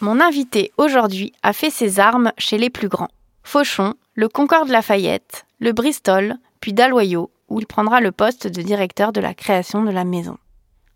Mon 0.00 0.20
invité 0.20 0.72
aujourd'hui 0.76 1.32
a 1.42 1.52
fait 1.52 1.70
ses 1.70 2.00
armes 2.00 2.32
chez 2.36 2.58
les 2.58 2.70
plus 2.70 2.88
grands. 2.88 3.10
Fauchon, 3.44 3.94
le 4.14 4.28
Concorde 4.28 4.68
Lafayette, 4.68 5.46
le 5.60 5.72
Bristol, 5.72 6.34
puis 6.60 6.72
Dalloyau, 6.72 7.30
où 7.48 7.60
il 7.60 7.66
prendra 7.66 8.00
le 8.00 8.10
poste 8.10 8.48
de 8.48 8.62
directeur 8.62 9.12
de 9.12 9.20
la 9.20 9.34
création 9.34 9.84
de 9.84 9.90
la 9.90 10.04
maison. 10.04 10.36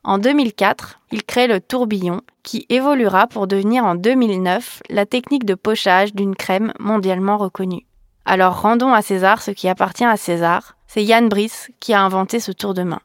En 0.03 0.19
2004, 0.19 1.01
il 1.13 1.23
crée 1.23 1.47
le 1.47 1.61
tourbillon, 1.61 2.23
qui 2.43 2.67
évoluera 2.71 3.27
pour 3.27 3.47
devenir 3.47 3.85
en 3.85 3.95
2009 3.95 4.83
la 4.91 5.07
technique 5.07 5.45
de 5.45 5.55
pochage 5.55 6.15
d'une 6.15 6.35
crème 6.35 6.73
mondialement 6.81 7.37
reconnue. 7.37 7.87
Alors 8.25 8.61
rendons 8.61 8.93
à 8.93 9.03
César 9.03 9.43
ce 9.43 9.51
qui 9.53 9.69
appartient 9.69 10.05
à 10.05 10.17
César, 10.17 10.77
c'est 10.87 11.05
Yann 11.05 11.29
Brice 11.29 11.71
qui 11.79 11.95
a 11.95 12.03
inventé 12.03 12.41
ce 12.41 12.53
tour 12.53 12.75
de 12.75 12.83
main. 12.83 13.01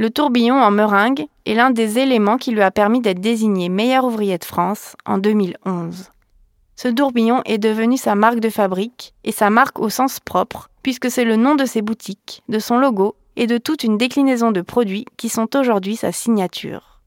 Le 0.00 0.10
tourbillon 0.10 0.54
en 0.54 0.70
meringue 0.70 1.26
est 1.44 1.54
l'un 1.54 1.70
des 1.70 1.98
éléments 1.98 2.36
qui 2.38 2.52
lui 2.52 2.62
a 2.62 2.70
permis 2.70 3.00
d'être 3.00 3.20
désigné 3.20 3.68
meilleur 3.68 4.04
ouvrier 4.04 4.38
de 4.38 4.44
France 4.44 4.94
en 5.04 5.18
2011. 5.18 6.12
Ce 6.76 6.86
tourbillon 6.86 7.42
est 7.44 7.58
devenu 7.58 7.96
sa 7.96 8.14
marque 8.14 8.38
de 8.38 8.48
fabrique 8.48 9.12
et 9.24 9.32
sa 9.32 9.50
marque 9.50 9.80
au 9.80 9.88
sens 9.88 10.20
propre, 10.20 10.70
puisque 10.84 11.10
c'est 11.10 11.24
le 11.24 11.34
nom 11.34 11.56
de 11.56 11.64
ses 11.64 11.82
boutiques, 11.82 12.44
de 12.48 12.60
son 12.60 12.78
logo 12.78 13.16
et 13.34 13.48
de 13.48 13.58
toute 13.58 13.82
une 13.82 13.98
déclinaison 13.98 14.52
de 14.52 14.60
produits 14.60 15.04
qui 15.16 15.28
sont 15.28 15.56
aujourd'hui 15.56 15.96
sa 15.96 16.12
signature. 16.12 17.00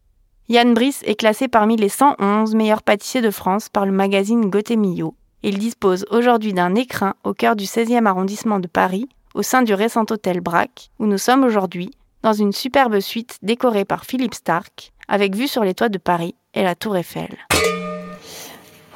Yann 0.49 0.73
Brice 0.73 1.01
est 1.05 1.15
classé 1.15 1.47
parmi 1.47 1.77
les 1.77 1.87
111 1.87 2.55
meilleurs 2.55 2.83
pâtissiers 2.83 3.21
de 3.21 3.31
France 3.31 3.69
par 3.69 3.85
le 3.85 3.93
magazine 3.93 4.51
Millot. 4.75 5.15
Il 5.43 5.59
dispose 5.59 6.05
aujourd'hui 6.11 6.51
d'un 6.51 6.75
écrin 6.75 7.13
au 7.23 7.33
cœur 7.33 7.55
du 7.55 7.63
16e 7.63 8.05
arrondissement 8.05 8.59
de 8.59 8.67
Paris, 8.67 9.07
au 9.33 9.43
sein 9.43 9.61
du 9.61 9.73
récent 9.73 10.03
hôtel 10.09 10.41
Braque, 10.41 10.89
où 10.99 11.05
nous 11.05 11.17
sommes 11.17 11.45
aujourd'hui, 11.45 11.91
dans 12.23 12.33
une 12.33 12.51
superbe 12.51 12.99
suite 12.99 13.37
décorée 13.41 13.85
par 13.85 14.05
Philippe 14.05 14.35
Stark, 14.35 14.91
avec 15.07 15.35
vue 15.35 15.47
sur 15.47 15.63
les 15.63 15.73
toits 15.73 15.89
de 15.89 15.97
Paris 15.97 16.35
et 16.53 16.63
la 16.63 16.75
tour 16.75 16.95
Eiffel. 16.97 17.29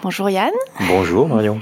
Bonjour 0.03 0.29
Yann. 0.29 0.51
Bonjour 0.87 1.27
Marion. 1.27 1.59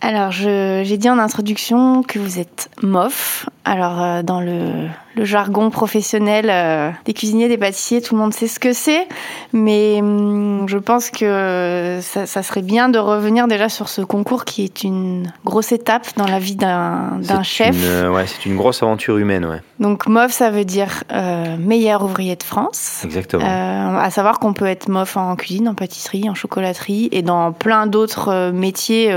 Alors, 0.00 0.30
j'ai 0.30 0.96
dit 0.96 1.10
en 1.10 1.18
introduction 1.18 2.02
que 2.02 2.18
vous 2.18 2.38
êtes 2.38 2.70
MOF. 2.82 3.48
Alors, 3.64 4.00
euh, 4.00 4.22
dans 4.22 4.40
le, 4.40 4.86
le, 5.14 5.24
jargon 5.24 5.68
professionnel 5.68 6.48
euh, 6.48 6.90
des 7.04 7.12
cuisiniers, 7.12 7.48
des 7.48 7.58
pâtissiers, 7.58 8.00
tout 8.00 8.14
le 8.14 8.20
monde 8.20 8.32
sait 8.32 8.46
ce 8.46 8.58
que 8.58 8.72
c'est. 8.72 9.06
Mais 9.52 9.98
hum, 10.00 10.66
je 10.68 10.78
pense 10.78 11.10
que 11.10 11.98
ça, 12.00 12.24
ça, 12.24 12.42
serait 12.42 12.62
bien 12.62 12.88
de 12.88 12.98
revenir 12.98 13.46
déjà 13.46 13.68
sur 13.68 13.88
ce 13.90 14.00
concours 14.00 14.46
qui 14.46 14.64
est 14.64 14.84
une 14.84 15.30
grosse 15.44 15.72
étape 15.72 16.06
dans 16.16 16.26
la 16.26 16.38
vie 16.38 16.56
d'un 16.56 17.20
chef. 17.42 17.76
Une, 17.76 18.08
ouais, 18.08 18.26
c'est 18.26 18.46
une 18.46 18.56
grosse 18.56 18.82
aventure 18.82 19.18
humaine, 19.18 19.44
ouais. 19.44 19.60
Donc, 19.80 20.06
MOF, 20.06 20.32
ça 20.32 20.50
veut 20.50 20.64
dire 20.64 21.04
euh, 21.12 21.56
meilleur 21.58 22.04
ouvrier 22.04 22.36
de 22.36 22.42
France. 22.42 23.02
Exactement. 23.04 23.44
Euh, 23.44 23.98
à 23.98 24.10
savoir 24.10 24.38
qu'on 24.38 24.54
peut 24.54 24.66
être 24.66 24.88
MOF 24.88 25.16
en 25.16 25.36
cuisine, 25.36 25.68
en 25.68 25.74
pâtisserie, 25.74 26.30
en 26.30 26.34
chocolaterie 26.34 27.08
et 27.12 27.22
dans 27.22 27.52
plein 27.52 27.86
d'autres 27.86 28.50
métiers 28.50 29.10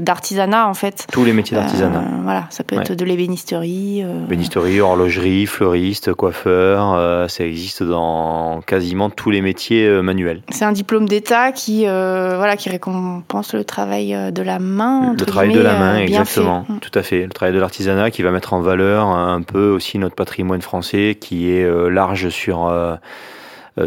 d'artisanat, 0.00 0.68
en 0.68 0.74
fait. 0.74 1.06
Tous 1.12 1.24
les 1.24 1.32
métiers 1.32 1.56
d'artisanat. 1.56 2.04
voilà, 2.22 2.46
ça 2.50 2.64
peut 2.64 2.76
être 2.76 2.94
de 2.94 3.04
l'ébénisterie 3.04 4.02
euh, 4.04 4.26
Bénisterie, 4.26 4.80
horlogerie, 4.80 5.46
fleuriste, 5.46 6.12
coiffeur, 6.12 6.94
euh, 6.94 7.28
ça 7.28 7.44
existe 7.44 7.82
dans 7.82 8.60
quasiment 8.66 9.10
tous 9.10 9.30
les 9.30 9.40
métiers 9.40 9.86
euh, 9.86 10.02
manuels. 10.02 10.42
C'est 10.50 10.64
un 10.64 10.72
diplôme 10.72 11.08
d'État 11.08 11.52
qui, 11.52 11.84
voilà, 11.84 12.56
qui 12.56 12.68
récompense 12.68 13.54
le 13.54 13.64
travail 13.64 14.16
de 14.32 14.42
la 14.42 14.58
main. 14.58 15.14
Le 15.18 15.26
travail 15.26 15.52
de 15.52 15.60
la 15.60 15.78
main, 15.78 15.98
exactement, 15.98 16.64
mm. 16.68 16.80
tout 16.80 16.96
à 16.98 17.02
fait. 17.02 17.24
Le 17.24 17.30
travail 17.30 17.54
de 17.54 17.60
l'artisanat 17.60 18.10
qui 18.10 18.22
va 18.22 18.30
mettre 18.30 18.52
en 18.52 18.60
valeur 18.60 19.06
un 19.06 19.42
peu 19.42 19.68
aussi 19.70 19.98
notre 19.98 20.14
patrimoine 20.14 20.62
français 20.62 21.16
qui 21.20 21.50
est 21.50 21.68
large 21.90 22.28
sur 22.28 22.72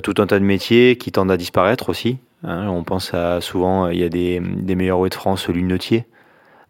tout 0.04 0.14
un 0.18 0.28
tas 0.28 0.40
de 0.40 0.46
métiers 0.46 0.98
qui 0.98 1.12
tendent 1.12 1.32
à 1.32 1.38
disparaître 1.38 1.90
aussi. 1.90 2.18
Hein. 2.44 2.68
on 2.70 2.84
pense 2.84 3.14
à 3.14 3.42
souvent, 3.42 3.90
il 3.90 4.00
y 4.00 4.04
a 4.04 4.10
des, 4.10 4.40
des 4.40 4.76
meilleurs 4.76 5.00
hauts 5.00 5.10
de 5.10 5.14
France 5.14 5.48
lunetiers. 5.48 6.06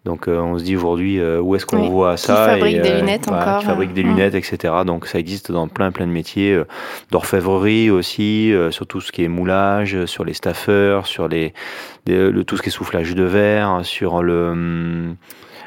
Donc 0.04 0.26
euh, 0.26 0.40
on 0.40 0.58
se 0.58 0.64
dit 0.64 0.74
aujourd'hui 0.74 1.20
euh, 1.20 1.40
où 1.40 1.54
est-ce 1.54 1.64
qu'on 1.64 1.88
voit 1.88 2.16
ça 2.16 2.34
Qui 2.34 2.54
fabrique 2.54 2.82
des 2.82 2.90
euh, 2.90 3.00
lunettes 3.00 3.28
encore. 3.28 3.60
Qui 3.60 3.66
fabrique 3.66 3.92
des 3.92 4.02
lunettes, 4.02 4.34
etc. 4.34 4.74
Donc 4.84 5.06
ça 5.06 5.18
existe 5.18 5.52
dans 5.52 5.68
plein 5.68 5.92
plein 5.92 6.08
de 6.08 6.12
métiers, 6.12 6.60
d'orfèvrerie 7.10 7.90
aussi, 7.90 8.52
sur 8.70 8.86
tout 8.86 9.00
ce 9.00 9.12
qui 9.12 9.22
est 9.22 9.28
moulage, 9.28 10.04
sur 10.06 10.24
les 10.24 10.34
staffeurs, 10.34 11.06
sur 11.06 11.28
les, 11.28 11.52
le, 12.06 12.42
tout 12.42 12.56
ce 12.56 12.62
qui 12.62 12.68
est 12.70 12.72
soufflage 12.72 13.14
de 13.14 13.22
verre, 13.22 13.80
sur 13.84 14.22
le 14.22 14.50
hum, 14.50 15.16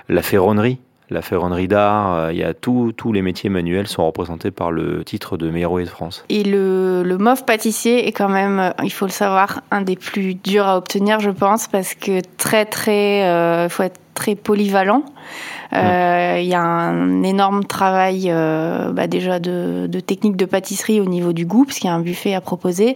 la 0.10 0.22
ferronnerie 0.22 0.80
la 1.10 1.22
ferronnerie 1.22 1.68
d'art, 1.68 2.14
euh, 2.14 2.34
il 2.34 2.40
y 2.40 2.44
a 2.44 2.54
tous 2.54 2.94
les 3.14 3.22
métiers 3.22 3.50
manuels 3.50 3.88
sont 3.88 4.06
représentés 4.06 4.52
par 4.52 4.72
le 4.72 5.04
titre 5.04 5.38
de 5.38 5.50
meilleur 5.50 5.72
ouvrier 5.72 5.86
de 5.86 5.92
France. 5.92 6.26
Et 6.30 6.44
le, 6.44 7.04
le 7.04 7.18
MOF 7.18 7.46
pâtissier 7.46 8.08
est 8.08 8.12
quand 8.12 8.30
même, 8.30 8.60
euh, 8.60 8.72
il 8.84 8.92
faut 8.92 9.06
le 9.06 9.12
savoir, 9.12 9.62
un 9.72 9.82
des 9.82 9.96
plus 9.96 10.34
durs 10.36 10.66
à 10.66 10.78
obtenir, 10.78 11.20
je 11.20 11.30
pense, 11.30 11.68
parce 11.68 11.94
que 11.94 12.22
très 12.38 12.66
très, 12.66 13.20
il 13.20 13.24
euh, 13.24 13.70
faut 13.70 13.84
être 13.84 14.00
très 14.16 14.36
polyvalent. 14.36 15.04
Il 15.74 16.46
y 16.46 16.54
a 16.54 16.62
un 16.62 17.22
énorme 17.24 17.66
travail 17.66 18.32
bah 18.32 19.08
déjà 19.08 19.40
de, 19.40 19.88
de, 19.90 20.00
technique 20.00 20.38
de 20.38 20.46
pâtisserie 20.46 21.02
au 21.02 21.06
niveau 21.06 21.34
du 21.34 21.46
goût, 21.46 21.66
puisqu'il 21.66 21.88
y 21.88 21.90
a 21.90 21.94
un 21.94 22.00
buffet 22.00 22.34
à 22.34 22.40
proposer. 22.40 22.96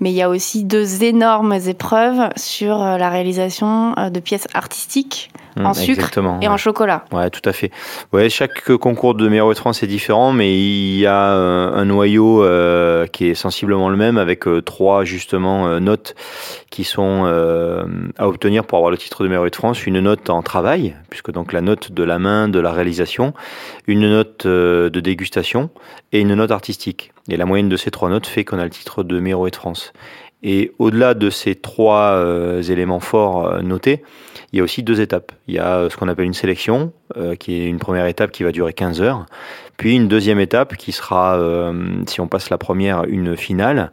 Mais 0.00 0.10
il 0.10 0.16
y 0.16 0.22
a 0.22 0.28
aussi 0.28 0.64
deux 0.64 1.04
énormes 1.04 1.52
épreuves 1.52 2.30
sur 2.34 2.78
la 2.78 3.10
réalisation 3.10 3.94
de 4.10 4.18
pièces 4.18 4.48
artistiques 4.54 5.30
en 5.64 5.70
mmh, 5.70 5.74
sucre 5.74 6.10
et 6.42 6.48
en 6.48 6.56
chocolat. 6.56 7.04
Ouais, 7.12 7.30
tout 7.30 7.46
à 7.48 7.52
fait. 7.52 7.70
Ouais, 8.12 8.28
chaque 8.28 8.72
concours 8.76 9.14
de 9.14 9.28
meilleur 9.28 9.48
de 9.48 9.54
France 9.54 9.82
est 9.82 9.86
différent, 9.86 10.32
mais 10.32 10.54
il 10.54 10.98
y 10.98 11.06
a 11.06 11.32
euh, 11.32 11.74
un 11.74 11.84
noyau 11.86 12.44
euh, 12.44 13.06
qui 13.06 13.26
est 13.26 13.34
sensiblement 13.34 13.88
le 13.88 13.96
même 13.96 14.18
avec 14.18 14.46
euh, 14.46 14.60
trois 14.60 15.04
justement 15.04 15.80
notes 15.80 16.14
qui 16.70 16.84
sont 16.84 17.24
à 18.18 18.28
obtenir 18.28 18.64
pour 18.64 18.78
avoir 18.78 18.90
le 18.90 18.98
titre 18.98 19.22
de 19.22 19.28
meilleur 19.28 19.48
de 19.48 19.54
France. 19.54 19.86
Une 19.86 20.00
note 20.00 20.28
en 20.28 20.42
travail, 20.42 20.94
puisque 21.08 21.30
donc 21.30 21.52
la 21.52 21.60
note 21.62 21.92
de 21.92 22.02
la 22.02 22.18
main, 22.18 22.48
de 22.48 22.58
la 22.58 22.72
réalisation, 22.72 23.32
une 23.86 24.10
note 24.10 24.46
de 24.46 25.00
dégustation 25.00 25.70
et 26.12 26.20
une 26.20 26.34
note 26.34 26.50
artistique. 26.50 27.12
Et 27.28 27.36
la 27.36 27.46
moyenne 27.46 27.68
de 27.68 27.76
ces 27.76 27.90
trois 27.90 28.08
notes 28.08 28.26
fait 28.26 28.44
qu'on 28.44 28.58
a 28.58 28.64
le 28.64 28.70
titre 28.70 29.02
de 29.02 29.18
meilleur 29.18 29.44
de 29.44 29.56
France. 29.56 29.92
Et 30.42 30.72
au-delà 30.78 31.14
de 31.14 31.30
ces 31.30 31.54
trois 31.54 32.12
euh, 32.12 32.62
éléments 32.62 33.00
forts 33.00 33.46
euh, 33.46 33.62
notés, 33.62 34.02
il 34.52 34.58
y 34.58 34.60
a 34.60 34.62
aussi 34.62 34.82
deux 34.82 35.00
étapes. 35.00 35.32
Il 35.48 35.54
y 35.54 35.58
a 35.58 35.76
euh, 35.76 35.90
ce 35.90 35.96
qu'on 35.96 36.08
appelle 36.08 36.26
une 36.26 36.34
sélection, 36.34 36.92
qui 37.38 37.54
est 37.54 37.66
une 37.66 37.78
première 37.78 38.06
étape 38.06 38.30
qui 38.32 38.42
va 38.42 38.52
durer 38.52 38.74
15 38.74 39.00
heures, 39.00 39.24
puis 39.78 39.94
une 39.94 40.06
deuxième 40.06 40.38
étape 40.38 40.76
qui 40.76 40.92
sera, 40.92 41.40
si 42.06 42.20
on 42.20 42.26
passe 42.26 42.50
la 42.50 42.58
première, 42.58 43.04
une 43.04 43.36
finale, 43.36 43.90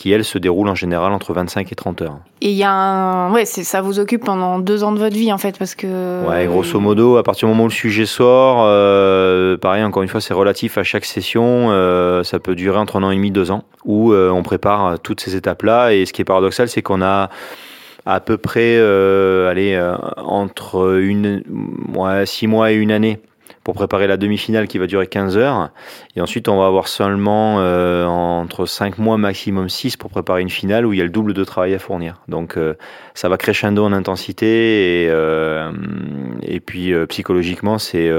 qui 0.00 0.10
elle 0.12 0.24
se 0.24 0.38
déroule 0.38 0.66
en 0.68 0.74
général 0.74 1.12
entre 1.12 1.34
25 1.34 1.70
et 1.70 1.74
30 1.74 2.00
heures. 2.00 2.18
Et 2.40 2.48
il 2.48 2.56
y 2.56 2.62
a 2.62 2.72
un... 2.72 3.30
ouais, 3.32 3.44
ça 3.44 3.82
vous 3.82 3.98
occupe 3.98 4.24
pendant 4.24 4.58
deux 4.58 4.82
ans 4.82 4.92
de 4.92 4.98
votre 4.98 5.14
vie 5.14 5.30
en 5.30 5.36
fait 5.36 5.58
parce 5.58 5.74
que. 5.74 6.26
Ouais, 6.26 6.46
grosso 6.46 6.80
modo, 6.80 7.18
à 7.18 7.22
partir 7.22 7.46
du 7.46 7.52
moment 7.52 7.64
où 7.64 7.68
le 7.68 7.72
sujet 7.72 8.06
sort, 8.06 8.62
euh, 8.64 9.58
pareil, 9.58 9.84
encore 9.84 10.02
une 10.02 10.08
fois, 10.08 10.22
c'est 10.22 10.32
relatif 10.32 10.78
à 10.78 10.84
chaque 10.84 11.04
session. 11.04 11.66
Euh, 11.70 12.24
ça 12.24 12.38
peut 12.38 12.54
durer 12.54 12.78
entre 12.78 12.96
un 12.96 13.02
an 13.02 13.10
et 13.10 13.16
demi, 13.16 13.30
deux 13.30 13.50
ans, 13.50 13.64
où 13.84 14.14
euh, 14.14 14.30
on 14.30 14.42
prépare 14.42 14.98
toutes 15.00 15.20
ces 15.20 15.36
étapes-là. 15.36 15.92
Et 15.92 16.06
ce 16.06 16.14
qui 16.14 16.22
est 16.22 16.24
paradoxal, 16.24 16.70
c'est 16.70 16.80
qu'on 16.80 17.02
a 17.02 17.28
à 18.06 18.20
peu 18.20 18.38
près, 18.38 18.78
allez, 18.78 19.78
entre 20.16 20.98
une, 20.98 21.42
ouais, 21.94 22.24
six 22.24 22.46
mois 22.46 22.72
et 22.72 22.74
une 22.74 22.90
année 22.90 23.20
pour 23.64 23.74
préparer 23.74 24.06
la 24.06 24.16
demi-finale 24.16 24.68
qui 24.68 24.78
va 24.78 24.86
durer 24.86 25.06
15 25.06 25.36
heures. 25.36 25.70
Et 26.16 26.20
ensuite, 26.20 26.48
on 26.48 26.58
va 26.58 26.66
avoir 26.66 26.88
seulement 26.88 27.60
euh, 27.60 28.06
entre 28.06 28.66
5 28.66 28.98
mois, 28.98 29.18
maximum 29.18 29.68
6 29.68 29.96
pour 29.96 30.10
préparer 30.10 30.40
une 30.40 30.50
finale 30.50 30.86
où 30.86 30.92
il 30.92 30.98
y 30.98 31.02
a 31.02 31.04
le 31.04 31.10
double 31.10 31.34
de 31.34 31.44
travail 31.44 31.74
à 31.74 31.78
fournir. 31.78 32.22
Donc, 32.28 32.56
euh, 32.56 32.74
ça 33.14 33.28
va 33.28 33.36
crescendo 33.36 33.84
en 33.84 33.92
intensité 33.92 35.04
et, 35.04 35.08
euh, 35.10 35.70
puis 36.64 36.92
psychologiquement, 37.08 37.78
c'est 37.78 38.10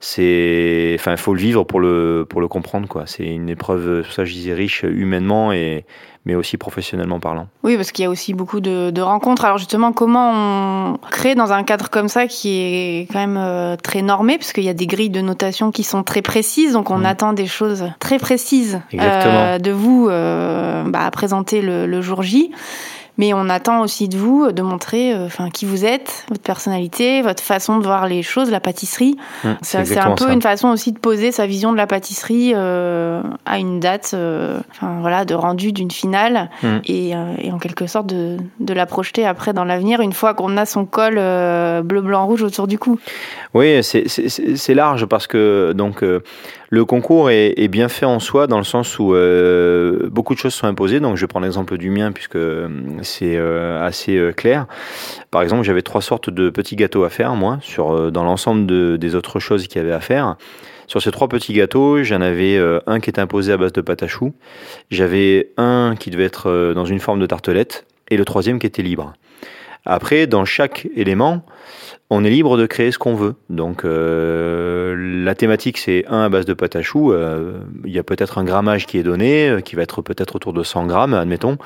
c'est 0.00 0.96
enfin 0.98 1.16
faut 1.16 1.34
le 1.34 1.40
vivre 1.40 1.64
pour 1.64 1.78
le 1.78 2.24
pour 2.28 2.40
le 2.40 2.48
comprendre 2.48 2.88
quoi 2.88 3.04
c'est 3.06 3.24
une 3.24 3.50
épreuve 3.50 4.10
ça 4.10 4.24
je 4.24 4.32
disais 4.32 4.54
riche 4.54 4.82
humainement 4.82 5.52
et 5.52 5.84
mais 6.26 6.34
aussi 6.34 6.56
professionnellement 6.58 7.18
parlant. 7.18 7.48
Oui, 7.62 7.76
parce 7.76 7.92
qu'il 7.92 8.02
y 8.02 8.06
a 8.06 8.10
aussi 8.10 8.34
beaucoup 8.34 8.60
de, 8.60 8.90
de, 8.90 9.00
rencontres. 9.00 9.44
Alors 9.44 9.58
justement, 9.58 9.92
comment 9.92 10.32
on 10.32 10.98
crée 11.10 11.34
dans 11.34 11.52
un 11.52 11.62
cadre 11.62 11.88
comme 11.88 12.08
ça 12.08 12.26
qui 12.26 12.58
est 12.58 13.08
quand 13.10 13.18
même 13.18 13.38
euh, 13.38 13.76
très 13.76 14.02
normé, 14.02 14.36
parce 14.36 14.52
qu'il 14.52 14.64
y 14.64 14.68
a 14.68 14.74
des 14.74 14.86
grilles 14.86 15.10
de 15.10 15.22
notation 15.22 15.70
qui 15.70 15.82
sont 15.82 16.02
très 16.02 16.22
précises, 16.22 16.74
donc 16.74 16.90
on 16.90 16.98
mmh. 16.98 17.06
attend 17.06 17.32
des 17.32 17.46
choses 17.46 17.84
très 18.00 18.18
précises 18.18 18.80
euh, 18.94 19.58
de 19.58 19.70
vous 19.70 20.08
euh, 20.10 20.84
bah, 20.86 21.06
à 21.06 21.10
présenter 21.10 21.62
le, 21.62 21.86
le 21.86 22.02
jour 22.02 22.22
J. 22.22 22.50
Mais 23.18 23.34
on 23.34 23.48
attend 23.48 23.82
aussi 23.82 24.08
de 24.08 24.16
vous 24.16 24.52
de 24.52 24.62
montrer 24.62 25.12
euh, 25.12 25.26
enfin 25.26 25.50
qui 25.50 25.66
vous 25.66 25.84
êtes, 25.84 26.24
votre 26.28 26.42
personnalité, 26.42 27.22
votre 27.22 27.42
façon 27.42 27.78
de 27.78 27.84
voir 27.84 28.06
les 28.06 28.22
choses, 28.22 28.50
la 28.50 28.60
pâtisserie. 28.60 29.16
Mmh, 29.44 29.48
c'est 29.62 29.98
un 29.98 30.14
peu 30.14 30.30
une 30.30 30.42
façon 30.42 30.68
aussi 30.68 30.92
de 30.92 30.98
poser 30.98 31.32
sa 31.32 31.46
vision 31.46 31.72
de 31.72 31.76
la 31.76 31.86
pâtisserie 31.86 32.52
euh, 32.54 33.22
à 33.46 33.58
une 33.58 33.80
date 33.80 34.12
euh, 34.14 34.60
enfin, 34.70 34.98
voilà, 35.00 35.24
de 35.24 35.34
rendu 35.34 35.72
d'une 35.72 35.90
finale 35.90 36.50
mmh. 36.62 36.68
et, 36.86 37.10
et, 37.10 37.52
en 37.52 37.58
quelque 37.58 37.86
sorte 37.86 38.06
de, 38.06 38.36
de, 38.60 38.74
la 38.74 38.86
projeter 38.86 39.26
après 39.26 39.52
dans 39.52 39.64
l'avenir 39.64 40.00
une 40.00 40.12
fois 40.12 40.34
qu'on 40.34 40.56
a 40.56 40.64
son 40.64 40.84
col 40.86 41.14
bleu, 41.14 42.00
blanc, 42.00 42.26
rouge 42.26 42.42
autour 42.42 42.66
du 42.66 42.78
cou. 42.78 42.98
Oui, 43.54 43.82
c'est 43.82 44.74
large 44.74 45.06
parce 45.06 45.26
que 45.26 45.72
donc 45.74 46.04
le 46.72 46.84
concours 46.84 47.30
est, 47.30 47.68
bien 47.68 47.88
fait 47.88 48.06
en 48.06 48.20
soi 48.20 48.46
dans 48.46 48.58
le 48.58 48.64
sens 48.64 49.00
où 49.00 49.12
euh, 49.12 50.08
beaucoup 50.08 50.34
de 50.34 50.38
choses 50.38 50.54
sont 50.54 50.68
imposées. 50.68 51.00
Donc 51.00 51.16
je 51.16 51.26
prendre 51.26 51.44
l'exemple 51.44 51.76
du 51.76 51.90
mien 51.90 52.12
puisque 52.12 52.36
euh, 52.36 52.68
c'est 53.02 53.36
euh, 53.36 53.84
assez 53.84 54.32
clair. 54.36 54.66
Par 55.32 55.42
exemple, 55.42 55.64
j'avais 55.64 55.82
trois 55.82 56.00
sortes 56.00 56.30
de 56.30 56.48
petits 56.48 56.76
gâteaux 56.76 57.02
à 57.02 57.10
faire 57.10 57.34
moi 57.34 57.58
sur 57.60 58.12
dans 58.12 58.22
l'ensemble 58.22 58.98
des 58.98 59.14
autres 59.16 59.40
choses 59.40 59.66
qu'il 59.66 59.82
y 59.82 59.84
avait 59.84 59.92
à 59.92 60.00
faire. 60.00 60.36
Sur 60.86 61.02
ces 61.02 61.10
trois 61.10 61.28
petits 61.28 61.52
gâteaux, 61.52 62.04
j'en 62.04 62.20
avais 62.20 62.58
un 62.86 63.00
qui 63.00 63.10
était 63.10 63.20
imposé 63.20 63.52
à 63.52 63.56
base 63.56 63.72
de 63.72 63.80
pâte 63.80 64.02
à 64.02 64.08
choux, 64.08 64.32
j'avais 64.90 65.50
un 65.56 65.94
qui 65.98 66.10
devait 66.10 66.24
être 66.24 66.72
dans 66.74 66.84
une 66.84 66.98
forme 66.98 67.20
de 67.20 67.26
tartelette 67.26 67.86
et 68.10 68.16
le 68.16 68.24
troisième 68.24 68.58
qui 68.58 68.66
était 68.66 68.82
libre. 68.82 69.12
Après, 69.84 70.26
dans 70.26 70.44
chaque 70.44 70.88
élément, 70.94 71.42
on 72.10 72.24
est 72.24 72.30
libre 72.30 72.56
de 72.56 72.66
créer 72.66 72.90
ce 72.90 72.98
qu'on 72.98 73.14
veut. 73.14 73.34
Donc 73.48 73.84
euh, 73.84 75.24
la 75.24 75.34
thématique 75.34 75.78
c'est 75.78 76.04
un 76.08 76.22
à 76.22 76.28
base 76.28 76.44
de 76.44 76.54
pâte 76.54 76.76
à 76.76 76.82
choux. 76.82 77.12
Euh, 77.12 77.60
il 77.84 77.92
y 77.92 77.98
a 77.98 78.02
peut-être 78.02 78.38
un 78.38 78.44
grammage 78.44 78.86
qui 78.86 78.98
est 78.98 79.02
donné, 79.02 79.48
euh, 79.48 79.60
qui 79.60 79.76
va 79.76 79.82
être 79.82 80.02
peut-être 80.02 80.36
autour 80.36 80.52
de 80.52 80.62
100 80.62 80.86
grammes, 80.86 81.14
admettons. 81.14 81.56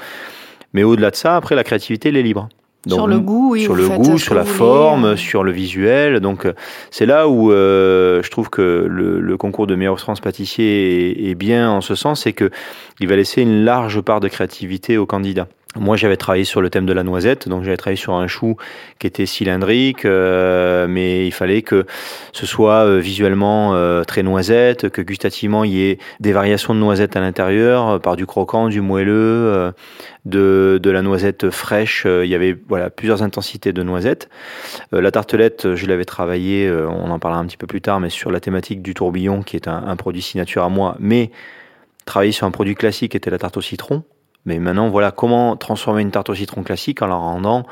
Mais 0.75 0.83
au-delà 0.83 1.11
de 1.11 1.17
ça, 1.17 1.37
après 1.37 1.55
la 1.55 1.65
créativité 1.65 2.11
elle 2.11 2.17
est 2.19 2.23
libre. 2.23 2.49
sur 2.87 3.07
le 3.07 3.21
goût, 3.21 3.53
oui, 3.53 3.63
sur 3.63 3.75
le 3.75 3.89
goût, 3.89 4.19
sur 4.19 4.35
la 4.35 4.45
forme, 4.45 5.17
sur 5.17 5.43
le 5.43 5.53
visuel. 5.53 6.21
Donc 6.21 6.47
c'est 6.91 7.07
là 7.07 7.27
où 7.27 7.51
je 7.51 8.31
trouve 8.31 8.51
que 8.51 8.87
le, 8.87 9.37
concours 9.39 9.67
de 9.67 9.75
meilleur 9.77 9.99
France 9.99 10.21
pâtissier 10.21 11.27
est, 11.27 11.31
est, 11.31 11.35
bien 11.35 11.71
en 11.71 11.81
ce 11.81 11.95
sens, 11.95 12.23
c'est 12.23 12.35
que 12.35 12.51
il 13.01 13.09
va 13.09 13.17
laisser 13.17 13.41
une 13.41 13.65
large 13.65 14.01
part 14.03 14.21
de 14.21 14.29
créativité 14.29 14.99
aux 14.99 15.07
candidats. 15.07 15.49
Moi, 15.77 15.97
j'avais 15.97 16.17
travaillé 16.17 16.45
sur 16.45 16.61
le 16.61 16.71
thème 16.71 16.87
de 16.87 16.93
la 16.93 17.03
noisette, 17.03 17.49
donc 17.49 17.65
j'avais 17.65 17.77
travaillé 17.77 17.97
sur 17.97 18.15
un 18.15 18.29
chou 18.29 18.57
qui 19.01 19.09
était 19.09 19.27
cylindrique, 19.27 20.05
euh, 20.05 20.87
mais 20.89 21.27
il 21.27 21.33
fallait 21.33 21.63
que 21.63 21.85
ce 22.33 22.47
soit 22.47 22.85
euh, 22.87 23.01
visuellement 23.01 23.75
euh, 23.75 24.05
très 24.05 24.23
noisette, 24.23 24.89
que 24.91 25.03
gustativement 25.03 25.65
il 25.65 25.73
y 25.73 25.91
ait 25.91 25.99
des 26.21 26.33
variations 26.33 26.75
de 26.75 26.79
noisette 26.79 27.17
à 27.17 27.21
l'intérieur, 27.21 28.01
par 28.01 28.15
du 28.15 28.25
croquant, 28.25 28.69
du 28.69 28.81
moelleux, 28.81 29.73
de, 30.27 30.79
de, 30.81 30.91
la 30.91 31.03
noisette 31.03 31.51
fraîche. 31.51 32.07
il 32.07 32.29
y 32.29 32.37
avait 32.37 32.57
voilà 32.69 32.89
plusieurs 32.89 33.23
intensités 33.25 33.73
de 33.73 33.83
noisette. 33.83 34.29
la 34.93 35.11
tartelette, 35.11 35.75
je 35.75 35.87
l'avais 35.87 36.05
travaillé, 36.05 36.71
on 36.71 37.11
en 37.11 37.19
parlera 37.19 37.41
un 37.41 37.47
petit 37.47 37.57
peu 37.57 37.67
plus 37.67 37.81
tard, 37.81 37.99
mais 37.99 38.11
sur 38.11 38.31
la 38.31 38.39
thématique 38.39 38.81
du 38.81 38.95
tourbillon, 38.95 39.43
qui 39.43 39.57
est 39.57 39.67
un, 39.67 39.83
un 39.87 39.97
produit 39.97 40.23
signature 40.23 40.63
à 40.63 40.69
moi, 40.69 40.97
mais 41.01 41.31
travailler 42.05 42.33
sur 42.33 42.47
un 42.47 42.53
produit 42.53 42.77
classique 42.77 43.17
était 43.17 43.31
la 43.31 43.39
tarte 43.39 43.57
au 43.57 43.61
citron. 43.61 44.05
Mais 44.47 44.59
maintenant, 44.59 44.89
voilà 44.89 45.11
comment 45.11 45.57
transformer 45.57 46.03
une 46.03 46.11
tarte 46.11 46.31
au 46.31 46.35
citron 46.35 46.63
classique 46.63 47.03
en 47.03 47.07
la 47.07 47.15
rendant 47.15 47.65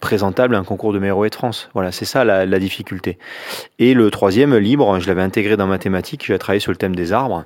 présentable 0.00 0.54
à 0.54 0.58
un 0.58 0.64
concours 0.64 0.92
de 0.92 0.98
meilleur 0.98 1.20
de 1.22 1.34
France. 1.34 1.70
Voilà, 1.72 1.90
c'est 1.90 2.04
ça 2.04 2.24
la, 2.24 2.58
difficulté. 2.58 3.18
Et 3.78 3.94
le 3.94 4.10
troisième, 4.10 4.54
libre, 4.56 5.00
je 5.00 5.06
l'avais 5.06 5.22
intégré 5.22 5.56
dans 5.56 5.66
mathématiques, 5.66 6.26
j'avais 6.26 6.38
travaillé 6.38 6.60
sur 6.60 6.72
le 6.72 6.76
thème 6.76 6.94
des 6.94 7.12
arbres 7.12 7.44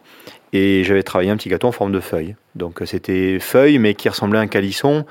et 0.52 0.82
j'avais 0.82 1.04
travaillé 1.04 1.30
un 1.30 1.36
petit 1.36 1.48
gâteau 1.48 1.68
en 1.68 1.72
forme 1.72 1.92
de 1.92 2.00
feuille. 2.00 2.34
Donc 2.56 2.82
c'était 2.84 3.38
feuille, 3.38 3.78
mais 3.78 3.94
qui 3.94 4.08
ressemblait 4.08 4.40
à 4.40 4.42
un 4.42 4.48
calisson, 4.48 5.04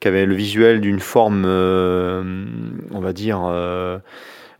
qui 0.00 0.08
avait 0.08 0.26
le 0.26 0.34
visuel 0.34 0.80
d'une 0.80 1.00
forme, 1.00 1.44
euh, 1.46 2.46
on 2.90 3.00
va 3.00 3.12
dire, 3.12 3.42
euh, 3.44 3.98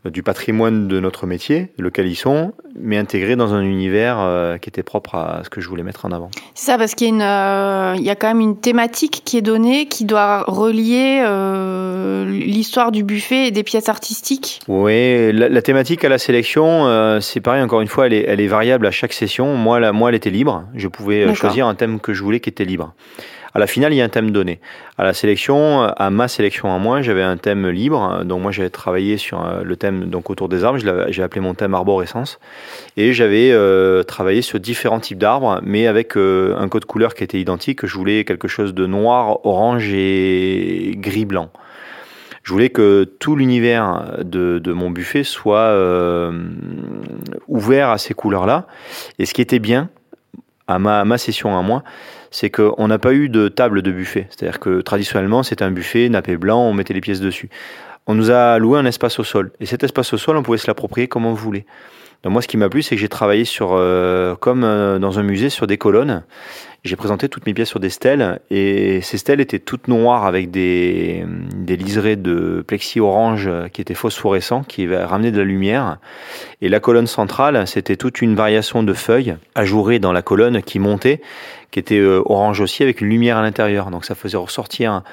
du 0.05 0.23
patrimoine 0.23 0.87
de 0.87 0.99
notre 1.01 1.27
métier, 1.27 1.73
le 1.77 1.89
calisson, 1.89 2.53
mais 2.79 2.97
intégré 2.97 3.35
dans 3.35 3.53
un 3.53 3.61
univers 3.61 4.17
euh, 4.19 4.57
qui 4.57 4.69
était 4.69 4.83
propre 4.83 5.15
à 5.15 5.41
ce 5.43 5.49
que 5.49 5.59
je 5.59 5.67
voulais 5.67 5.83
mettre 5.83 6.05
en 6.05 6.11
avant. 6.11 6.31
C'est 6.55 6.67
ça, 6.67 6.77
parce 6.77 6.95
qu'il 6.95 7.07
y, 7.07 7.11
a 7.11 7.13
une, 7.13 7.21
euh, 7.21 7.95
il 7.97 8.05
y 8.05 8.09
a 8.09 8.15
quand 8.15 8.29
même 8.29 8.39
une 8.39 8.57
thématique 8.57 9.23
qui 9.25 9.37
est 9.37 9.41
donnée, 9.41 9.87
qui 9.87 10.05
doit 10.05 10.43
relier 10.47 11.21
euh, 11.25 12.23
l'histoire 12.25 12.93
du 12.93 13.03
buffet 13.03 13.47
et 13.47 13.51
des 13.51 13.63
pièces 13.63 13.89
artistiques. 13.89 14.61
Oui, 14.69 15.33
la, 15.33 15.61
thématique 15.61 16.05
à 16.05 16.09
la 16.09 16.17
sélection, 16.17 17.19
c'est 17.19 17.41
pareil, 17.41 17.61
encore 17.61 17.81
une 17.81 17.87
fois, 17.89 18.05
elle 18.05 18.13
est, 18.13 18.23
elle 18.25 18.39
est, 18.39 18.47
variable 18.47 18.87
à 18.87 18.91
chaque 18.91 19.11
session. 19.11 19.55
Moi, 19.55 19.81
la, 19.81 19.91
moi, 19.91 20.09
elle 20.09 20.15
était 20.15 20.29
libre. 20.29 20.63
Je 20.75 20.87
pouvais 20.87 21.35
choisir 21.35 21.67
un 21.67 21.75
thème 21.75 21.99
que 21.99 22.13
je 22.13 22.23
voulais 22.23 22.39
qui 22.39 22.49
était 22.49 22.65
libre. 22.65 22.93
À 23.53 23.59
la 23.59 23.65
finale, 23.67 23.93
il 23.93 23.97
y 23.97 24.01
a 24.01 24.03
un 24.03 24.09
thème 24.09 24.31
donné. 24.31 24.59
À 24.97 25.03
la 25.03 25.13
sélection, 25.13 25.81
à 25.81 26.09
ma 26.11 26.27
sélection 26.27 26.73
à 26.73 26.77
moi, 26.77 27.01
j'avais 27.01 27.23
un 27.23 27.37
thème 27.37 27.67
libre. 27.67 28.23
Donc 28.23 28.41
moi, 28.41 28.51
j'avais 28.51 28.69
travaillé 28.69 29.17
sur 29.17 29.43
euh, 29.43 29.63
le 29.63 29.75
thème 29.75 30.05
donc 30.05 30.29
autour 30.29 30.49
des 30.49 30.63
arbres. 30.63 30.79
J'ai 31.09 31.23
appelé 31.23 31.41
mon 31.41 31.55
thème 31.55 31.73
arborescence. 31.73 32.39
Et 32.95 33.11
j'avais 33.13 33.51
euh, 33.51 34.03
travaillé 34.03 34.43
sur 34.43 34.59
différents 34.59 34.99
types 34.99 35.17
d'arbres, 35.17 35.61
mais 35.63 35.87
avec 35.87 36.15
euh, 36.15 36.55
un 36.57 36.69
code 36.69 36.85
couleur 36.85 37.15
qui 37.15 37.23
était 37.23 37.39
identique. 37.39 37.85
Je 37.85 37.95
voulais 37.95 38.23
quelque 38.23 38.47
chose 38.47 38.73
de 38.73 38.85
noir, 38.85 39.43
orange 39.45 39.91
et 39.93 40.93
gris-blanc. 40.97 41.49
Je 42.43 42.53
voulais 42.53 42.69
que 42.69 43.03
tout 43.19 43.35
l'univers 43.35 44.17
de, 44.23 44.71
mon 44.71 44.89
buffet 44.89 45.23
soit 45.23 45.75
ouvert 47.47 47.89
à 47.89 47.97
ces 47.99 48.15
couleurs-là. 48.15 48.65
Et 49.19 49.25
ce 49.25 49.35
qui 49.35 49.41
était 49.41 49.59
bien, 49.59 49.89
à 50.67 50.79
ma, 50.79 51.01
à 51.01 51.05
ma 51.05 51.19
session 51.19 51.57
à 51.57 51.61
moi, 51.61 51.83
c'est 52.31 52.49
qu'on 52.49 52.87
n'a 52.87 52.99
pas 52.99 53.13
eu 53.13 53.29
de 53.29 53.47
table 53.47 53.81
de 53.81 53.91
buffet. 53.91 54.27
C'est-à-dire 54.29 54.59
que 54.59 54.81
traditionnellement, 54.81 55.43
c'était 55.43 55.63
un 55.63 55.71
buffet 55.71 56.09
nappé 56.09 56.37
blanc, 56.37 56.61
on 56.61 56.73
mettait 56.73 56.93
les 56.93 57.01
pièces 57.01 57.21
dessus. 57.21 57.49
On 58.07 58.15
nous 58.15 58.31
a 58.31 58.57
loué 58.57 58.79
un 58.79 58.85
espace 58.85 59.19
au 59.19 59.23
sol. 59.23 59.51
Et 59.59 59.65
cet 59.65 59.83
espace 59.83 60.13
au 60.13 60.17
sol, 60.17 60.37
on 60.37 60.43
pouvait 60.43 60.57
se 60.57 60.67
l'approprier 60.67 61.07
comme 61.07 61.25
on 61.25 61.33
voulait. 61.33 61.65
Donc 62.23 62.33
moi, 62.33 62.41
ce 62.41 62.47
qui 62.47 62.57
m'a 62.57 62.67
plu, 62.67 62.81
c'est 62.81 62.95
que 62.95 63.01
j'ai 63.01 63.07
travaillé 63.07 63.45
sur, 63.45 63.69
euh, 63.73 64.35
comme 64.35 64.63
euh, 64.63 64.99
dans 64.99 65.19
un 65.19 65.23
musée, 65.23 65.49
sur 65.49 65.67
des 65.67 65.77
colonnes. 65.77 66.23
J'ai 66.83 66.95
présenté 66.95 67.27
toutes 67.27 67.45
mes 67.45 67.53
pièces 67.53 67.69
sur 67.69 67.81
des 67.81 67.89
stèles 67.89 68.39
et 68.49 69.01
ces 69.01 69.17
stèles 69.17 69.41
étaient 69.41 69.59
toutes 69.59 69.89
noires 69.89 70.25
avec 70.25 70.49
des, 70.49 71.25
des 71.55 71.75
liserés 71.75 72.15
de 72.15 72.63
plexi 72.65 73.01
orange 73.01 73.49
qui 73.73 73.81
étaient 73.81 73.93
phosphorescents, 73.93 74.63
qui 74.63 74.87
ramenaient 74.87 75.31
de 75.31 75.39
la 75.39 75.43
lumière. 75.43 75.97
Et 76.61 76.69
la 76.69 76.79
colonne 76.79 77.07
centrale, 77.07 77.67
c'était 77.67 77.97
toute 77.97 78.21
une 78.21 78.33
variation 78.33 78.81
de 78.81 78.93
feuilles 78.93 79.35
ajourées 79.55 79.99
dans 79.99 80.13
la 80.13 80.21
colonne 80.21 80.61
qui 80.61 80.79
montait, 80.79 81.21
qui 81.71 81.79
était 81.79 81.99
euh, 81.99 82.21
orange 82.25 82.61
aussi 82.61 82.83
avec 82.83 83.01
une 83.01 83.09
lumière 83.09 83.37
à 83.37 83.41
l'intérieur. 83.41 83.91
Donc 83.91 84.05
ça 84.05 84.15
faisait 84.15 84.37
ressortir 84.37 85.03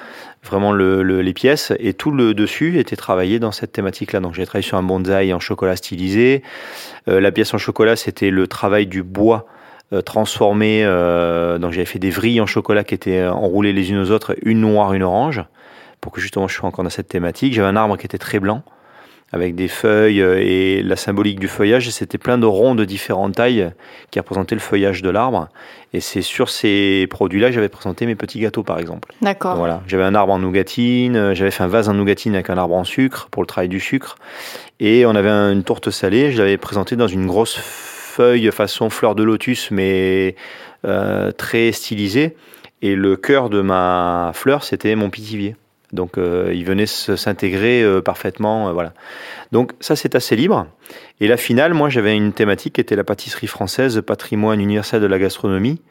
vraiment 0.43 0.71
le, 0.71 1.01
les 1.01 1.33
pièces 1.33 1.73
et 1.79 1.93
tout 1.93 2.11
le 2.11 2.33
dessus 2.33 2.79
était 2.79 2.95
travaillé 2.95 3.39
dans 3.39 3.51
cette 3.51 3.71
thématique-là. 3.71 4.19
Donc 4.19 4.33
j'ai 4.33 4.45
travaillé 4.45 4.67
sur 4.67 4.77
un 4.77 4.83
bonsaï 4.83 5.33
en 5.33 5.39
chocolat 5.39 5.75
stylisé. 5.75 6.43
Euh, 7.07 7.19
la 7.19 7.31
pièce 7.31 7.53
en 7.53 7.57
chocolat, 7.57 7.95
c'était 7.95 8.29
le 8.29 8.47
travail 8.47 8.87
du 8.87 9.03
bois 9.03 9.45
euh, 9.93 10.01
transformé. 10.01 10.83
Donc 10.83 11.71
j'avais 11.71 11.85
fait 11.85 11.99
des 11.99 12.09
vrilles 12.09 12.41
en 12.41 12.47
chocolat 12.47 12.83
qui 12.83 12.95
étaient 12.95 13.25
enroulées 13.25 13.73
les 13.73 13.91
unes 13.91 13.99
aux 13.99 14.11
autres, 14.11 14.35
une 14.43 14.61
noire, 14.61 14.93
une 14.93 15.03
orange, 15.03 15.43
pour 16.01 16.11
que 16.11 16.21
justement 16.21 16.47
je 16.47 16.55
sois 16.55 16.67
encore 16.67 16.83
dans 16.83 16.89
cette 16.89 17.07
thématique. 17.07 17.53
J'avais 17.53 17.67
un 17.67 17.75
arbre 17.75 17.97
qui 17.97 18.05
était 18.05 18.17
très 18.17 18.39
blanc, 18.39 18.63
avec 19.31 19.55
des 19.55 19.67
feuilles 19.67 20.21
euh, 20.21 20.39
et 20.39 20.81
la 20.83 20.95
symbolique 20.95 21.39
du 21.39 21.47
feuillage. 21.47 21.89
C'était 21.89 22.17
plein 22.17 22.37
de 22.37 22.45
ronds 22.45 22.75
de 22.75 22.85
différentes 22.85 23.35
tailles 23.35 23.71
qui 24.11 24.19
représentaient 24.19 24.55
le 24.55 24.61
feuillage 24.61 25.01
de 25.01 25.09
l'arbre. 25.09 25.49
Et 25.93 25.99
c'est 25.99 26.21
sur 26.21 26.49
ces 26.49 27.07
produits-là 27.09 27.47
que 27.47 27.53
j'avais 27.53 27.69
présenté 27.69 28.05
mes 28.05 28.15
petits 28.15 28.39
gâteaux, 28.39 28.63
par 28.63 28.79
exemple. 28.79 29.13
D'accord. 29.21 29.55
Voilà. 29.55 29.81
J'avais 29.87 30.03
un 30.03 30.15
arbre 30.15 30.33
en 30.33 30.39
nougatine, 30.39 31.33
j'avais 31.33 31.51
fait 31.51 31.63
un 31.63 31.67
vase 31.67 31.89
en 31.89 31.93
nougatine 31.93 32.35
avec 32.35 32.49
un 32.49 32.57
arbre 32.57 32.75
en 32.75 32.83
sucre 32.83 33.27
pour 33.31 33.41
le 33.41 33.47
travail 33.47 33.69
du 33.69 33.79
sucre. 33.79 34.17
Et 34.79 35.05
on 35.05 35.15
avait 35.15 35.29
une 35.29 35.63
tourte 35.63 35.89
salée, 35.89 36.31
je 36.31 36.37
l'avais 36.37 36.57
présentée 36.57 36.95
dans 36.95 37.07
une 37.07 37.25
grosse 37.25 37.57
feuille 38.17 38.51
façon 38.51 38.89
fleur 38.89 39.13
de 39.13 39.23
lotus, 39.23 39.69
mais 39.71 40.35
euh, 40.85 41.31
très 41.31 41.71
stylisée. 41.71 42.35
Et 42.81 42.95
le 42.95 43.15
cœur 43.15 43.49
de 43.49 43.61
ma 43.61 44.31
fleur, 44.33 44.63
c'était 44.63 44.95
mon 44.95 45.09
pitivier. 45.09 45.55
Donc 45.93 46.17
ils 46.17 46.65
venaient 46.65 46.85
s'intégrer 46.85 47.85
parfaitement, 48.03 48.73
voilà. 48.73 48.93
Donc 49.51 49.73
ça 49.79 49.95
c'est 49.95 50.15
assez 50.15 50.35
libre. 50.35 50.67
Et 51.21 51.27
la 51.27 51.37
finale, 51.37 51.73
moi 51.73 51.89
j'avais 51.89 52.15
une 52.15 52.33
thématique 52.33 52.73
qui 52.73 52.81
était 52.81 52.95
la 52.95 53.03
pâtisserie 53.03 53.47
française, 53.47 54.01
patrimoine 54.05 54.59
universel 54.59 55.01
de 55.01 55.07
la 55.07 55.17
gastronomie, 55.17 55.81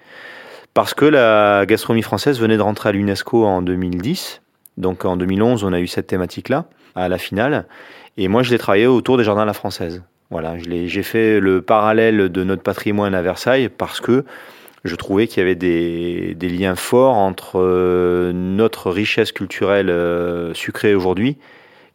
parce 0.75 0.93
que 0.93 1.07
la 1.07 1.65
gastronomie 1.67 2.03
française 2.03 2.38
venait 2.38 2.59
de 2.59 2.62
rentrer 2.62 2.91
à 2.91 2.93
l'UNESCO 2.93 3.45
en 3.45 3.62
2010. 3.62 4.43
Donc 4.76 5.07
en 5.07 5.17
2011, 5.17 5.65
on 5.65 5.73
a 5.73 5.81
eu 5.81 5.87
cette 5.87 6.07
thématique-là 6.07 6.67
à 6.95 7.09
la 7.09 7.17
finale. 7.17 7.65
Et 8.19 8.29
moi, 8.29 8.43
je 8.43 8.50
l'ai 8.50 8.59
travaillé 8.59 8.87
autour 8.87 9.17
des 9.17 9.25
jardins 9.25 9.43
à 9.43 9.47
la 9.47 9.55
française. 9.55 10.03
Voilà, 10.31 10.57
j'ai 10.59 11.03
fait 11.03 11.41
le 11.41 11.62
parallèle 11.62 12.31
de 12.31 12.45
notre 12.45 12.62
patrimoine 12.62 13.15
à 13.15 13.23
Versailles 13.23 13.69
parce 13.71 14.00
que 14.00 14.25
je 14.87 14.97
trouvais 14.97 15.26
qu'il 15.26 15.43
y 15.43 15.43
avait 15.43 15.55
des, 15.55 16.49
liens 16.49 16.76
forts 16.76 17.16
entre 17.16 17.61
euh, 17.61 18.33
notre 18.33 18.90
richesse 18.90 19.33
culturelle 19.33 19.90
euh, 19.90 20.55
sucrée 20.55 20.95
aujourd'hui, 20.95 21.37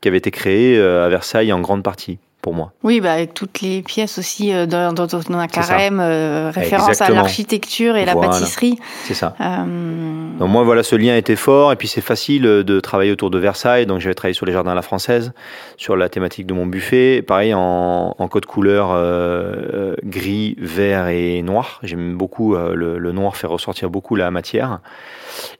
qui 0.01 0.07
avait 0.07 0.17
été 0.17 0.31
créée 0.31 0.77
euh, 0.77 1.05
à 1.05 1.09
Versailles 1.09 1.53
en 1.53 1.61
grande 1.61 1.83
partie 1.83 2.19
pour 2.41 2.53
moi. 2.53 2.73
Oui, 2.83 3.01
bah, 3.01 3.13
avec 3.13 3.33
toutes 3.33 3.61
les 3.61 3.81
pièces 3.81 4.17
aussi 4.17 4.53
euh, 4.53 4.65
dans, 4.65 4.93
dans, 4.93 5.05
dans 5.05 5.21
un 5.31 5.47
carême, 5.47 5.99
euh, 5.99 6.51
référence 6.53 7.01
à 7.01 7.09
l'architecture 7.09 7.95
et 7.95 8.05
la 8.05 8.15
pâtisserie. 8.15 8.77
C'est 9.05 9.13
ça. 9.13 9.35
Euh... 9.39 10.37
Donc 10.39 10.49
moi, 10.49 10.63
voilà, 10.63 10.83
ce 10.83 10.95
lien 10.95 11.15
était 11.15 11.35
fort 11.35 11.71
et 11.71 11.75
puis 11.75 11.87
c'est 11.87 12.01
facile 12.01 12.43
de 12.43 12.79
travailler 12.79 13.11
autour 13.11 13.29
de 13.29 13.37
Versailles. 13.37 13.85
Donc 13.85 13.99
j'avais 13.99 14.15
travaillé 14.15 14.33
sur 14.33 14.45
les 14.45 14.53
jardins 14.53 14.71
à 14.71 14.75
la 14.75 14.81
française, 14.81 15.33
sur 15.77 15.95
la 15.95 16.09
thématique 16.09 16.47
de 16.47 16.53
mon 16.53 16.65
buffet. 16.65 17.21
Pareil 17.21 17.53
en, 17.53 18.15
en 18.17 18.27
code 18.27 18.45
couleur 18.45 18.97
gris, 20.03 20.55
vert 20.59 21.07
et 21.09 21.41
noir. 21.41 21.79
J'aime 21.83 22.17
beaucoup 22.17 22.55
le, 22.55 22.97
le, 22.97 23.11
noir, 23.11 23.35
fait 23.35 23.47
ressortir 23.47 23.89
beaucoup 23.89 24.15
la 24.15 24.31
matière. 24.31 24.79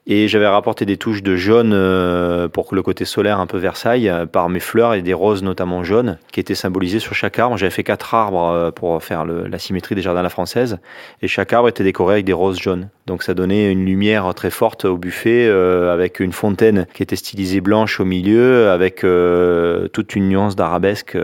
Et 0.07 0.27
j'avais 0.27 0.47
rapporté 0.47 0.85
des 0.85 0.97
touches 0.97 1.23
de 1.23 1.35
jaune 1.35 1.71
pour 2.49 2.67
le 2.71 2.81
côté 2.83 3.05
solaire 3.05 3.39
un 3.39 3.47
peu 3.47 3.57
Versailles 3.57 4.11
par 4.31 4.49
mes 4.49 4.59
fleurs 4.59 4.93
et 4.93 5.01
des 5.01 5.13
roses 5.13 5.43
notamment 5.43 5.83
jaunes 5.83 6.17
qui 6.31 6.39
étaient 6.39 6.55
symbolisé 6.55 6.99
sur 6.99 7.13
chaque 7.13 7.39
arbre. 7.39 7.57
J'avais 7.57 7.71
fait 7.71 7.83
quatre 7.83 8.13
arbres 8.13 8.49
euh, 8.49 8.71
pour 8.71 9.01
faire 9.03 9.25
la 9.25 9.59
symétrie 9.59 9.95
des 9.95 10.01
jardins 10.01 10.21
à 10.21 10.23
la 10.23 10.29
française. 10.29 10.79
Et 11.21 11.27
chaque 11.27 11.53
arbre 11.53 11.67
était 11.69 11.83
décoré 11.83 12.15
avec 12.15 12.25
des 12.25 12.33
roses 12.33 12.59
jaunes. 12.59 12.89
Donc 13.11 13.23
ça 13.23 13.33
donnait 13.33 13.69
une 13.69 13.83
lumière 13.83 14.33
très 14.33 14.49
forte 14.49 14.85
au 14.85 14.95
buffet 14.95 15.45
euh, 15.45 15.93
avec 15.93 16.21
une 16.21 16.31
fontaine 16.31 16.87
qui 16.93 17.03
était 17.03 17.17
stylisée 17.17 17.59
blanche 17.59 17.99
au 17.99 18.05
milieu 18.05 18.69
avec 18.69 19.03
euh, 19.03 19.89
toute 19.89 20.15
une 20.15 20.29
nuance 20.29 20.55
d'arabesque 20.55 21.17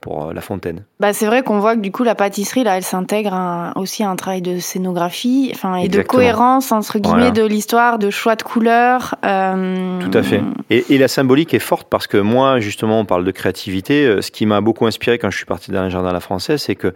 pour 0.00 0.32
la 0.32 0.40
fontaine. 0.40 0.84
Bah 1.00 1.12
c'est 1.12 1.26
vrai 1.26 1.42
qu'on 1.42 1.58
voit 1.58 1.76
que 1.76 1.82
du 1.82 1.92
coup 1.92 2.02
la 2.02 2.14
pâtisserie 2.14 2.64
là 2.64 2.78
elle 2.78 2.82
s'intègre 2.82 3.72
aussi 3.76 4.02
à 4.02 4.08
un 4.08 4.16
travail 4.16 4.40
de 4.40 4.58
scénographie 4.58 5.50
enfin 5.54 5.76
et 5.76 5.88
de 5.88 6.00
cohérence 6.00 6.72
entre 6.72 6.98
guillemets 6.98 7.30
de 7.30 7.44
l'histoire 7.44 7.98
de 7.98 8.08
choix 8.08 8.36
de 8.36 8.42
couleurs. 8.42 9.16
Tout 9.20 10.18
à 10.18 10.22
fait. 10.22 10.40
Et, 10.70 10.94
et, 10.94 10.96
la 10.96 11.08
symbolique 11.08 11.52
est 11.52 11.58
forte 11.58 11.88
parce 11.90 12.06
que 12.06 12.16
moi 12.16 12.58
justement 12.58 13.00
on 13.00 13.04
parle 13.04 13.24
de 13.24 13.32
créativité. 13.32 14.22
Ce 14.22 14.30
qui 14.30 14.46
m'a 14.46 14.62
beaucoup 14.62 14.86
inspiré 14.86 15.18
quand 15.18 15.30
je 15.30 15.36
suis 15.36 15.44
parti 15.44 15.72
dans 15.72 15.80
un 15.80 15.90
jardin 15.90 16.08
à 16.08 16.14
la 16.14 16.20
française, 16.20 16.62
c'est 16.62 16.74
que 16.74 16.94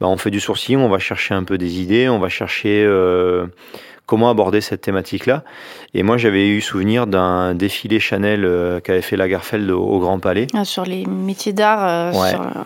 bah, 0.00 0.06
on 0.06 0.16
fait 0.16 0.30
du 0.30 0.38
sourcil, 0.38 0.76
on 0.76 0.88
va 0.88 1.00
chercher 1.00 1.34
un 1.34 1.42
peu 1.42 1.58
des 1.58 1.80
idées, 1.80 2.08
on 2.08 2.20
va 2.20 2.28
chercher 2.28 2.84
euh, 2.86 3.46
comment 4.08 4.30
aborder 4.30 4.62
cette 4.62 4.80
thématique-là. 4.80 5.44
Et 5.92 6.02
moi, 6.02 6.16
j'avais 6.16 6.48
eu 6.48 6.62
souvenir 6.62 7.06
d'un 7.06 7.54
défilé 7.54 8.00
Chanel 8.00 8.46
euh, 8.46 8.80
qu'avait 8.80 9.02
fait 9.02 9.16
Lagerfeld 9.16 9.70
au, 9.70 9.82
au 9.82 9.98
Grand 10.00 10.18
Palais. 10.18 10.46
Ah, 10.54 10.64
sur 10.64 10.84
les 10.84 11.04
métiers 11.04 11.52
d'art. 11.52 11.86
Euh, 11.86 12.12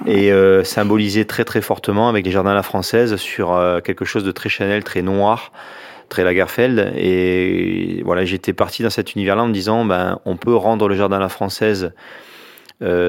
Et 0.06 0.32
symbolisé 0.64 1.24
très 1.26 1.44
très 1.44 1.60
fortement 1.60 2.08
avec 2.08 2.24
les 2.24 2.30
jardins 2.30 2.52
à 2.52 2.54
la 2.54 2.62
française 2.62 3.16
sur 3.16 3.60
quelque 3.84 4.04
chose 4.04 4.24
de 4.24 4.30
très 4.30 4.48
Chanel, 4.48 4.84
très 4.84 5.02
noir 5.02 5.52
très 6.08 6.24
Lagerfeld. 6.24 6.92
Et 6.96 8.02
voilà, 8.04 8.24
j'étais 8.24 8.52
parti 8.52 8.82
dans 8.82 8.90
cet 8.90 9.14
univers-là 9.14 9.42
en 9.42 9.48
me 9.48 9.52
disant, 9.52 9.84
ben, 9.84 10.20
on 10.26 10.36
peut 10.36 10.54
rendre 10.54 10.86
le 10.86 10.94
jardin 10.94 11.16
à 11.16 11.20
la 11.20 11.28
française 11.28 11.92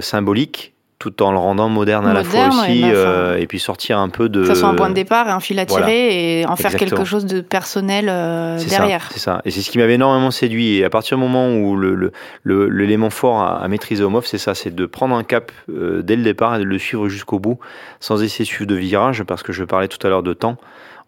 symbolique 0.01 0.72
tout 1.03 1.21
en 1.21 1.33
le 1.33 1.37
rendant 1.37 1.67
moderne, 1.67 2.07
à 2.07 2.13
la 2.13 2.23
fois 2.23 2.47
aussi, 2.47 2.83
euh, 2.85 3.35
et 3.35 3.45
puis 3.45 3.59
sortir 3.59 3.99
un 3.99 4.07
peu 4.07 4.29
de... 4.29 4.41
Que 4.41 4.47
ce 4.47 4.55
soit 4.55 4.69
un 4.69 4.73
point 4.73 4.87
de 4.87 4.93
départ 4.93 5.27
et 5.27 5.31
un 5.31 5.41
fil 5.41 5.59
à 5.59 5.65
tirer, 5.65 6.39
et 6.39 6.45
en 6.45 6.55
faire 6.55 6.73
quelque 6.75 7.03
chose 7.03 7.25
de 7.25 7.41
personnel 7.41 8.07
euh, 8.07 8.57
derrière. 8.69 9.09
C'est 9.11 9.19
ça, 9.19 9.41
et 9.43 9.51
c'est 9.51 9.61
ce 9.61 9.69
qui 9.69 9.79
m'avait 9.79 9.95
énormément 9.95 10.31
séduit, 10.31 10.77
et 10.77 10.85
à 10.85 10.89
partir 10.89 11.17
du 11.17 11.23
moment 11.23 11.53
où 11.53 11.77
l'élément 11.77 12.29
le, 12.43 12.67
le, 12.69 13.09
fort 13.09 13.41
à, 13.41 13.67
maîtriser 13.67 14.01
au 14.01 14.09
MOF, 14.09 14.25
c'est 14.25 14.37
ça, 14.37 14.55
c'est 14.55 14.73
de 14.73 14.85
prendre 14.85 15.13
un 15.13 15.23
cap 15.23 15.51
euh, 15.69 16.01
dès 16.01 16.15
le 16.15 16.23
départ 16.23 16.55
et 16.55 16.59
de 16.59 16.63
le 16.63 16.77
suivre 16.77 17.09
jusqu'au 17.09 17.37
bout, 17.37 17.59
sans 17.99 18.23
essayer 18.23 18.45
de 18.45 18.49
suivre 18.49 18.69
de 18.69 18.75
virage, 18.75 19.23
parce 19.23 19.43
que 19.43 19.51
je 19.51 19.65
parlais 19.65 19.89
tout 19.89 20.07
à 20.07 20.09
l'heure 20.09 20.23
de 20.23 20.33
temps, 20.33 20.55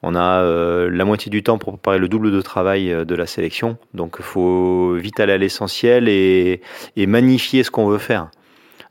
on 0.04 0.14
a 0.14 0.44
la 0.90 1.06
moitié 1.06 1.30
du 1.30 1.42
temps 1.42 1.58
pour 1.58 1.72
préparer 1.72 2.00
le 2.00 2.10
double 2.10 2.34
de 2.34 2.42
travail 2.42 2.94
de 3.06 3.16
la 3.16 3.28
sélection, 3.28 3.78
donc 3.94 4.18
il 4.20 4.26
faut 4.26 4.94
vite 4.96 5.22
aller 5.22 5.34
à 5.34 5.38
l'essentiel 5.38 6.10
et, 6.10 6.62
et 6.98 7.08
magnifier 7.08 7.64
ce 7.64 7.72
qu'on 7.72 7.88
veut 7.88 7.98
faire. 7.98 8.28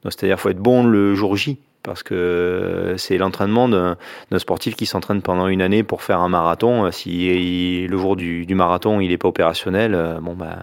C'est-à-dire 0.05 0.39
faut 0.39 0.51
être 0.51 0.59
bon 0.59 0.85
le 0.85 1.15
jour 1.15 1.37
J, 1.37 1.59
parce 1.83 2.03
que 2.03 2.95
c'est 2.99 3.19
l'entraînement 3.19 3.69
d'un 3.69 3.97
sportif 4.39 4.75
qui 4.75 4.87
s'entraîne 4.87 5.23
pendant 5.23 5.47
une 5.49 5.63
année 5.63 5.83
pour 5.83 6.03
faire 6.03 6.21
un 6.21 6.29
marathon. 6.29 6.91
Si 6.91 7.87
le 7.87 7.99
jour 7.99 8.17
du, 8.17 8.47
marathon 8.55 9.01
il 9.01 9.11
n'est 9.11 9.19
pas 9.19 9.29
opérationnel, 9.29 9.95
euh, 9.95 10.21
bon 10.21 10.35
bah 10.35 10.59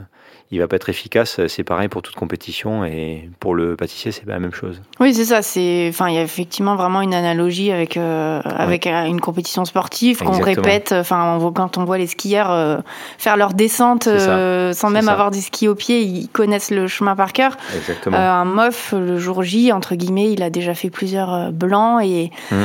il 0.51 0.60
va 0.60 0.67
pas 0.67 0.75
être 0.75 0.89
efficace. 0.89 1.39
C'est 1.48 1.63
pareil 1.63 1.88
pour 1.88 2.01
toute 2.01 2.15
compétition 2.15 2.84
et 2.84 3.29
pour 3.39 3.55
le 3.55 3.77
pâtissier, 3.77 4.12
c'est 4.12 4.25
pas 4.25 4.34
la 4.34 4.39
même 4.39 4.53
chose. 4.53 4.81
Oui, 5.00 5.13
c'est 5.13 5.24
ça. 5.25 5.41
C'est, 5.41 5.88
enfin, 5.89 6.10
il 6.10 6.15
y 6.15 6.17
a 6.17 6.22
effectivement 6.22 6.75
vraiment 6.75 7.01
une 7.01 7.13
analogie 7.13 7.72
avec 7.72 7.96
euh, 7.96 8.41
avec 8.43 8.86
euh, 8.86 9.05
une 9.05 9.22
compétition 9.22 9.63
sportive 9.63 10.20
qu'on 10.20 10.39
répète. 10.39 10.91
Enfin, 10.91 11.38
on 11.39 11.51
quand 11.53 11.77
on 11.77 11.86
voit 11.86 11.98
les 11.98 12.08
skieurs 12.08 12.51
euh, 12.51 12.77
faire 13.17 13.38
leur 13.38 13.53
descente 13.53 14.03
sans 14.03 14.89
même 14.89 15.10
avoir 15.10 15.31
des 15.31 15.41
skis 15.41 15.70
au 15.70 15.75
pied, 15.75 16.01
ils 16.01 16.27
connaissent 16.27 16.72
le 16.72 16.88
chemin 16.88 17.15
par 17.15 17.31
cœur. 17.31 17.58
Exactement. 17.75 18.17
un 18.17 18.46
mof 18.46 18.93
le 18.98 19.17
jour 19.17 19.43
J, 19.43 19.72
entre 19.72 19.96
guillemets, 19.96 20.31
il 20.31 20.43
a 20.43 20.50
déjà 20.50 20.74
fait 20.74 20.89
plusieurs 20.89 21.51
blancs 21.51 22.03
et 22.03 22.31
mmh. 22.51 22.55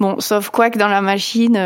Bon, 0.00 0.20
sauf 0.20 0.50
quoi 0.50 0.70
que 0.70 0.78
dans 0.78 0.86
la 0.86 1.00
machine, 1.00 1.56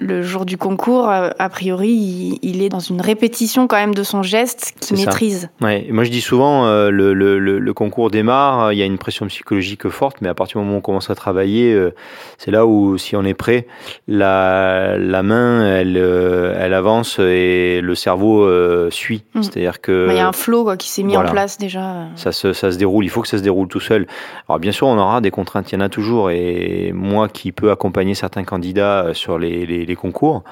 le 0.00 0.22
jour 0.22 0.46
du 0.46 0.56
concours, 0.56 1.10
euh, 1.10 1.28
a 1.38 1.48
priori, 1.50 2.38
il, 2.42 2.62
est 2.62 2.70
dans 2.70 2.80
une 2.80 3.00
répétition 3.00 3.66
quand 3.66 3.76
même 3.76 3.94
de 3.94 4.02
son 4.02 4.22
geste 4.22 4.74
qu'il 4.80 4.96
maîtrise. 4.96 5.50
Ouais. 5.60 5.86
Moi, 5.90 6.04
je 6.04 6.10
dis 6.10 6.22
souvent, 6.22 6.64
euh, 6.66 6.90
le, 6.90 7.12
le, 7.12 7.38
le, 7.38 7.74
concours 7.74 8.10
démarre, 8.10 8.72
il 8.72 8.78
y 8.78 8.82
a 8.82 8.86
une 8.86 8.98
pression 8.98 9.26
psychologique 9.26 9.88
forte, 9.90 10.16
mais 10.22 10.28
à 10.28 10.34
partir 10.34 10.58
du 10.58 10.64
moment 10.64 10.76
où 10.76 10.78
on 10.78 10.82
commence 10.82 11.10
à 11.10 11.14
travailler, 11.14 11.74
euh, 11.74 11.94
c'est 12.38 12.50
là 12.50 12.66
où, 12.66 12.96
si 12.96 13.14
on 13.14 13.24
est 13.24 13.34
prêt, 13.34 13.66
la, 14.08 14.96
la 14.96 15.22
main, 15.22 15.66
elle, 15.66 15.96
elle 15.96 16.74
avance 16.74 17.18
et 17.18 17.80
le 17.82 17.94
cerveau 17.94 18.48
suit. 18.90 19.24
Mm. 19.34 19.42
C'est-à-dire 19.42 19.80
que... 19.80 20.08
Il 20.10 20.16
y 20.16 20.20
a 20.20 20.28
un 20.28 20.32
flow 20.32 20.64
quoi, 20.64 20.76
qui 20.76 20.88
s'est 20.88 21.02
mis 21.02 21.16
en 21.16 21.24
place 21.24 21.58
déjà. 21.58 22.06
Ça 22.16 22.32
se, 22.32 22.54
ça 22.54 22.72
se 22.72 22.78
déroule, 22.78 23.04
il 23.04 23.10
faut 23.10 23.20
que 23.20 23.28
ça 23.28 23.38
se 23.38 23.42
déroule 23.42 23.68
tout 23.68 23.80
seul. 23.80 24.06
Alors 24.48 24.58
bien 24.58 24.72
sûr, 24.72 24.86
on 24.86 24.98
aura 24.98 25.20
des 25.20 25.30
contraintes, 25.30 25.70
il 25.70 25.74
y 25.74 25.78
en 25.78 25.82
a 25.82 25.90
toujours, 25.90 26.30
et 26.30 26.92
moi 26.94 27.28
qui 27.28 27.52
peux 27.52 27.70
accompagner 27.70 28.14
certains 28.14 28.44
candidats 28.44 29.10
sur 29.12 29.38
les, 29.38 29.66
les 29.66 29.89
les 29.90 29.96
concours 29.96 30.42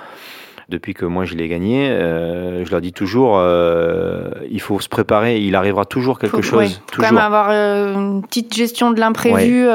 depuis 0.68 0.92
que 0.92 1.06
moi 1.06 1.24
je 1.24 1.34
l'ai 1.34 1.48
gagné, 1.48 1.88
euh, 1.88 2.62
je 2.64 2.70
leur 2.70 2.82
dis 2.82 2.92
toujours, 2.92 3.38
euh, 3.38 4.30
il 4.50 4.60
faut 4.60 4.80
se 4.80 4.88
préparer, 4.88 5.38
il 5.38 5.54
arrivera 5.54 5.86
toujours 5.86 6.18
quelque 6.18 6.42
chose. 6.42 6.82
Faut 6.92 7.00
quand 7.00 7.08
même 7.08 7.16
avoir 7.16 7.48
euh, 7.50 7.94
une 7.94 8.22
petite 8.22 8.54
gestion 8.54 8.90
de 8.90 9.00
l'imprévu. 9.00 9.66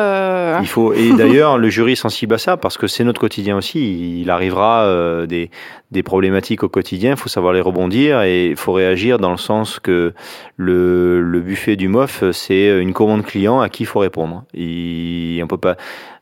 Il 0.61 0.67
faut 0.67 0.93
et 0.93 1.11
d'ailleurs 1.13 1.57
le 1.57 1.69
jury 1.69 1.93
est 1.93 1.95
sensible 1.95 2.35
à 2.35 2.37
ça 2.37 2.57
parce 2.57 2.77
que 2.77 2.85
c'est 2.85 3.03
notre 3.03 3.19
quotidien 3.19 3.57
aussi. 3.57 4.21
Il 4.21 4.29
arrivera 4.29 5.25
des, 5.25 5.49
des 5.89 6.03
problématiques 6.03 6.61
au 6.61 6.69
quotidien, 6.69 7.11
il 7.11 7.17
faut 7.17 7.29
savoir 7.29 7.53
les 7.53 7.61
rebondir 7.61 8.21
et 8.21 8.49
il 8.49 8.55
faut 8.55 8.73
réagir 8.73 9.17
dans 9.17 9.31
le 9.31 9.37
sens 9.37 9.79
que 9.79 10.13
le, 10.57 11.21
le 11.21 11.39
buffet 11.41 11.75
du 11.75 11.87
MOF 11.87 12.23
c'est 12.33 12.79
une 12.79 12.93
commande 12.93 13.25
client 13.25 13.61
à 13.61 13.69
qui 13.69 13.83
il 13.83 13.87
faut 13.87 13.99
répondre. 13.99 14.43
Il, 14.53 15.41
on 15.43 15.47
peut 15.47 15.57
pas 15.57 15.75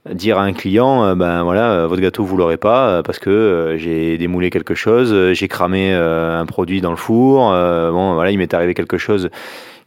dire 0.10 0.38
à 0.38 0.44
un 0.44 0.54
client, 0.54 1.04
euh, 1.04 1.16
ben 1.16 1.44
voilà, 1.44 1.72
euh, 1.72 1.88
votre 1.88 2.02
gâteau 2.02 2.24
vous 2.24 2.38
l'aurez 2.38 2.58
pas 2.58 2.90
euh, 2.90 3.02
parce 3.04 3.20
que 3.20 3.76
j'ai 3.78 4.18
démoulé 4.18 4.50
quelque 4.50 4.74
chose, 4.74 5.34
j'ai 5.34 5.48
cramé 5.48 5.94
un 5.94 6.46
produit 6.46 6.82
dans 6.82 6.92
le 6.92 6.98
four, 6.98 7.52
bon 7.52 8.14
voilà, 8.14 8.32
il 8.32 8.38
m'est 8.38 8.54
arrivé 8.54 8.74
quelque 8.74 8.98
chose 8.98 9.30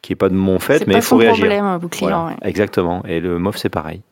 qui 0.03 0.13
est 0.13 0.17
pas 0.17 0.29
de 0.29 0.35
mon 0.35 0.59
fait, 0.59 0.87
mais 0.87 0.95
il 0.95 1.03
faut 1.03 1.17
réagir. 1.17 1.47
Problème, 1.47 1.89
client, 1.91 2.37
Exactement. 2.43 3.03
Et 3.09 3.21
le 3.21 3.39
MOF 3.39 3.57
c'est 3.57 3.71
pareil. 3.71 4.03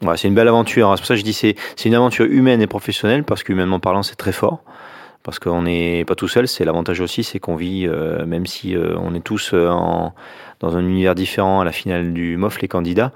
Voilà, 0.00 0.16
c'est 0.16 0.28
une 0.28 0.34
belle 0.34 0.48
aventure. 0.48 0.90
C'est 0.94 1.00
pour 1.00 1.06
ça 1.06 1.14
que 1.14 1.20
je 1.20 1.24
dis 1.24 1.32
c'est 1.32 1.54
c'est 1.76 1.88
une 1.88 1.94
aventure 1.94 2.24
humaine 2.24 2.62
et 2.62 2.66
professionnelle 2.66 3.24
parce 3.24 3.42
qu'humainement 3.42 3.80
parlant 3.80 4.02
c'est 4.02 4.16
très 4.16 4.32
fort. 4.32 4.62
Parce 5.24 5.38
qu'on 5.38 5.62
n'est 5.62 6.04
pas 6.06 6.14
tout 6.14 6.28
seul, 6.28 6.48
c'est 6.48 6.64
l'avantage 6.64 7.00
aussi, 7.00 7.22
c'est 7.22 7.38
qu'on 7.38 7.56
vit, 7.56 7.86
même 8.26 8.46
si 8.46 8.74
on 8.76 9.14
est 9.14 9.20
tous 9.20 9.52
en, 9.52 10.14
dans 10.60 10.76
un 10.76 10.80
univers 10.80 11.14
différent 11.14 11.60
à 11.60 11.64
la 11.64 11.72
finale 11.72 12.14
du 12.14 12.38
MOF, 12.38 12.62
les 12.62 12.68
candidats, 12.68 13.12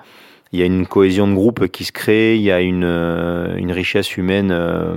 il 0.53 0.61
y 0.61 0.63
a 0.63 0.67
une 0.67 0.87
cohésion 0.87 1.27
de 1.27 1.35
groupe 1.35 1.69
qui 1.69 1.85
se 1.85 1.93
crée, 1.93 2.37
il 2.37 2.43
y 2.43 2.51
a 2.51 2.61
une, 2.61 2.85
euh, 2.85 3.57
richesse 3.71 4.17
humaine 4.17 4.51
euh, 4.51 4.97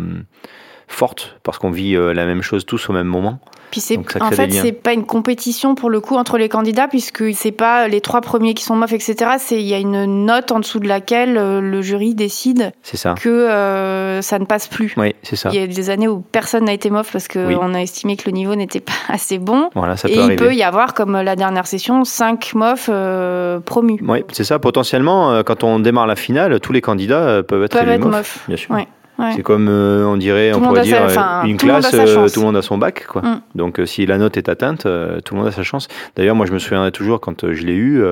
forte 0.88 1.38
parce 1.44 1.58
qu'on 1.58 1.72
vit 1.72 1.94
la 1.96 2.26
même 2.26 2.42
chose 2.42 2.66
tous 2.66 2.90
au 2.90 2.94
même 2.94 3.08
moment. 3.08 3.40
Puis 3.72 3.82
c'est, 3.82 3.98
en 4.22 4.32
fait, 4.32 4.52
c'est 4.52 4.72
pas 4.72 4.94
une 4.94 5.06
compétition 5.06 5.76
pour 5.76 5.90
le 5.90 6.00
coup 6.00 6.16
entre 6.16 6.38
les 6.38 6.48
candidats, 6.48 6.88
puisque 6.88 7.34
c'est 7.34 7.52
pas 7.52 7.90
les 7.90 8.00
trois 8.00 8.22
premiers 8.22 8.54
qui 8.54 8.64
sont 8.64 8.76
mofs, 8.76 8.94
etc. 8.94 9.32
C'est 9.38 9.60
il 9.60 9.68
y 9.68 9.74
a 9.74 9.80
une 9.80 10.26
note 10.26 10.52
en 10.54 10.60
dessous 10.60 10.80
de 10.80 10.88
laquelle 10.88 11.38
euh, 11.38 11.60
le 11.60 11.82
jury 11.82 12.16
décide 12.16 12.72
ça. 12.84 13.16
que 13.16 13.30
euh, 13.30 14.22
ça 14.22 14.40
ne 14.40 14.46
passe 14.46 14.68
plus. 14.70 14.94
Oui, 14.96 15.14
c'est 15.24 15.36
ça. 15.36 15.50
Il 15.52 15.60
y 15.60 15.64
a 15.64 15.68
des 15.68 15.90
années 15.90 16.08
où 16.08 16.22
personne 16.22 16.66
n'a 16.66 16.74
été 16.74 16.90
mof 16.90 17.12
parce 17.12 17.28
qu'on 17.28 17.74
a 17.74 17.82
estimé 17.82 18.16
que 18.16 18.24
le 18.28 18.32
niveau 18.32 18.56
n'était 18.56 18.80
pas 18.80 18.94
assez 19.10 19.40
bon. 19.40 19.70
Voilà, 19.76 19.98
ça 19.98 20.08
Et 20.08 20.16
il 20.16 20.36
peut 20.38 20.56
y 20.56 20.64
avoir, 20.64 20.94
comme 20.94 21.20
la 21.20 21.36
dernière 21.36 21.68
session, 21.68 22.06
cinq 22.06 22.54
euh, 22.88 23.60
promus. 23.60 24.00
Oui, 24.08 24.24
c'est 24.32 24.44
ça. 24.46 24.60
Potentiellement, 24.60 25.44
quand 25.44 25.64
on 25.64 25.80
démarre 25.80 26.08
la 26.08 26.16
finale, 26.16 26.60
tous 26.62 26.72
les 26.72 26.82
candidats 26.82 27.44
peuvent 27.44 27.64
être, 27.64 27.78
peuvent 27.78 27.90
être 27.90 28.08
mofs. 28.08 28.46
Bien 28.48 28.58
sûr. 28.58 28.74
Ouais. 28.74 28.88
C'est 29.34 29.44
comme, 29.44 29.68
euh, 29.70 30.06
on 30.06 30.18
dirait, 30.18 30.54
on 30.54 30.62
pourrait 30.62 30.82
dire, 30.82 31.08
une 31.46 31.58
classe, 31.58 31.94
euh, 31.94 32.28
tout 32.28 32.40
le 32.40 32.46
monde 32.46 32.58
a 32.58 32.62
son 32.62 32.78
bac. 32.78 33.06
Quoi. 33.08 33.22
Mm. 33.22 33.42
Donc 33.56 33.80
euh, 33.80 33.86
si 33.86 34.06
la 34.06 34.18
note 34.18 34.38
est 34.38 34.50
atteinte, 34.50 34.84
tout 34.84 35.34
le 35.34 35.40
monde 35.40 35.48
a 35.48 35.52
sa 35.52 35.64
chance. 35.64 35.88
D'ailleurs, 36.16 36.36
moi 36.36 36.46
je 36.46 36.52
me 36.52 36.60
souviendrai 36.60 36.92
toujours 36.92 37.20
quand 37.22 37.52
je 37.52 37.64
l'ai 37.64 37.76
eu, 37.76 38.04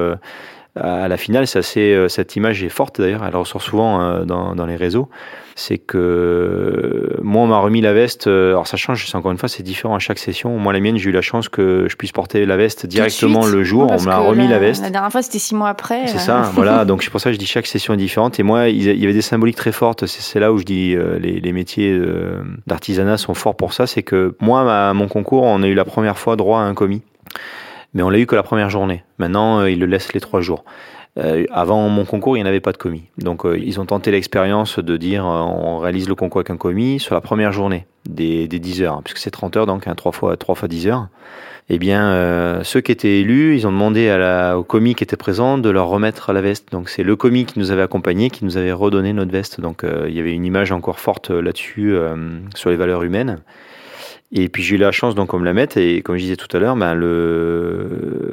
à 0.75 1.07
la 1.07 1.17
finale, 1.17 1.43
assez, 1.43 2.05
cette 2.09 2.35
image 2.35 2.63
est 2.63 2.69
forte 2.69 2.99
d'ailleurs, 2.99 3.23
elle 3.25 3.35
ressort 3.35 3.61
souvent 3.61 4.23
dans, 4.25 4.55
dans 4.55 4.65
les 4.65 4.75
réseaux 4.75 5.09
c'est 5.55 5.77
que 5.77 7.17
moi 7.21 7.43
on 7.43 7.47
m'a 7.47 7.59
remis 7.59 7.81
la 7.81 7.93
veste. 7.93 8.27
Euh, 8.27 8.49
alors 8.49 8.67
ça 8.67 8.77
change, 8.77 9.07
encore 9.13 9.31
une 9.31 9.37
fois, 9.37 9.49
c'est 9.49 9.63
différent 9.63 9.95
à 9.95 9.99
chaque 9.99 10.19
session. 10.19 10.57
Moi 10.57 10.73
la 10.73 10.79
mienne, 10.79 10.97
j'ai 10.97 11.09
eu 11.09 11.13
la 11.13 11.21
chance 11.21 11.49
que 11.49 11.87
je 11.89 11.95
puisse 11.95 12.11
porter 12.11 12.45
la 12.45 12.57
veste 12.57 12.85
directement 12.85 13.45
le 13.45 13.63
jour. 13.63 13.91
on 13.91 14.01
m'a 14.01 14.17
remis 14.17 14.47
la, 14.47 14.59
veste. 14.59 14.81
La 14.81 14.89
dernière 14.89 15.11
fois, 15.11 15.21
c'était 15.21 15.39
six 15.39 15.55
mois 15.55 15.69
après. 15.69 16.07
C'est 16.07 16.19
ça, 16.19 16.41
voilà. 16.53 16.85
Donc 16.85 17.03
c'est 17.03 17.09
pour 17.09 17.19
ça 17.19 17.29
que 17.29 17.33
je 17.33 17.39
dis 17.39 17.45
chaque 17.45 17.67
session 17.67 17.93
est 17.93 17.97
différente. 17.97 18.39
Et 18.39 18.43
moi, 18.43 18.69
il 18.69 18.83
y 18.83 19.03
avait 19.03 19.13
des 19.13 19.21
symboliques 19.21 19.57
très 19.57 19.71
fortes. 19.71 20.05
C'est 20.05 20.39
là 20.39 20.51
où 20.51 20.57
je 20.57 20.63
dis 20.63 20.95
euh, 20.95 21.19
les, 21.19 21.39
les 21.39 21.51
métiers 21.51 21.91
euh, 21.91 22.41
d'artisanat 22.67 23.17
sont 23.17 23.33
forts 23.33 23.55
pour 23.55 23.73
ça. 23.73 23.87
C'est 23.87 24.03
que 24.03 24.35
moi, 24.39 24.89
à 24.89 24.93
mon 24.93 25.07
concours, 25.07 25.43
on 25.43 25.61
a 25.63 25.67
eu 25.67 25.75
la 25.75 25.85
première 25.85 26.17
fois 26.17 26.35
droit 26.35 26.59
à 26.59 26.63
un 26.63 26.73
commis 26.73 27.01
mais 27.93 28.01
on 28.01 28.09
l'a 28.09 28.17
eu 28.17 28.25
que 28.25 28.35
la 28.35 28.43
première 28.43 28.69
journée. 28.69 29.03
Maintenant, 29.19 29.65
il 29.65 29.79
le 29.79 29.85
laisse 29.85 30.13
les 30.13 30.19
trois 30.19 30.41
jours. 30.41 30.63
Euh, 31.19 31.45
avant 31.51 31.89
mon 31.89 32.05
concours, 32.05 32.37
il 32.37 32.39
n'y 32.39 32.43
en 32.43 32.49
avait 32.49 32.59
pas 32.59 32.71
de 32.71 32.77
commis. 32.77 33.03
Donc 33.17 33.45
euh, 33.45 33.57
ils 33.57 33.79
ont 33.79 33.85
tenté 33.85 34.09
l'expérience 34.09 34.79
de 34.79 34.97
dire 34.97 35.25
euh, 35.25 35.41
on 35.41 35.77
réalise 35.77 36.09
le 36.09 36.15
concours 36.15 36.39
avec 36.39 36.49
un 36.49 36.57
commis 36.57 36.99
sur 36.99 37.13
la 37.13 37.21
première 37.21 37.51
journée 37.51 37.85
des, 38.09 38.47
des 38.47 38.59
10 38.59 38.81
heures, 38.81 39.01
puisque 39.03 39.19
c'est 39.19 39.31
30 39.31 39.57
heures, 39.57 39.65
donc 39.67 39.87
hein, 39.87 39.93
3 39.95 40.11
fois, 40.11 40.37
3 40.37 40.55
fois 40.55 40.67
10 40.67 40.87
heures. 40.87 41.07
Eh 41.69 41.79
bien, 41.79 42.61
ceux 42.65 42.81
qui 42.81 42.91
étaient 42.91 43.21
élus, 43.21 43.55
ils 43.55 43.65
ont 43.65 43.71
demandé 43.71 44.09
à 44.09 44.17
la, 44.17 44.57
au 44.57 44.65
commis 44.65 44.95
qui 44.95 45.03
était 45.05 45.15
présent 45.15 45.57
de 45.57 45.69
leur 45.69 45.87
remettre 45.87 46.33
la 46.33 46.41
veste. 46.41 46.73
Donc 46.73 46.89
c'est 46.89 47.03
le 47.03 47.15
commis 47.15 47.45
qui 47.45 47.57
nous 47.57 47.71
avait 47.71 47.81
accompagnés, 47.81 48.29
qui 48.29 48.43
nous 48.43 48.57
avait 48.57 48.73
redonné 48.73 49.13
notre 49.13 49.31
veste. 49.31 49.61
Donc 49.61 49.85
il 49.85 50.13
y 50.13 50.19
avait 50.19 50.33
une 50.33 50.43
image 50.43 50.73
encore 50.73 50.99
forte 50.99 51.29
là-dessus 51.29 51.95
sur 52.53 52.69
les 52.69 52.75
valeurs 52.75 53.03
humaines. 53.03 53.39
Et 54.35 54.49
puis 54.49 54.63
j'ai 54.63 54.75
eu 54.75 54.79
la 54.79 54.91
chance 54.91 55.13
donc 55.13 55.33
on 55.35 55.39
me 55.39 55.45
la 55.45 55.53
mette 55.53 55.77
et 55.77 56.01
comme 56.01 56.17
je 56.17 56.23
disais 56.23 56.35
tout 56.35 56.47
à 56.57 56.59
l'heure, 56.59 56.75
ben 56.75 56.95
le, 56.95 57.87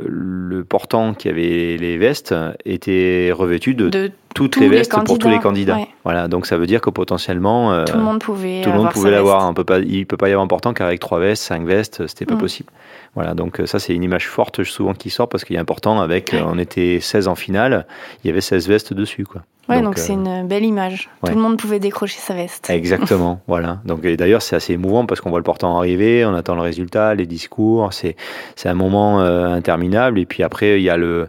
le 0.09 0.65
portant 0.65 1.13
qui 1.13 1.29
avait 1.29 1.77
les 1.79 1.99
vestes 1.99 2.35
était 2.65 3.31
revêtu 3.35 3.75
de, 3.75 4.11
toutes 4.35 4.57
les 4.57 4.69
vestes 4.69 4.95
pour 5.05 5.19
tous 5.19 5.29
les 5.29 5.39
candidats. 5.39 5.79
Voilà, 6.05 6.29
donc 6.29 6.47
ça 6.47 6.57
veut 6.57 6.67
dire 6.67 6.81
que 6.81 6.89
potentiellement 6.89 7.73
euh, 7.73 7.85
tout 7.85 7.97
le 7.97 8.03
monde 8.03 8.21
pouvait 8.21 8.63
tout 8.63 8.71
le 8.71 8.77
monde 8.77 8.91
pouvait 8.91 9.11
l'avoir. 9.11 9.53
Pas, 9.53 9.79
il 9.81 10.07
peut 10.07 10.17
pas 10.17 10.29
y 10.29 10.33
avoir 10.33 10.45
un 10.45 10.49
portant 10.49 10.73
car 10.73 10.87
avec 10.87 11.01
trois 11.01 11.21
vestes, 11.21 11.43
cinq 11.43 11.67
vestes, 11.67 12.07
c'était 12.07 12.27
pas 12.27 12.37
mm. 12.37 12.39
possible. 12.39 12.71
Voilà, 13.15 13.35
donc 13.35 13.61
ça 13.65 13.79
c'est 13.79 13.95
une 13.95 14.05
image 14.05 14.29
forte 14.29 14.63
souvent 14.63 14.95
qui 14.95 15.11
sort 15.11 15.29
parce 15.29 15.45
qu'il 15.45 15.55
y 15.55 15.59
a 15.59 15.61
un 15.61 15.65
portant 15.65 16.01
avec, 16.01 16.35
on 16.35 16.59
était 16.59 17.01
16 17.01 17.27
en 17.27 17.35
finale, 17.35 17.87
il 18.23 18.29
y 18.29 18.31
avait 18.31 18.41
16 18.41 18.69
vestes 18.69 18.95
dessus 18.95 19.25
quoi. 19.25 19.43
Ouais, 19.71 19.83
donc 19.83 19.99
c'est 19.99 20.13
euh, 20.13 20.17
une 20.17 20.49
belle 20.49 20.65
image. 20.65 21.09
Tout 21.25 21.33
le 21.33 21.41
monde 21.41 21.57
pouvait 21.57 21.79
décrocher 21.79 22.19
sa 22.19 22.35
veste. 22.35 22.69
Exactement, 22.71 23.41
voilà. 23.47 23.79
Donc 23.85 24.03
d'ailleurs 24.03 24.43
c'est 24.43 24.57
assez 24.57 24.73
émouvant 24.73 25.07
parce 25.07 25.21
qu'on 25.21 25.31
voit 25.31 25.39
le 25.39 25.45
portant 25.45 25.77
arriver, 25.79 26.25
on 26.25 26.35
attend 26.35 26.57
le 26.57 26.63
résultat, 26.63 27.15
les 27.15 27.27
discours, 27.27 27.93
c'est 27.93 28.17
c'est 28.57 28.69
un 28.69 28.75
moment 28.75 29.21
euh, 29.21 29.47
interminable 29.47 30.19
et 30.19 30.27
puis 30.27 30.43
après 30.43 30.81
il 30.81 30.83
y 30.83 30.91
a 30.91 30.97
le 30.97 31.29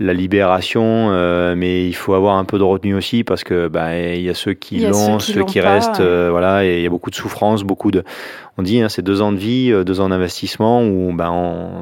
la 0.00 0.12
libération, 0.12 1.10
euh, 1.10 1.54
mais 1.54 1.86
il 1.86 1.92
faut 1.92 2.14
avoir 2.14 2.36
un 2.36 2.44
peu 2.44 2.58
de 2.58 2.64
retenue 2.64 2.94
aussi 2.94 3.22
parce 3.22 3.44
que 3.44 3.68
bah, 3.68 3.96
il 3.96 4.22
y 4.22 4.30
a 4.30 4.34
ceux 4.34 4.54
qui 4.54 4.80
l'ont, 4.80 5.20
ceux 5.20 5.44
qui, 5.44 5.60
restent, 5.60 6.00
voilà, 6.00 6.64
et 6.64 6.78
il 6.78 6.82
y 6.82 6.86
a 6.86 6.90
beaucoup 6.90 7.10
de 7.10 7.14
souffrance, 7.14 7.62
beaucoup 7.62 7.92
de, 7.92 8.02
on 8.58 8.62
dit, 8.62 8.80
hein, 8.80 8.88
c'est 8.88 9.02
deux 9.02 9.22
ans 9.22 9.30
de 9.30 9.38
vie, 9.38 9.72
deux 9.84 10.00
ans 10.00 10.08
d'investissement 10.08 10.82
où 10.84 11.12
bah, 11.12 11.30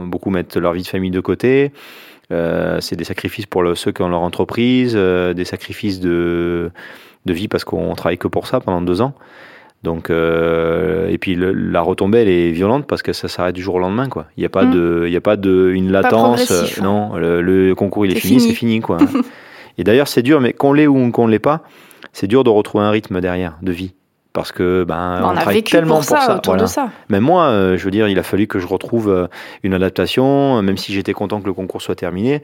beaucoup 0.05 0.31
mettent 0.31 0.57
leur 0.57 0.75
vie 0.75 0.83
de 0.83 0.89
famille 0.89 1.11
de 1.11 1.21
côté. 1.21 1.73
Euh, 2.31 2.81
c'est 2.81 2.97
des 2.97 3.05
sacrifices 3.05 3.47
pour 3.47 3.65
ceux 3.77 3.93
qui 3.93 4.03
ont 4.03 4.09
leur 4.09 4.21
entreprise, 4.21 4.93
euh, 4.97 5.33
des 5.33 5.45
sacrifices 5.45 5.99
de, 5.99 6.71
de 7.25 7.33
vie 7.33 7.49
parce 7.49 7.65
qu'on 7.65 7.95
travaille 7.95 8.19
que 8.19 8.29
pour 8.29 8.47
ça 8.47 8.61
pendant 8.61 8.83
deux 8.83 9.01
ans. 9.01 9.15
Donc, 9.85 10.11
euh, 10.11 11.09
et 11.09 11.19
puis 11.19 11.37
la 11.37 11.81
retombée, 11.81 12.19
elle 12.19 12.29
est 12.29 12.51
violente 12.51 12.87
parce 12.87 13.03
que 13.03 13.13
ça 13.13 13.29
s'arrête 13.29 13.55
du 13.55 13.63
jour 13.63 13.77
au 13.77 13.79
lendemain, 13.79 14.09
quoi. 14.09 14.27
Il 14.37 14.41
n'y 14.41 14.47
a 14.47 14.49
pas 14.49 14.65
mm. 14.65 14.71
de, 14.73 15.05
il 15.07 15.13
y 15.13 15.17
a 15.17 15.21
pas 15.21 15.37
de 15.37 15.71
une 15.73 15.93
latence. 15.93 16.51
Hein. 16.51 16.83
non, 16.83 17.17
le, 17.17 17.75
concours 17.75 18.05
il 18.05 18.17
est, 18.17 18.21
fini, 18.21 18.41
c'est 18.41 18.55
fini, 18.55 18.81
quoi. 18.81 18.99
et 19.79 19.85
d'ailleurs, 19.85 20.09
c'est 20.09 20.23
dur, 20.23 20.41
mais 20.41 20.53
qu'on 20.53 20.73
l'ait 20.73 20.89
ou 20.89 21.11
qu'on 21.13 21.27
ne 21.27 21.31
l'ait 21.31 21.39
pas, 21.39 21.63
c'est 22.13 22.27
dur 22.27 22.43
de 22.43 22.51
retrouver 22.51 22.85
un 22.85 22.91
rythme 22.91 23.21
derrière 23.21 23.57
de 23.63 23.71
vie 23.71 23.95
parce 24.39 24.53
que 24.53 24.85
ben 24.87 25.21
on, 25.25 25.35
travaille 25.35 25.65
tellement 25.65 25.97
pour 25.97 26.05
ça, 26.05 26.37
autour 26.37 26.55
de 26.55 26.67
ça. 26.67 26.93
Mais 27.09 27.19
moi, 27.19 27.47
euh, 27.47 27.77
je 27.77 27.85
veux 27.85 27.91
dire, 27.91 28.07
il 28.07 28.21
a 28.21 28.23
fallu 28.23 28.47
que 28.47 28.61
je 28.61 28.69
retrouve 28.69 29.11
euh, 29.11 29.27
une 29.65 29.75
adaptation, 29.75 30.63
même 30.63 30.77
si 30.77 30.93
j'étais 30.93 31.13
content 31.13 31.41
que 31.41 31.47
le 31.47 31.53
concours 31.53 31.83
soit 31.83 31.97
terminé, 31.97 32.41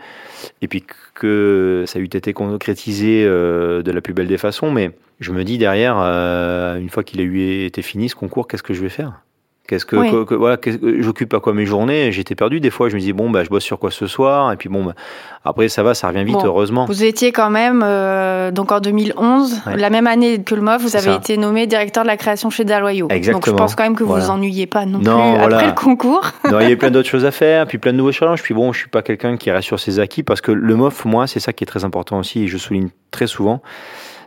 et 0.61 0.67
puis 0.67 0.85
que 1.15 1.85
ça 1.87 2.01
eût 2.01 2.07
été 2.07 2.33
concrétisé 2.33 3.25
euh, 3.25 3.83
de 3.83 3.93
la 3.93 4.01
plus 4.01 4.13
belle 4.13 4.27
des 4.27 4.39
façons. 4.39 4.73
Mais 4.73 4.91
je 5.21 5.31
me 5.31 5.45
dis 5.45 5.57
derrière, 5.57 5.99
une 5.99 6.91
fois 6.91 7.05
qu'il 7.05 7.21
a 7.21 7.23
eu 7.23 7.65
été 7.65 7.81
fini 7.81 8.09
ce 8.09 8.17
concours, 8.17 8.49
qu'est-ce 8.49 8.65
que 8.65 8.75
je 8.75 8.83
vais 8.83 8.89
faire? 8.89 9.21
Qu'est-ce 9.67 9.87
que, 9.87 10.35
voilà, 10.35 10.59
j'occupe 10.99 11.33
à 11.33 11.41
quoi 11.41 11.55
mes 11.55 11.65
journées? 11.65 12.13
J'étais 12.13 12.35
perdu 12.35 12.61
des 12.61 12.69
fois. 12.69 12.91
Je 12.91 12.97
me 12.97 13.01
dis 13.01 13.15
bon 13.15 13.31
bah 13.31 13.45
je 13.45 13.49
bosse 13.49 13.65
sur 13.65 13.79
quoi 13.79 13.91
ce 13.91 14.07
soir? 14.07 14.53
Et 14.53 14.57
puis 14.57 14.69
bon 14.69 14.85
bah, 14.85 14.95
après 15.43 15.71
ça 15.71 15.83
va, 15.83 15.95
ça 15.95 16.09
revient 16.09 16.23
vite 16.23 16.37
heureusement. 16.45 16.85
Vous 16.85 17.03
étiez 17.03 17.33
quand 17.33 17.49
même 17.49 17.83
euh, 17.83 18.51
donc 18.51 18.73
en 18.73 18.81
2011, 18.81 19.63
la 19.75 19.89
même 19.89 20.07
année 20.07 20.43
que 20.43 20.55
le 20.55 20.61
MOF, 20.61 20.83
vous 20.83 20.97
avez 20.97 21.15
été 21.15 21.39
nommé 21.39 21.67
directeur 21.67 22.03
de 22.03 22.09
la 22.09 22.19
création 22.19 22.51
chez 22.51 22.67
Daloyau. 22.67 23.09
Exactement. 23.09 23.39
Donc 23.39 23.47
je 23.47 23.53
pense 23.53 23.75
quand 23.75 23.85
même 23.85 23.97
que 23.97 24.05
vous 24.05 24.15
vous 24.15 24.29
ennuyez 24.29 24.67
pas 24.67 24.85
non, 24.85 25.01
plus 25.01 25.43
après 25.43 25.67
le 25.69 25.73
concours. 25.73 26.33
non, 26.45 26.61
il 26.61 26.65
y 26.65 26.67
avait 26.67 26.77
plein 26.77 26.91
d'autres 26.91 27.09
choses 27.15 27.25
à 27.25 27.31
faire, 27.31 27.67
puis 27.67 27.79
plein 27.79 27.93
de 27.93 27.97
nouveaux 27.97 28.13
challenges. 28.13 28.43
Puis 28.43 28.53
bon, 28.53 28.71
je 28.75 28.81
suis 28.81 28.91
pas 28.91 29.01
quelqu'un 29.01 29.39
qui 29.39 29.51
reste 29.51 29.67
sur 29.67 29.81
ses 29.81 29.99
acquis 29.99 30.23
parce 30.23 30.43
que 30.43 30.53
le 30.53 30.77
MOF, 30.77 31.07
moi, 31.07 31.27
c'est 31.27 31.41
ça 31.41 31.55
qui 31.55 31.65
est 31.65 31.67
très 31.67 31.87
important 31.87 32.19
aussi 32.19 32.43
et 32.43 32.49
je 32.49 32.59
souligne 32.59 32.91
très 33.11 33.27
souvent, 33.27 33.63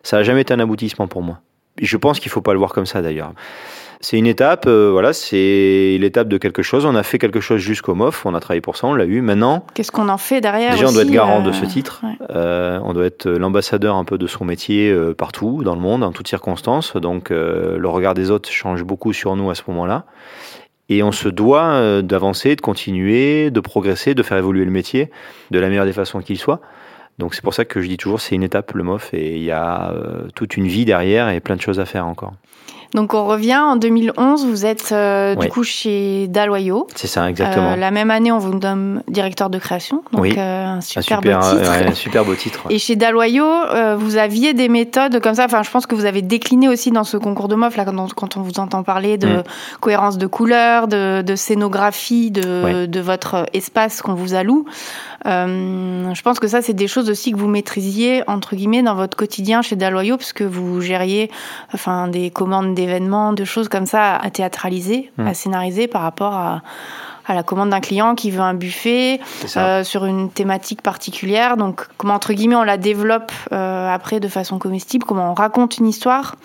ça 0.02 0.18
a 0.18 0.24
jamais 0.24 0.42
été 0.42 0.56
un 0.56 0.60
aboutissement 0.60 1.08
pour 1.08 1.22
moi. 1.22 1.42
Je 1.80 1.96
pense 1.98 2.20
qu'il 2.20 2.32
faut 2.32 2.42
pas 2.42 2.54
le 2.54 2.60
voir 2.60 2.74
comme 2.74 2.88
ça 2.88 3.04
d'ailleurs. 3.04 3.34
C'est 4.00 4.18
une 4.18 4.28
étape, 4.28 4.66
euh, 4.68 4.90
voilà, 4.92 5.12
c'est 5.12 5.98
l'étape 6.00 6.28
de 6.28 6.38
quelque 6.38 6.62
chose. 6.62 6.86
On 6.86 6.96
a 6.96 7.02
fait 7.02 7.18
quelque 7.18 7.40
chose 7.40 7.60
jusqu'au 7.60 7.96
MOF, 7.96 8.26
on 8.26 8.36
a 8.36 8.40
travaillé 8.40 8.62
pour 8.62 8.78
ça, 8.78 8.86
on 8.88 8.94
l'a 8.94 9.06
eu. 9.06 9.22
Maintenant, 9.22 9.66
qu'est-ce 9.74 9.92
qu'on 9.92 10.10
en 10.10 10.20
fait 10.20 10.40
derrière 10.40 10.74
Déjà, 10.74 10.88
on 10.88 10.92
doit 10.92 11.02
être 11.02 11.10
garant 11.10 11.42
de 11.42 11.50
euh, 11.50 11.54
ce 11.54 11.66
titre. 11.66 12.02
Euh, 12.30 12.80
on 12.84 12.94
doit 12.94 13.06
être 13.06 13.28
l'ambassadeur 13.28 13.96
un 13.96 14.04
peu 14.04 14.20
de 14.20 14.28
son 14.28 14.46
métier 14.46 14.96
partout 15.18 15.64
dans 15.64 15.74
le 15.74 15.82
monde, 15.82 16.04
en 16.04 16.12
toutes 16.12 16.28
circonstances. 16.28 16.96
Donc, 16.96 17.30
le 17.30 17.88
regard 17.88 18.14
des 18.14 18.30
autres 18.30 18.50
change 18.50 18.84
beaucoup 18.84 19.14
sur 19.14 19.36
nous 19.36 19.50
à 19.50 19.56
ce 19.56 19.64
moment-là. 19.68 20.06
Et 20.90 21.04
on 21.04 21.12
se 21.12 21.28
doit 21.28 22.02
d'avancer, 22.02 22.56
de 22.56 22.62
continuer, 22.62 23.52
de 23.52 23.60
progresser, 23.60 24.14
de 24.14 24.24
faire 24.24 24.38
évoluer 24.38 24.64
le 24.64 24.72
métier 24.72 25.10
de 25.52 25.60
la 25.60 25.70
meilleure 25.70 25.86
des 25.86 25.94
façons 25.94 26.20
qu'il 26.22 26.38
soit. 26.38 26.62
Donc 27.18 27.34
c'est 27.34 27.44
pour 27.44 27.54
ça 27.54 27.66
que 27.66 27.82
je 27.82 27.88
dis 27.88 27.98
toujours 27.98 28.22
c'est 28.22 28.36
une 28.36 28.44
étape 28.44 28.74
le 28.74 28.84
MOF 28.84 29.14
et 29.14 29.38
il 29.38 29.44
y 29.44 29.52
a 29.52 29.94
toute 30.36 30.56
une 30.58 30.68
vie 30.68 30.86
derrière 30.86 31.30
et 31.30 31.40
plein 31.40 31.56
de 31.56 31.62
choses 31.62 31.80
à 31.80 31.86
faire 31.86 32.06
encore. 32.06 32.34
Donc 32.94 33.14
on 33.14 33.26
revient 33.26 33.58
en 33.58 33.76
2011, 33.76 34.46
vous 34.46 34.66
êtes 34.66 34.92
euh, 34.92 35.36
du 35.36 35.50
coup 35.50 35.64
chez 35.64 36.28
Daloyau. 36.28 36.88
C'est 36.96 37.08
ça, 37.08 37.30
exactement. 37.30 37.74
Euh, 37.74 37.76
la 37.76 37.92
même 37.92 38.12
année, 38.12 38.32
on 38.32 38.38
vous 38.38 38.58
nomme 38.58 39.02
directeur 39.08 39.50
de 39.50 39.60
création, 39.60 40.04
donc 40.14 40.22
oui. 40.22 40.36
Euh, 40.38 40.66
un 40.66 40.82
super, 40.82 41.22
beau 41.22 41.30
titre. 41.30 41.72
un 41.72 41.94
super 41.94 42.24
beau 42.24 42.36
titre. 42.36 42.64
Et 42.70 42.80
chez 42.80 42.96
Daloyau, 42.96 43.46
vous 43.98 44.18
aviez 44.18 44.54
des 44.54 44.70
méthodes 44.70 45.20
comme 45.22 45.36
ça. 45.36 45.46
Enfin, 45.46 45.64
je 45.64 45.70
pense 45.70 45.86
que 45.86 45.96
vous 45.96 46.06
avez 46.06 46.22
décliné 46.22 46.70
aussi 46.70 46.92
dans 46.92 47.04
ce 47.04 47.18
concours 47.18 47.48
de 47.48 47.56
MOF 47.56 47.76
là 47.76 47.86
quand 48.16 48.38
on, 48.38 48.42
vous 48.42 48.60
entend 48.60 48.84
parler 48.84 49.18
de 49.18 49.28
mm. 49.28 49.44
cohérence 49.80 50.18
de 50.18 50.28
couleurs, 50.28 50.88
de, 50.88 51.22
de 51.22 51.36
scénographie, 51.36 52.32
de, 52.32 52.86
de 52.86 53.00
votre 53.00 53.46
espace 53.54 54.02
qu'on 54.02 54.14
vous 54.14 54.34
alloue. 54.34 54.66
Euh, 55.26 56.14
je 56.14 56.22
pense 56.22 56.40
que 56.40 56.48
ça, 56.48 56.62
c'est 56.62 56.74
des 56.74 56.88
choses 56.88 57.06
aussi 57.10 57.32
que 57.32 57.38
vous 57.38 57.48
maîtrisiez, 57.48 58.24
entre 58.28 58.56
guillemets, 58.56 58.84
dans 58.84 58.96
votre 58.96 59.18
quotidien 59.18 59.62
chez 59.62 59.76
Daloyau, 59.76 60.18
puisque 60.18 60.42
vous 60.42 60.82
gériez 60.82 61.30
enfin, 61.74 62.08
des 62.08 62.30
commandes 62.30 62.74
d'événements, 62.76 63.34
de 63.34 63.46
choses 63.46 63.70
comme 63.70 63.86
ça 63.86 64.16
à 64.16 64.30
théâtraliser, 64.30 65.12
mmh. 65.18 65.28
à 65.28 65.34
scénariser 65.34 65.88
par 65.88 66.02
rapport 66.02 66.34
à, 66.34 66.62
à 67.28 67.34
la 67.34 67.44
commande 67.44 67.70
d'un 67.70 67.82
client 67.82 68.16
qui 68.16 68.32
veut 68.32 68.42
un 68.42 68.54
buffet 68.54 69.20
euh, 69.58 69.84
sur 69.84 70.06
une 70.06 70.32
thématique 70.32 70.82
particulière. 70.82 71.58
Donc, 71.58 71.86
comment, 71.98 72.14
entre 72.14 72.34
guillemets, 72.34 72.56
on 72.56 72.64
la 72.64 72.78
développe 72.78 73.32
euh, 73.52 73.94
après 73.94 74.20
de 74.20 74.28
façon 74.28 74.60
comestible, 74.60 75.06
comment 75.06 75.32
on 75.32 75.34
raconte 75.34 75.78
une 75.78 75.88
histoire. 75.88 76.36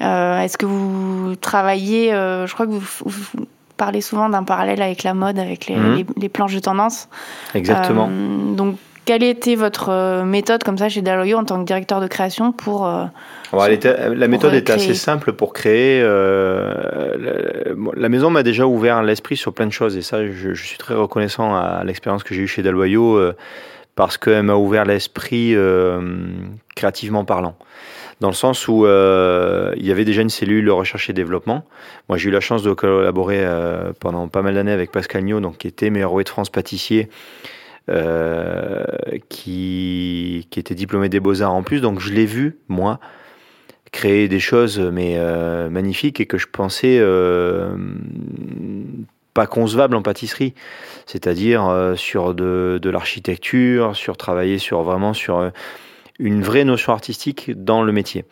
Euh, 0.00 0.38
Est-ce 0.38 0.56
que 0.56 0.66
vous 0.66 1.34
travaillez, 1.40 2.10
je 2.10 2.52
crois 2.52 2.66
que 2.66 2.72
vous, 2.72 2.86
vous 3.04 3.46
parlez 3.76 4.00
souvent 4.00 4.28
d'un 4.28 4.44
parallèle 4.44 4.80
avec 4.80 5.02
la 5.02 5.12
mode, 5.12 5.38
avec 5.38 5.66
les, 5.66 5.76
mhm. 5.76 6.04
planches 6.32 6.54
de 6.54 6.60
tendance. 6.60 7.08
Exactement. 7.54 8.08
Donc, 8.08 8.76
quelle 9.04 9.22
était 9.22 9.54
votre 9.54 10.22
méthode 10.24 10.64
comme 10.64 10.78
ça 10.78 10.88
chez 10.88 11.02
Daloyo 11.02 11.38
en 11.38 11.44
tant 11.44 11.60
que 11.60 11.64
directeur 11.64 12.00
de 12.00 12.06
création 12.06 12.52
pour 12.52 12.86
la 12.86 14.28
méthode 14.28 14.54
était 14.54 14.72
assez 14.72 14.94
simple 14.94 15.32
pour 15.32 15.52
créer. 15.52 16.02
la, 16.02 18.08
maison 18.08 18.30
m'a 18.30 18.42
déjà 18.42 18.66
ouvert 18.66 19.02
l'esprit 19.02 19.36
sur 19.36 19.52
plein 19.52 19.66
de 19.66 19.72
choses 19.72 19.96
et 19.96 20.02
ça, 20.02 20.26
je, 20.26 20.54
je 20.54 20.64
suis 20.64 20.78
très 20.78 20.94
reconnaissant 20.94 21.54
à 21.54 21.82
l'expérience 21.84 22.22
que 22.22 22.34
j'ai 22.34 22.42
eue 22.42 22.48
chez 22.48 22.62
Daloyo 22.62 23.32
parce 23.94 24.18
qu'elle 24.18 24.44
m'a 24.44 24.54
ouvert 24.54 24.84
l'esprit 24.84 25.56
créativement 26.74 27.24
parlant 27.24 27.56
dans 28.22 28.28
le 28.28 28.34
sens 28.34 28.68
où 28.68 28.86
euh, 28.86 29.74
il 29.76 29.84
y 29.84 29.90
avait 29.90 30.04
déjà 30.04 30.22
une 30.22 30.30
cellule 30.30 30.70
recherche 30.70 31.10
et 31.10 31.12
développement. 31.12 31.64
Moi, 32.08 32.18
j'ai 32.18 32.28
eu 32.28 32.32
la 32.32 32.40
chance 32.40 32.62
de 32.62 32.72
collaborer 32.72 33.40
euh, 33.40 33.92
pendant 33.98 34.28
pas 34.28 34.42
mal 34.42 34.54
d'années 34.54 34.70
avec 34.70 34.92
Pascal 34.92 35.24
Niot, 35.24 35.40
donc, 35.40 35.58
qui 35.58 35.66
était 35.66 35.90
meilleur 35.90 36.14
de 36.14 36.28
France 36.28 36.48
pâtissier, 36.48 37.10
euh, 37.88 38.84
qui, 39.28 40.46
était 40.56 40.74
diplômé 40.74 41.08
des 41.08 41.20
Beaux-Arts 41.20 41.52
en 41.52 41.62
plus. 41.62 41.80
Donc, 41.80 42.00
je 42.00 42.12
l'ai 42.12 42.26
vu, 42.26 42.58
moi, 42.68 43.00
créer 43.90 44.28
des 44.28 44.40
choses 44.40 44.78
mais 44.78 45.18
magnifiques 45.68 46.20
et 46.20 46.26
que 46.26 46.38
je 46.38 46.46
pensais 46.46 47.02
pas 49.34 49.46
concevables 49.46 49.96
en 49.96 50.02
pâtisserie, 50.02 50.54
c'est-à-dire 51.06 51.92
sur 51.96 52.34
de, 52.34 52.78
de 52.80 52.90
l'architecture, 52.90 53.94
sur 53.94 54.16
travailler 54.16 54.56
sur 54.58 54.82
vraiment 54.82 55.12
sur 55.12 55.50
une 56.18 56.42
vraie 56.42 56.64
notion 56.64 56.92
artistique 56.92 57.50
dans 57.54 57.82
le 57.82 57.92
métier. 57.92 58.24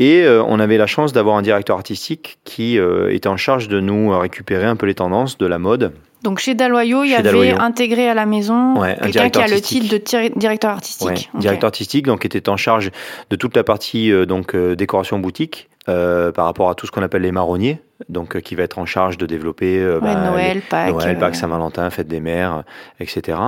Et 0.00 0.22
euh, 0.22 0.42
on 0.42 0.58
avait 0.58 0.78
la 0.78 0.86
chance 0.86 1.12
d'avoir 1.12 1.36
un 1.36 1.42
directeur 1.42 1.76
artistique 1.76 2.38
qui 2.44 2.78
euh, 2.78 3.12
était 3.12 3.28
en 3.28 3.36
charge 3.36 3.68
de 3.68 3.80
nous 3.80 4.18
récupérer 4.18 4.64
un 4.64 4.74
peu 4.74 4.86
les 4.86 4.94
tendances 4.94 5.36
de 5.36 5.46
la 5.46 5.58
mode. 5.58 5.92
Donc 6.22 6.38
chez 6.38 6.54
Daloyo, 6.54 7.04
il 7.04 7.10
y 7.10 7.14
avait 7.14 7.52
intégré 7.52 8.08
à 8.08 8.14
la 8.14 8.26
maison 8.26 8.74
quelqu'un 9.02 9.30
qui 9.30 9.40
a 9.40 9.48
le 9.48 9.60
titre 9.60 9.92
de 9.92 10.38
directeur 10.38 10.70
artistique. 10.70 11.30
Directeur 11.34 11.68
artistique, 11.68 12.06
donc 12.06 12.20
qui 12.20 12.26
était 12.26 12.48
en 12.48 12.56
charge 12.56 12.90
de 13.30 13.36
toute 13.36 13.56
la 13.56 13.64
partie 13.64 14.12
euh, 14.12 14.26
donc 14.26 14.56
décoration 14.56 15.18
boutique 15.18 15.68
par 15.86 16.44
rapport 16.44 16.70
à 16.70 16.76
tout 16.76 16.86
ce 16.86 16.92
qu'on 16.92 17.02
appelle 17.02 17.22
les 17.22 17.32
marronniers, 17.32 17.80
donc 18.08 18.40
qui 18.42 18.54
va 18.54 18.62
être 18.62 18.78
en 18.78 18.86
charge 18.86 19.18
de 19.18 19.26
développer 19.26 19.84
bah, 20.00 20.14
Noël, 20.14 20.60
Pâques, 20.60 20.92
Noël, 20.92 21.18
Pâques, 21.18 21.34
Saint-Valentin, 21.34 21.90
fête 21.90 22.06
des 22.06 22.20
mères, 22.20 22.62
etc. 23.00 23.38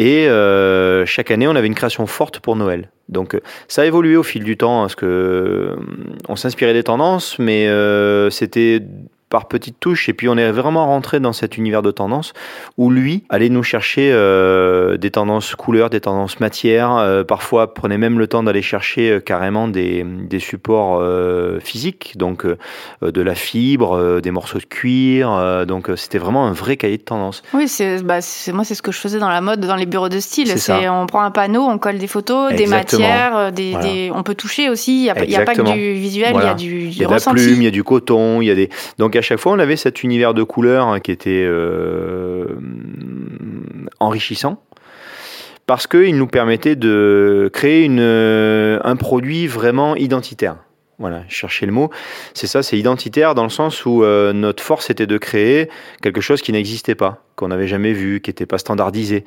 Et 0.00 0.26
euh, 0.28 1.04
chaque 1.04 1.30
année, 1.30 1.46
on 1.46 1.54
avait 1.54 1.66
une 1.66 1.74
création 1.74 2.06
forte 2.06 2.40
pour 2.40 2.56
Noël. 2.56 2.90
Donc 3.10 3.34
euh, 3.34 3.40
ça 3.68 3.82
a 3.82 3.84
évolué 3.84 4.16
au 4.16 4.22
fil 4.22 4.44
du 4.44 4.56
temps, 4.56 4.80
parce 4.80 4.94
que 4.94 5.04
euh, 5.04 5.76
on 6.26 6.36
s'inspirait 6.36 6.72
des 6.72 6.84
tendances, 6.84 7.38
mais 7.38 7.68
c'était 8.30 8.80
par 9.30 9.46
petites 9.46 9.78
touches. 9.78 10.08
Et 10.08 10.12
puis 10.12 10.28
on 10.28 10.36
est 10.36 10.50
vraiment 10.50 10.86
rentré 10.86 11.20
dans 11.20 11.32
cet 11.32 11.56
univers 11.56 11.82
de 11.82 11.92
tendances 11.92 12.34
où 12.76 12.90
lui 12.90 13.24
allait 13.28 13.48
nous 13.48 13.62
chercher 13.62 14.10
euh, 14.12 14.96
des 14.96 15.12
tendances 15.12 15.54
couleurs, 15.54 15.88
des 15.88 16.00
tendances 16.00 16.40
matières. 16.40 16.96
Euh, 16.96 17.22
parfois 17.22 17.72
prenait 17.72 17.96
même 17.96 18.18
le 18.18 18.26
temps 18.26 18.42
d'aller 18.42 18.60
chercher 18.60 19.10
euh, 19.10 19.20
carrément 19.20 19.68
des, 19.68 20.04
des 20.04 20.40
supports 20.40 21.00
physiques, 21.60 22.14
donc 22.16 22.44
de 23.02 23.20
la 23.20 23.34
fibre, 23.36 24.20
des 24.20 24.30
morceaux 24.32 24.58
de 24.58 24.64
cuir. 24.64 25.64
donc 25.66 25.88
c'était 25.94 26.18
vraiment 26.18 26.46
un 26.46 26.52
vrai 26.52 26.76
cahier 26.76 26.96
de 26.96 27.02
tendance. 27.02 27.42
Oui, 27.54 27.68
c'est 27.68 28.02
bah, 28.02 28.18
moi 28.52 28.64
c'est 28.64 28.74
ce 28.74 28.82
que 28.82 28.90
je 28.90 28.98
faisais 28.98 29.20
dans 29.20 29.28
la 29.28 29.40
mode, 29.40 29.60
dans 29.60 29.76
les 29.76 29.86
bureaux 29.86 30.08
de 30.08 30.18
style. 30.18 30.58
C'est 30.58 30.88
on 30.88 31.06
prend 31.06 31.22
un 31.22 31.30
panneau, 31.30 31.62
on 31.62 31.78
colle 31.78 31.98
des 31.98 32.08
photos, 32.08 32.52
des 32.52 32.66
matières, 32.66 33.52
des, 33.52 33.76
des, 33.76 34.10
on 34.12 34.24
peut 34.24 34.34
toucher 34.34 34.68
aussi. 34.68 35.06
Il 35.06 35.28
n'y 35.28 35.36
a, 35.36 35.44
pas 35.44 35.54
que 35.54 35.62
du 35.62 35.92
visuel, 35.94 36.34
il 36.34 36.42
y 36.42 36.46
a 36.46 36.54
du, 36.54 36.68
du 36.68 36.86
il 36.88 36.98
y 36.98 37.04
a 37.04 37.08
de 37.08 37.12
la 37.12 37.20
plume, 37.20 37.62
il 37.62 37.64
y 37.64 37.68
a 37.68 37.70
du 37.70 37.84
coton, 37.84 38.40
il 38.40 38.46
y 38.46 38.50
a 38.50 38.54
des 38.56 38.68
donc 38.98 39.14
à 39.20 39.22
chaque 39.22 39.38
fois, 39.38 39.52
on 39.52 39.58
avait 39.58 39.76
cet 39.76 40.02
univers 40.02 40.32
de 40.32 40.42
couleurs 40.42 40.86
hein, 40.86 40.98
qui 40.98 41.10
était 41.10 41.44
euh, 41.44 42.46
enrichissant 44.00 44.62
parce 45.66 45.86
qu'il 45.86 46.16
nous 46.16 46.26
permettait 46.26 46.74
de 46.74 47.50
créer 47.52 47.84
une, 47.84 48.00
un 48.00 48.96
produit 48.96 49.46
vraiment 49.46 49.94
identitaire. 49.94 50.56
Voilà, 51.00 51.24
chercher 51.30 51.64
le 51.64 51.72
mot. 51.72 51.88
C'est 52.34 52.46
ça, 52.46 52.62
c'est 52.62 52.78
identitaire 52.78 53.34
dans 53.34 53.42
le 53.42 53.48
sens 53.48 53.86
où 53.86 54.04
euh, 54.04 54.34
notre 54.34 54.62
force 54.62 54.90
était 54.90 55.06
de 55.06 55.16
créer 55.16 55.70
quelque 56.02 56.20
chose 56.20 56.42
qui 56.42 56.52
n'existait 56.52 56.94
pas, 56.94 57.24
qu'on 57.36 57.48
n'avait 57.48 57.66
jamais 57.66 57.94
vu, 57.94 58.20
qui 58.20 58.28
n'était 58.28 58.44
pas 58.44 58.58
standardisé. 58.58 59.24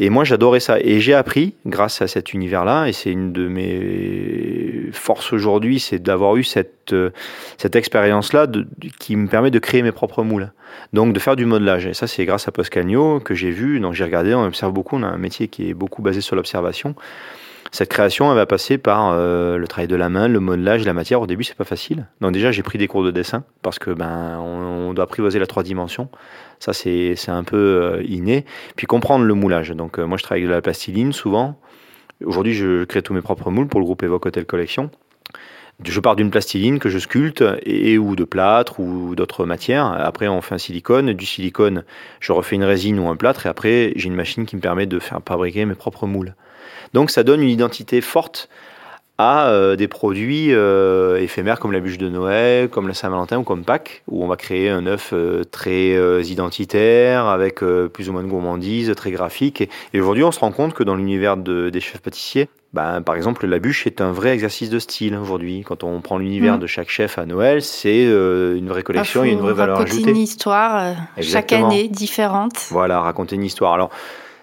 Et 0.00 0.10
moi, 0.10 0.24
j'adorais 0.24 0.58
ça. 0.58 0.80
Et 0.80 0.98
j'ai 0.98 1.14
appris, 1.14 1.54
grâce 1.66 2.02
à 2.02 2.08
cet 2.08 2.34
univers-là, 2.34 2.86
et 2.88 2.92
c'est 2.92 3.12
une 3.12 3.32
de 3.32 3.46
mes 3.46 4.90
forces 4.90 5.32
aujourd'hui, 5.32 5.78
c'est 5.78 6.00
d'avoir 6.00 6.34
eu 6.34 6.42
cette, 6.42 6.92
euh, 6.92 7.10
cette 7.58 7.76
expérience-là 7.76 8.48
qui 8.98 9.14
me 9.14 9.28
permet 9.28 9.52
de 9.52 9.60
créer 9.60 9.82
mes 9.82 9.92
propres 9.92 10.24
moules. 10.24 10.50
Donc, 10.94 11.12
de 11.12 11.20
faire 11.20 11.36
du 11.36 11.46
modelage. 11.46 11.86
Et 11.86 11.94
ça, 11.94 12.08
c'est 12.08 12.24
grâce 12.24 12.48
à 12.48 12.50
Poscagno 12.50 13.20
que 13.20 13.36
j'ai 13.36 13.52
vu. 13.52 13.78
Donc, 13.78 13.94
j'ai 13.94 14.02
regardé, 14.02 14.34
on 14.34 14.44
observe 14.44 14.72
beaucoup. 14.72 14.96
On 14.96 15.04
a 15.04 15.06
un 15.06 15.18
métier 15.18 15.46
qui 15.46 15.70
est 15.70 15.74
beaucoup 15.74 16.02
basé 16.02 16.20
sur 16.20 16.34
l'observation. 16.34 16.96
Cette 17.74 17.88
création, 17.88 18.30
elle 18.30 18.36
va 18.36 18.46
passer 18.46 18.78
par 18.78 19.10
euh, 19.10 19.58
le 19.58 19.66
travail 19.66 19.88
de 19.88 19.96
la 19.96 20.08
main, 20.08 20.28
le 20.28 20.38
modelage, 20.38 20.84
la 20.84 20.92
matière. 20.92 21.20
Au 21.20 21.26
début, 21.26 21.42
c'est 21.42 21.56
pas 21.56 21.64
facile. 21.64 22.06
Donc 22.20 22.30
déjà, 22.30 22.52
j'ai 22.52 22.62
pris 22.62 22.78
des 22.78 22.86
cours 22.86 23.02
de 23.02 23.10
dessin 23.10 23.42
parce 23.62 23.80
que 23.80 23.90
ben 23.90 24.38
on, 24.38 24.94
doit 24.94 25.06
apprivoiser 25.06 25.40
la 25.40 25.48
trois 25.48 25.64
dimensions. 25.64 26.08
Ça, 26.60 26.72
c'est 26.72 27.16
un 27.26 27.42
peu 27.42 27.56
euh, 27.56 28.02
inné. 28.04 28.44
Puis 28.76 28.86
comprendre 28.86 29.24
le 29.24 29.34
moulage. 29.34 29.70
Donc 29.70 29.98
euh, 29.98 30.06
moi, 30.06 30.18
je 30.18 30.22
travaille 30.22 30.42
avec 30.42 30.50
de 30.50 30.54
la 30.54 30.62
plastiline 30.62 31.12
souvent. 31.12 31.58
Aujourd'hui, 32.24 32.54
je 32.54 32.84
crée 32.84 33.02
tous 33.02 33.12
mes 33.12 33.22
propres 33.22 33.50
moules 33.50 33.66
pour 33.66 33.80
le 33.80 33.86
groupe 33.86 34.04
Evoque 34.04 34.26
Hotel 34.26 34.46
Collection. 34.46 34.92
Je 35.82 35.98
pars 35.98 36.14
d'une 36.14 36.30
plastiline 36.30 36.78
que 36.78 36.90
je 36.90 37.00
sculpte 37.00 37.42
et, 37.66 37.98
ou 37.98 38.14
de 38.14 38.22
plâtre 38.22 38.78
ou 38.78 39.16
d'autres 39.16 39.46
matières. 39.46 39.86
Après, 39.86 40.28
on 40.28 40.40
fait 40.42 40.54
un 40.54 40.58
silicone. 40.58 41.12
Du 41.12 41.26
silicone, 41.26 41.82
je 42.20 42.30
refais 42.30 42.54
une 42.54 42.62
résine 42.62 43.00
ou 43.00 43.08
un 43.08 43.16
plâtre. 43.16 43.46
Et 43.46 43.48
après, 43.48 43.92
j'ai 43.96 44.06
une 44.06 44.14
machine 44.14 44.46
qui 44.46 44.54
me 44.54 44.60
permet 44.60 44.86
de 44.86 45.00
faire 45.00 45.18
fabriquer 45.26 45.64
mes 45.64 45.74
propres 45.74 46.06
moules. 46.06 46.36
Donc 46.92 47.10
ça 47.10 47.22
donne 47.22 47.42
une 47.42 47.50
identité 47.50 48.00
forte 48.00 48.48
à 49.16 49.46
euh, 49.46 49.76
des 49.76 49.86
produits 49.86 50.48
euh, 50.50 51.20
éphémères 51.20 51.60
comme 51.60 51.70
la 51.70 51.80
bûche 51.80 51.98
de 51.98 52.08
Noël, 52.08 52.68
comme 52.68 52.88
la 52.88 52.94
Saint-Valentin 52.94 53.38
ou 53.38 53.44
comme 53.44 53.64
Pâques, 53.64 54.02
où 54.08 54.24
on 54.24 54.26
va 54.26 54.36
créer 54.36 54.70
un 54.70 54.86
œuf 54.86 55.10
euh, 55.12 55.44
très 55.44 55.94
identitaire, 56.24 57.26
avec 57.26 57.60
plus 57.92 58.08
ou 58.08 58.12
moins 58.12 58.22
de 58.22 58.28
gourmandise, 58.28 58.92
très 58.96 59.12
graphique. 59.12 59.62
Et, 59.92 60.00
aujourd'hui, 60.00 60.24
on 60.24 60.32
se 60.32 60.40
rend 60.40 60.50
compte 60.50 60.74
que 60.74 60.82
dans 60.82 60.96
l'univers 60.96 61.36
des 61.36 61.80
chefs 61.80 62.00
pâtissiers, 62.00 62.48
ben, 62.72 63.02
par 63.02 63.14
exemple, 63.14 63.46
la 63.46 63.60
bûche 63.60 63.86
est 63.86 64.00
un 64.00 64.10
vrai 64.10 64.30
exercice 64.30 64.68
de 64.68 64.80
style 64.80 65.14
aujourd'hui. 65.16 65.62
Quand 65.64 65.84
on 65.84 66.00
prend 66.00 66.18
l'univers 66.18 66.56
mm. 66.56 66.60
de 66.60 66.66
chaque 66.66 66.88
chef 66.88 67.18
à 67.18 67.26
Noël, 67.26 67.62
c'est 67.62 68.04
une 68.04 68.68
vraie 68.68 68.82
collection 68.82 69.24
et 69.24 69.30
une 69.30 69.38
vraie 69.38 69.52
valeur 69.52 69.78
ajoutée. 69.78 69.98
Raconter 69.98 70.10
une 70.10 70.16
histoire 70.16 70.94
chaque 71.20 71.52
année 71.52 71.88
différente. 71.88 72.66
Voilà, 72.70 73.00
raconter 73.00 73.36
une 73.36 73.44
histoire. 73.44 73.74
Alors, 73.74 73.90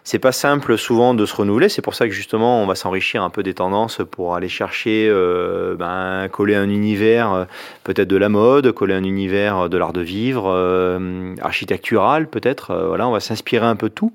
c'est 0.03 0.19
pas 0.19 0.31
simple 0.31 0.77
souvent 0.77 1.13
de 1.13 1.25
se 1.25 1.35
renouveler. 1.35 1.69
C'est 1.69 1.81
pour 1.81 1.93
ça 1.93 2.07
que 2.07 2.13
justement, 2.13 2.61
on 2.61 2.65
va 2.65 2.75
s'enrichir 2.75 3.23
un 3.23 3.29
peu 3.29 3.43
des 3.43 3.53
tendances 3.53 4.01
pour 4.09 4.35
aller 4.35 4.49
chercher, 4.49 5.07
euh, 5.09 5.75
ben, 5.75 6.27
coller 6.29 6.55
un 6.55 6.69
univers 6.69 7.31
euh, 7.31 7.45
peut-être 7.83 8.07
de 8.07 8.17
la 8.17 8.29
mode, 8.29 8.71
coller 8.71 8.95
un 8.95 9.03
univers 9.03 9.69
de 9.69 9.77
l'art 9.77 9.93
de 9.93 10.01
vivre, 10.01 10.45
euh, 10.47 11.35
architectural 11.41 12.27
peut-être. 12.27 12.73
voilà, 12.87 13.07
on 13.07 13.11
va 13.11 13.19
s'inspirer 13.19 13.65
un 13.65 13.75
peu 13.75 13.89
de 13.89 13.93
tout. 13.93 14.13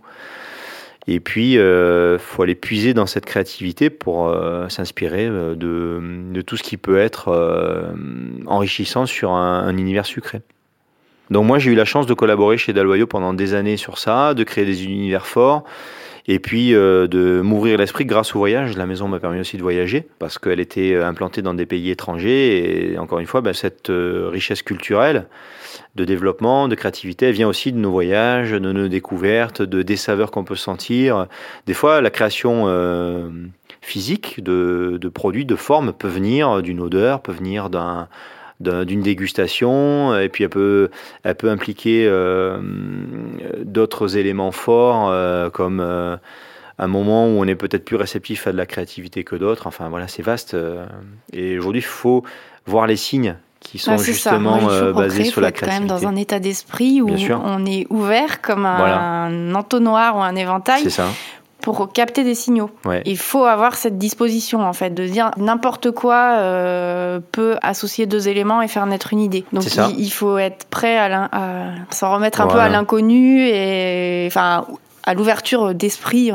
Et 1.08 1.20
puis, 1.20 1.52
il 1.52 2.18
faut 2.18 2.42
aller 2.42 2.56
puiser 2.56 2.92
dans 2.92 3.06
cette 3.06 3.26
créativité 3.26 3.90
pour 3.90 4.34
s'inspirer 4.68 5.28
de, 5.28 6.42
tout 6.44 6.56
ce 6.56 6.64
qui 6.64 6.76
peut 6.76 6.98
être 6.98 7.94
enrichissant 8.46 9.06
sur 9.06 9.30
un 9.30 9.76
univers 9.76 10.04
sucré. 10.04 10.42
Donc 11.30 11.44
moi 11.44 11.58
j'ai 11.58 11.72
eu 11.72 11.74
la 11.74 11.84
chance 11.84 12.06
de 12.06 12.14
collaborer 12.14 12.56
chez 12.56 12.72
Daloyo 12.72 13.06
pendant 13.06 13.34
des 13.34 13.54
années 13.54 13.76
sur 13.76 13.98
ça, 13.98 14.34
de 14.34 14.44
créer 14.44 14.64
des 14.64 14.84
univers 14.84 15.26
forts 15.26 15.64
et 16.28 16.38
puis 16.38 16.74
euh, 16.74 17.06
de 17.06 17.40
m'ouvrir 17.40 17.78
l'esprit 17.78 18.04
grâce 18.04 18.34
au 18.34 18.38
voyage. 18.38 18.76
La 18.76 18.86
maison 18.86 19.08
m'a 19.08 19.20
permis 19.20 19.40
aussi 19.40 19.56
de 19.56 19.62
voyager 19.62 20.06
parce 20.18 20.38
qu'elle 20.38 20.60
était 20.60 20.92
euh, 20.92 21.06
implantée 21.06 21.42
dans 21.42 21.54
des 21.54 21.66
pays 21.66 21.90
étrangers 21.90 22.92
et 22.92 22.98
encore 22.98 23.20
une 23.20 23.26
fois 23.26 23.40
ben, 23.40 23.52
cette 23.52 23.90
euh, 23.90 24.28
richesse 24.30 24.62
culturelle 24.62 25.26
de 25.94 26.04
développement, 26.04 26.68
de 26.68 26.74
créativité, 26.74 27.26
elle 27.26 27.34
vient 27.34 27.48
aussi 27.48 27.72
de 27.72 27.78
nos 27.78 27.90
voyages, 27.90 28.52
de 28.52 28.58
nos 28.58 28.88
découvertes, 28.88 29.62
de 29.62 29.82
des 29.82 29.96
saveurs 29.96 30.30
qu'on 30.30 30.44
peut 30.44 30.56
sentir. 30.56 31.26
Des 31.66 31.74
fois 31.74 32.00
la 32.00 32.10
création 32.10 32.66
physique 33.80 34.42
de 34.42 35.08
produits, 35.08 35.44
de 35.44 35.56
formes 35.56 35.92
peut 35.92 36.08
venir 36.08 36.62
d'une 36.62 36.80
odeur, 36.80 37.20
peut 37.22 37.32
venir 37.32 37.70
d'un 37.70 38.08
d'une 38.60 39.02
dégustation, 39.02 40.18
et 40.18 40.28
puis 40.28 40.44
elle 40.44 40.50
peut, 40.50 40.90
elle 41.24 41.34
peut 41.34 41.50
impliquer 41.50 42.06
euh, 42.06 42.58
d'autres 43.62 44.16
éléments 44.16 44.52
forts, 44.52 45.10
euh, 45.10 45.50
comme 45.50 45.80
euh, 45.80 46.16
un 46.78 46.86
moment 46.86 47.26
où 47.26 47.40
on 47.40 47.44
est 47.44 47.54
peut-être 47.54 47.84
plus 47.84 47.96
réceptif 47.96 48.46
à 48.46 48.52
de 48.52 48.56
la 48.56 48.66
créativité 48.66 49.24
que 49.24 49.36
d'autres. 49.36 49.66
Enfin 49.66 49.88
voilà, 49.88 50.08
c'est 50.08 50.22
vaste. 50.22 50.56
et 51.32 51.58
aujourd'hui, 51.58 51.80
il 51.80 51.84
faut 51.84 52.22
voir 52.66 52.86
les 52.86 52.96
signes 52.96 53.36
qui 53.60 53.78
sont 53.78 53.96
justement 53.98 54.58
basés 54.92 55.24
sur 55.24 55.40
la 55.40 55.52
créativité. 55.52 55.88
quand 55.88 55.96
même 55.96 56.00
dans 56.00 56.06
un 56.06 56.16
état 56.16 56.38
d'esprit 56.38 57.00
où 57.00 57.08
on 57.10 57.66
est 57.66 57.86
ouvert 57.90 58.40
comme 58.40 58.66
un 58.66 59.54
entonnoir 59.54 60.16
ou 60.16 60.20
un 60.20 60.36
éventail. 60.36 60.82
C'est 60.82 60.90
ça 60.90 61.08
pour 61.66 61.92
capter 61.92 62.22
des 62.22 62.36
signaux. 62.36 62.70
Il 63.06 63.18
faut 63.18 63.44
avoir 63.44 63.74
cette 63.74 63.98
disposition 63.98 64.60
en 64.60 64.72
fait 64.72 64.90
de 64.90 65.04
dire 65.04 65.32
n'importe 65.36 65.90
quoi 65.90 66.36
euh, 66.38 67.18
peut 67.32 67.56
associer 67.60 68.06
deux 68.06 68.28
éléments 68.28 68.62
et 68.62 68.68
faire 68.68 68.86
naître 68.86 69.12
une 69.12 69.18
idée. 69.18 69.44
Donc 69.52 69.64
il, 69.98 70.10
faut 70.10 70.38
être 70.38 70.66
prêt 70.66 70.96
à, 70.96 71.28
s'en 71.90 72.14
remettre 72.14 72.40
un 72.40 72.46
peu 72.46 72.60
à 72.60 72.68
l'inconnu 72.68 73.48
et 73.48 74.26
enfin 74.28 74.64
à 75.02 75.14
l'ouverture 75.14 75.74
d'esprit. 75.74 76.30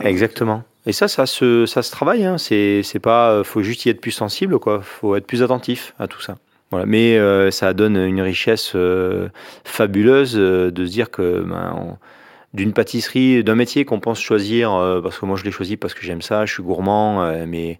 Exactement. 0.00 0.64
Et 0.86 0.92
ça, 0.92 1.06
ça 1.06 1.26
se, 1.26 1.64
ça 1.64 1.82
se 1.82 1.92
travaille. 1.92 2.24
Hein. 2.24 2.36
C'est, 2.38 2.82
c'est 2.82 2.98
pas, 2.98 3.44
faut 3.44 3.62
juste 3.62 3.86
y 3.86 3.88
être 3.88 4.00
plus 4.00 4.10
sensible, 4.10 4.58
quoi. 4.58 4.80
Faut 4.82 5.14
être 5.14 5.28
plus 5.28 5.44
attentif 5.44 5.94
à 6.00 6.08
tout 6.08 6.20
ça. 6.20 6.34
Voilà. 6.72 6.86
Mais 6.86 7.20
ça 7.52 7.72
donne 7.72 7.96
une 7.96 8.20
richesse 8.20 8.76
fabuleuse 9.62 10.34
de 10.34 10.86
se 10.86 10.90
dire 10.90 11.12
que 11.12 11.44
ben, 11.46 11.98
d'une 12.54 12.72
pâtisserie, 12.72 13.42
d'un 13.42 13.54
métier 13.54 13.84
qu'on 13.84 14.00
pense 14.00 14.20
choisir, 14.20 14.70
parce 15.02 15.18
que 15.18 15.26
moi 15.26 15.36
je 15.36 15.44
l'ai 15.44 15.50
choisi 15.50 15.76
parce 15.76 15.94
que 15.94 16.02
j'aime 16.02 16.22
ça, 16.22 16.44
je 16.44 16.52
suis 16.52 16.62
gourmand, 16.62 17.46
mais 17.46 17.78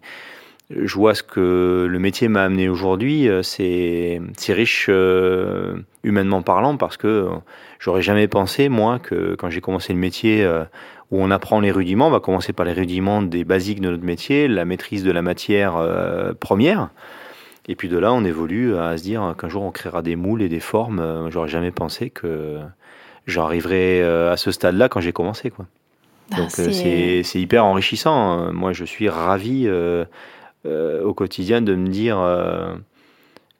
je 0.69 0.95
vois 0.95 1.13
ce 1.13 1.23
que 1.23 1.87
le 1.89 1.99
métier 1.99 2.27
m'a 2.27 2.43
amené 2.43 2.69
aujourd'hui. 2.69 3.27
Euh, 3.27 3.41
c'est, 3.43 4.21
riche 4.49 4.87
euh, 4.89 5.75
humainement 6.03 6.41
parlant 6.41 6.77
parce 6.77 6.97
que 6.97 7.07
euh, 7.07 7.29
j'aurais 7.79 8.01
jamais 8.01 8.27
pensé, 8.27 8.69
moi, 8.69 8.99
que 8.99 9.35
quand 9.35 9.49
j'ai 9.49 9.61
commencé 9.61 9.93
le 9.93 9.99
métier 9.99 10.47
où 11.11 11.21
on 11.21 11.31
apprend 11.31 11.59
les 11.59 11.71
rudiments, 11.71 12.07
on 12.07 12.11
va 12.11 12.19
commencer 12.19 12.53
par 12.53 12.65
les 12.65 12.73
rudiments 12.73 13.21
des 13.21 13.43
basiques 13.43 13.81
de 13.81 13.89
notre 13.89 14.03
métier, 14.03 14.47
la 14.47 14.65
maîtrise 14.65 15.03
de 15.03 15.11
la 15.11 15.21
matière 15.21 15.75
première. 16.39 16.89
Et 17.67 17.75
puis 17.75 17.87
de 17.87 17.97
là, 17.97 18.11
on 18.13 18.25
évolue 18.25 18.75
à 18.75 18.97
se 18.97 19.03
dire 19.03 19.35
qu'un 19.37 19.49
jour 19.49 19.63
on 19.63 19.71
créera 19.71 20.01
des 20.01 20.15
moules 20.15 20.41
et 20.41 20.49
des 20.49 20.59
formes. 20.59 21.29
J'aurais 21.29 21.49
jamais 21.49 21.71
pensé 21.71 22.09
que 22.09 22.59
j'arriverais 23.25 24.01
à 24.01 24.37
ce 24.37 24.51
stade-là 24.51 24.89
quand 24.89 25.01
j'ai 25.01 25.13
commencé. 25.13 25.49
Quoi. 25.49 25.65
Ah, 26.31 26.37
Donc 26.37 26.51
c'est... 26.51 27.23
hyper 27.35 27.65
enrichissant. 27.65 28.51
Moi, 28.53 28.73
je 28.73 28.85
suis 28.85 29.09
ravi 29.09 29.67
euh, 30.65 31.03
au 31.03 31.13
quotidien 31.13 31.61
de 31.61 31.75
me 31.75 31.89
dire 31.89 32.17
euh, 32.19 32.73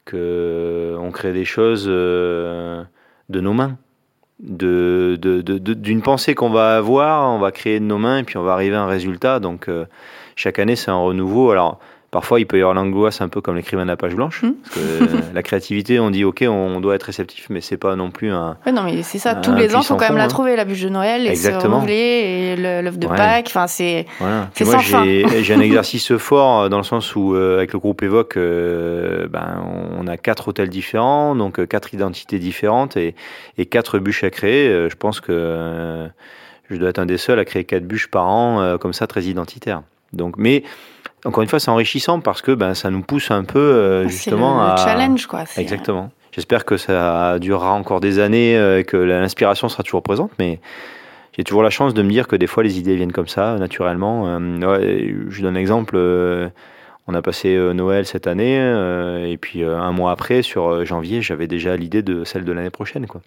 que 0.06 0.96
on 0.98 1.10
crée 1.10 1.34
des 1.34 1.44
choses 1.44 1.84
euh, 1.86 2.82
de 3.28 3.40
nos 3.40 3.52
mains. 3.52 3.76
De, 4.40 5.18
d'une 5.20 6.00
pensée 6.00 6.34
qu'on 6.34 6.48
va 6.48 6.76
avoir, 6.76 7.30
on 7.30 7.38
va 7.38 7.52
créer 7.52 7.78
de 7.78 7.84
nos 7.84 7.98
mains 7.98 8.18
et 8.18 8.22
puis 8.24 8.38
on 8.38 8.42
va 8.42 8.52
arriver 8.52 8.74
à 8.74 8.82
un 8.82 8.86
résultat. 8.86 9.38
Donc 9.38 9.70
chaque 10.34 10.58
année 10.58 10.76
c'est 10.76 10.90
un 10.90 10.98
renouveau. 10.98 11.50
Alors 11.50 11.78
Parfois, 12.14 12.38
il 12.38 12.46
peut 12.46 12.58
y 12.58 12.60
avoir 12.60 12.74
l'angoisse 12.74 13.20
un 13.22 13.28
peu 13.28 13.40
comme 13.40 13.56
l'écrivain 13.56 13.82
de 13.82 13.88
la 13.88 13.96
page 13.96 14.14
blanche. 14.14 14.44
Hmm. 14.44 14.52
Parce 14.62 14.76
que 14.76 15.34
la 15.34 15.42
créativité, 15.42 15.98
on 15.98 16.10
dit 16.10 16.22
OK, 16.22 16.44
on 16.48 16.80
doit 16.80 16.94
être 16.94 17.02
réceptif, 17.02 17.48
mais 17.50 17.60
c'est 17.60 17.76
pas 17.76 17.96
non 17.96 18.12
plus 18.12 18.30
un. 18.30 18.56
Ouais, 18.64 18.70
non, 18.70 18.84
mais 18.84 19.02
c'est 19.02 19.18
ça. 19.18 19.34
Tous 19.34 19.52
les 19.52 19.74
ans, 19.74 19.80
il 19.80 19.84
faut 19.84 19.96
quand 19.96 20.06
même 20.06 20.16
la 20.16 20.26
hein. 20.26 20.28
trouver, 20.28 20.54
la 20.54 20.64
bûche 20.64 20.82
de 20.82 20.90
Noël, 20.90 21.26
et 21.26 21.34
se 21.34 21.48
et 21.48 22.54
l'œuf 22.82 22.98
de 23.00 23.08
Pâques. 23.08 23.48
Enfin, 23.48 23.66
c'est. 23.66 24.06
Voilà. 24.20 24.48
Moi, 24.60 24.78
j'ai 25.42 25.54
un 25.54 25.58
exercice 25.58 26.16
fort 26.16 26.60
euh, 26.60 26.68
dans 26.68 26.76
le 26.76 26.84
sens 26.84 27.16
où, 27.16 27.34
euh, 27.34 27.56
avec 27.56 27.72
le 27.72 27.80
groupe 27.80 28.00
Évoque, 28.04 28.36
euh, 28.36 29.26
ben, 29.26 29.64
on 29.98 30.06
a 30.06 30.16
quatre 30.16 30.46
hôtels 30.46 30.68
différents, 30.68 31.34
donc 31.34 31.66
quatre 31.66 31.94
identités 31.94 32.38
différentes 32.38 32.96
et, 32.96 33.16
et 33.58 33.66
quatre 33.66 33.98
bûches 33.98 34.22
à 34.22 34.30
créer. 34.30 34.68
je 34.88 34.94
pense 34.94 35.20
que 35.20 36.08
je 36.70 36.76
dois 36.76 36.90
être 36.90 37.00
un 37.00 37.06
des 37.06 37.18
seuls 37.18 37.40
à 37.40 37.44
créer 37.44 37.64
quatre 37.64 37.88
bûches 37.88 38.06
par 38.06 38.28
an, 38.28 38.78
comme 38.78 38.92
ça, 38.92 39.08
très 39.08 39.24
identitaires. 39.24 39.82
Donc, 40.12 40.36
mais 40.38 40.62
encore 41.24 41.42
une 41.42 41.48
fois, 41.48 41.58
c'est 41.58 41.70
enrichissant 41.70 42.20
parce 42.20 42.42
que 42.42 42.52
ben, 42.52 42.74
ça 42.74 42.90
nous 42.90 43.02
pousse 43.02 43.30
un 43.30 43.44
peu 43.44 43.58
euh, 43.58 44.08
justement 44.08 44.62
le, 44.62 44.72
à. 44.72 44.76
challenge, 44.76 45.26
quoi. 45.26 45.44
Exactement. 45.56 46.10
J'espère 46.32 46.64
que 46.64 46.76
ça 46.76 47.38
durera 47.38 47.72
encore 47.72 48.00
des 48.00 48.18
années, 48.18 48.56
euh, 48.56 48.82
que 48.82 48.96
l'inspiration 48.96 49.68
sera 49.68 49.82
toujours 49.82 50.02
présente, 50.02 50.32
mais 50.38 50.60
j'ai 51.36 51.44
toujours 51.44 51.62
la 51.62 51.70
chance 51.70 51.94
de 51.94 52.02
me 52.02 52.10
dire 52.10 52.28
que 52.28 52.36
des 52.36 52.46
fois 52.46 52.62
les 52.62 52.78
idées 52.78 52.96
viennent 52.96 53.12
comme 53.12 53.28
ça, 53.28 53.56
naturellement. 53.56 54.24
Euh, 54.26 55.26
je 55.30 55.42
donne 55.42 55.56
un 55.56 55.60
exemple. 55.60 55.96
on 57.06 57.14
a 57.14 57.22
passé 57.22 57.56
Noël 57.72 58.04
cette 58.04 58.26
année, 58.26 58.56
et 59.26 59.36
puis 59.38 59.62
un 59.64 59.92
mois 59.92 60.10
après, 60.10 60.42
sur 60.42 60.84
janvier, 60.84 61.22
j'avais 61.22 61.46
déjà 61.46 61.76
l'idée 61.76 62.02
de 62.02 62.24
celle 62.24 62.44
de 62.44 62.52
l'année 62.52 62.70
prochaine, 62.70 63.06
quoi. 63.06 63.20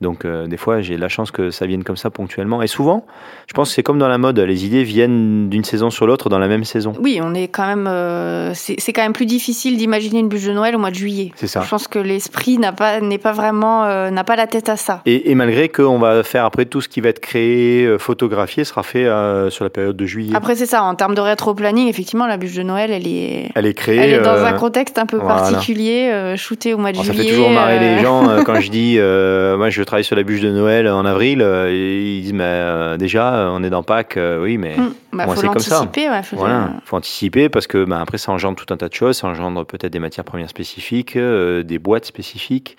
Donc 0.00 0.24
euh, 0.24 0.46
des 0.46 0.56
fois, 0.56 0.80
j'ai 0.80 0.96
la 0.96 1.08
chance 1.08 1.30
que 1.30 1.50
ça 1.50 1.66
vienne 1.66 1.84
comme 1.84 1.98
ça 1.98 2.08
ponctuellement. 2.08 2.62
Et 2.62 2.66
souvent, 2.66 3.04
je 3.46 3.52
pense 3.52 3.68
que 3.68 3.74
c'est 3.74 3.82
comme 3.82 3.98
dans 3.98 4.08
la 4.08 4.16
mode, 4.16 4.38
les 4.38 4.64
idées 4.64 4.82
viennent 4.82 5.50
d'une 5.50 5.64
saison 5.64 5.90
sur 5.90 6.06
l'autre 6.06 6.30
dans 6.30 6.38
la 6.38 6.48
même 6.48 6.64
saison. 6.64 6.94
Oui, 6.98 7.20
on 7.22 7.34
est 7.34 7.48
quand 7.48 7.66
même, 7.66 7.86
euh, 7.86 8.54
c'est 8.54 8.92
quand 8.94 9.02
même 9.02 9.12
plus 9.12 9.26
difficile 9.26 9.76
d'imaginer 9.76 10.20
une 10.20 10.28
bûche 10.28 10.46
de 10.46 10.52
Noël 10.52 10.74
au 10.74 10.78
mois 10.78 10.90
de 10.90 10.94
juillet. 10.94 11.32
C'est 11.34 11.46
ça. 11.46 11.60
Je 11.60 11.68
pense 11.68 11.86
que 11.86 11.98
l'esprit 11.98 12.56
n'a 12.56 12.72
pas 12.72 13.00
n'est 13.00 13.18
pas 13.18 13.32
vraiment 13.32 13.84
euh, 13.84 14.10
n'a 14.10 14.24
pas 14.24 14.36
la 14.36 14.46
tête 14.46 14.70
à 14.70 14.76
ça. 14.76 15.02
Et, 15.04 15.30
et 15.30 15.34
malgré 15.34 15.68
qu'on 15.68 15.98
va 15.98 16.22
faire 16.22 16.46
après 16.46 16.64
tout 16.64 16.80
ce 16.80 16.88
qui 16.88 17.02
va 17.02 17.10
être 17.10 17.20
créé, 17.20 17.96
photographié, 17.98 18.64
sera 18.64 18.82
fait 18.82 19.04
sur 19.50 19.64
la 19.64 19.70
période 19.70 19.96
de 19.96 20.06
juillet. 20.06 20.34
Après 20.34 20.54
c'est 20.54 20.66
ça. 20.66 20.82
En 20.82 20.94
termes 20.94 21.14
de 21.14 21.20
rétro-planning, 21.20 21.88
effectivement, 21.88 22.26
la 22.26 22.38
bûche 22.38 22.54
de 22.54 22.62
Noël, 22.62 22.90
elle 22.90 23.06
est 23.06 23.50
elle 23.54 23.66
est 23.66 23.74
créée. 23.74 23.98
Elle 23.98 24.14
est 24.14 24.22
dans 24.22 24.42
un 24.44 24.54
contexte 24.54 24.98
un 24.98 25.06
peu 25.06 25.18
particulier, 25.18 26.34
shootée 26.36 26.72
au 26.72 26.78
mois 26.78 26.92
de 26.92 26.96
juillet. 26.96 27.12
Ça 27.12 27.22
fait 27.22 27.28
toujours 27.28 27.50
marrer 27.50 27.78
les 27.78 27.98
gens 27.98 28.42
quand 28.46 28.60
je 28.60 28.70
dis, 28.70 28.96
moi 28.98 29.68
je 29.68 29.82
travaille 29.90 30.04
sur 30.04 30.14
la 30.14 30.22
bûche 30.22 30.40
de 30.40 30.52
Noël 30.52 30.86
en 30.86 31.04
avril, 31.04 31.42
euh, 31.42 31.68
ils 31.72 32.22
disent 32.22 32.32
mais 32.32 32.44
euh, 32.44 32.96
déjà 32.96 33.34
euh, 33.34 33.50
on 33.52 33.64
est 33.64 33.70
dans 33.70 33.82
Pâques, 33.82 34.16
oui 34.40 34.56
mais 34.56 34.76
hmm. 34.76 34.92
bah, 35.12 35.26
moi 35.26 35.34
c'est 35.34 35.48
comme 35.48 35.58
ça. 35.58 35.82
Ouais, 35.82 36.22
faut, 36.22 36.36
voilà. 36.36 36.74
faut 36.84 36.96
anticiper 36.96 37.48
parce 37.48 37.66
que 37.66 37.84
bah, 37.84 38.00
après 38.00 38.16
ça 38.16 38.30
engendre 38.30 38.54
tout 38.54 38.72
un 38.72 38.76
tas 38.76 38.88
de 38.88 38.94
choses, 38.94 39.16
ça 39.16 39.26
engendre 39.26 39.66
peut-être 39.66 39.92
des 39.92 39.98
matières 39.98 40.24
premières 40.24 40.48
spécifiques, 40.48 41.18
des 41.18 41.78
boîtes 41.80 42.04
spécifiques, 42.04 42.76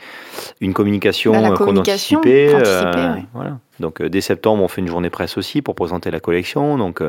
une 0.62 0.74
communication 0.74 1.34
bah, 1.34 1.58
qu'on 1.58 1.76
anticipait. 1.76 2.56
voilà. 3.34 3.58
Donc 3.80 4.02
dès 4.02 4.22
septembre, 4.22 4.62
on 4.64 4.68
fait 4.68 4.82
une 4.82 4.88
journée 4.88 5.10
presse 5.10 5.38
aussi 5.38 5.62
pour 5.62 5.76
présenter 5.76 6.12
la 6.12 6.20
collection. 6.20 6.78
Donc 6.78 7.02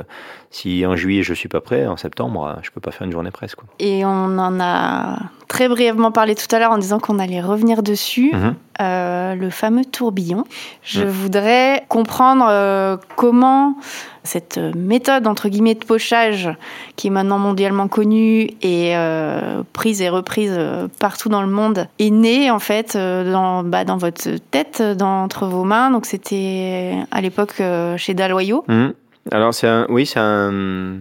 si 0.51 0.87
en 0.87 0.97
juillet 0.97 1.23
je 1.23 1.35
suis 1.35 1.49
pas 1.49 1.61
prêt, 1.61 1.87
en 1.87 1.97
septembre 1.97 2.59
je 2.63 2.71
peux 2.71 2.81
pas 2.81 2.93
faire 2.93 3.07
une 3.07 3.13
journée 3.13 3.31
presse. 3.31 3.55
Quoi. 3.55 3.67
Et 3.79 4.05
on 4.05 4.39
en 4.39 4.61
a 4.61 5.19
très 5.49 5.69
brièvement 5.69 6.13
parlé 6.13 6.35
tout 6.35 6.55
à 6.55 6.59
l'heure 6.59 6.73
en 6.73 6.79
disant 6.79 6.99
qu'on 6.99 7.19
allait 7.19 7.43
revenir 7.43 7.83
dessus. 7.83 8.33
Mhm. 8.33 8.55
Euh, 8.81 9.35
le 9.35 9.51
fameux 9.51 9.85
tourbillon. 9.85 10.45
Je 10.83 11.03
mhm. 11.03 11.09
voudrais 11.09 11.85
comprendre 11.89 12.47
euh, 12.49 12.97
comment 13.17 13.77
cette 14.25 14.59
méthode 14.59 15.27
entre 15.27 15.49
guillemets 15.49 15.75
de 15.75 15.85
pochage 15.85 16.51
qui 16.97 17.09
est 17.09 17.11
maintenant 17.11 17.39
mondialement 17.39 17.89
connue 17.89 18.51
et 18.63 18.97
euh, 18.97 19.63
prise 19.73 20.01
et 20.01 20.09
reprise 20.09 20.59
partout 21.01 21.29
dans 21.29 21.43
le 21.43 21.49
monde 21.49 21.87
est 21.99 22.11
née 22.11 22.51
en 22.51 22.59
fait 22.59 22.97
dans, 22.97 23.63
bah, 23.65 23.85
dans 23.85 23.97
votre 23.97 24.29
tête, 24.51 24.83
dans, 24.83 25.25
entre 25.25 25.47
vos 25.47 25.65
mains. 25.65 25.91
Donc 25.91 26.07
c'était 26.07 26.95
à 27.11 27.21
l'époque 27.21 27.63
chez 27.97 28.15
Daloyau. 28.15 28.65
Mhm. 28.69 28.95
Alors 29.31 29.55
c'est 29.55 29.69
un, 29.69 29.87
oui 29.89 30.07
c'est 30.07 30.19
un 30.19 31.01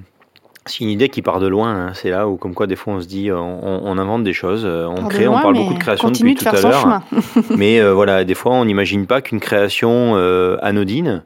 c'est 0.66 0.84
une 0.84 0.90
idée 0.90 1.10
qui 1.10 1.22
part 1.22 1.40
de 1.40 1.48
loin. 1.48 1.74
Hein. 1.74 1.92
C'est 1.94 2.10
là 2.10 2.28
où, 2.28 2.38
comme 2.38 2.54
quoi, 2.54 2.68
des 2.68 2.76
fois, 2.76 2.94
on 2.94 3.02
se 3.02 3.08
dit, 3.08 3.32
on, 3.32 3.98
invente 3.98 4.24
des 4.24 4.34
choses, 4.34 4.64
euh, 4.66 4.86
on 4.86 5.08
crée, 5.08 5.28
on 5.28 5.34
parle 5.34 5.56
beaucoup 5.56 5.74
de 5.74 5.80
création 5.80 6.12
depuis 6.12 6.36
tout 6.36 6.48
à 6.48 6.62
l'heure. 6.62 7.02
mais 7.58 7.80
euh, 7.80 7.94
voilà, 7.94 8.24
des 8.24 8.36
fois, 8.36 8.54
on 8.54 8.66
n'imagine 8.66 9.08
pas 9.08 9.22
qu'une 9.22 9.40
création 9.40 10.14
euh, 10.16 10.58
anodine 10.62 11.24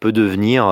peut 0.00 0.12
devenir 0.12 0.64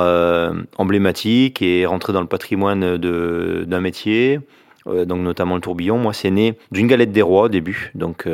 emblématique 0.79 1.63
et 1.63 1.87
rentrer 1.87 2.13
dans 2.13 2.21
le 2.21 2.27
patrimoine 2.27 2.97
d'un 2.97 3.81
métier. 3.81 4.41
donc 4.87 5.21
notamment 5.21 5.55
le 5.55 5.61
tourbillon. 5.61 5.99
Moi, 5.99 6.15
c'est 6.15 6.31
né 6.31 6.55
d'une 6.73 6.87
galette 6.87 7.13
des 7.13 7.23
rois 7.23 7.45
au 7.45 7.49
début. 7.49 7.93
Donc 7.95 8.27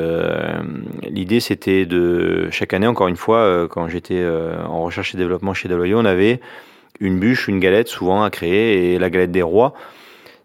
l'idée, 1.03 1.41
c'était 1.41 1.85
de 1.85 2.49
chaque 2.51 2.73
année, 2.73 2.87
encore 2.87 3.09
une 3.09 3.17
fois, 3.17 3.67
quand 3.69 3.89
j'étais 3.89 4.25
en 4.25 4.83
recherche 4.83 5.15
et 5.15 5.19
développement 5.19 5.53
chez 5.53 5.69
Deloitte, 5.69 5.95
on 5.95 6.05
avait 6.05 6.41
une 7.01 7.19
bûche, 7.19 7.49
une 7.49 7.61
galette 7.61 7.89
souvent 7.89 8.23
à 8.23 8.31
créer, 8.31 8.95
et 8.95 8.99
la 8.99 9.11
galette 9.11 9.33
des 9.33 9.43
rois, 9.43 9.75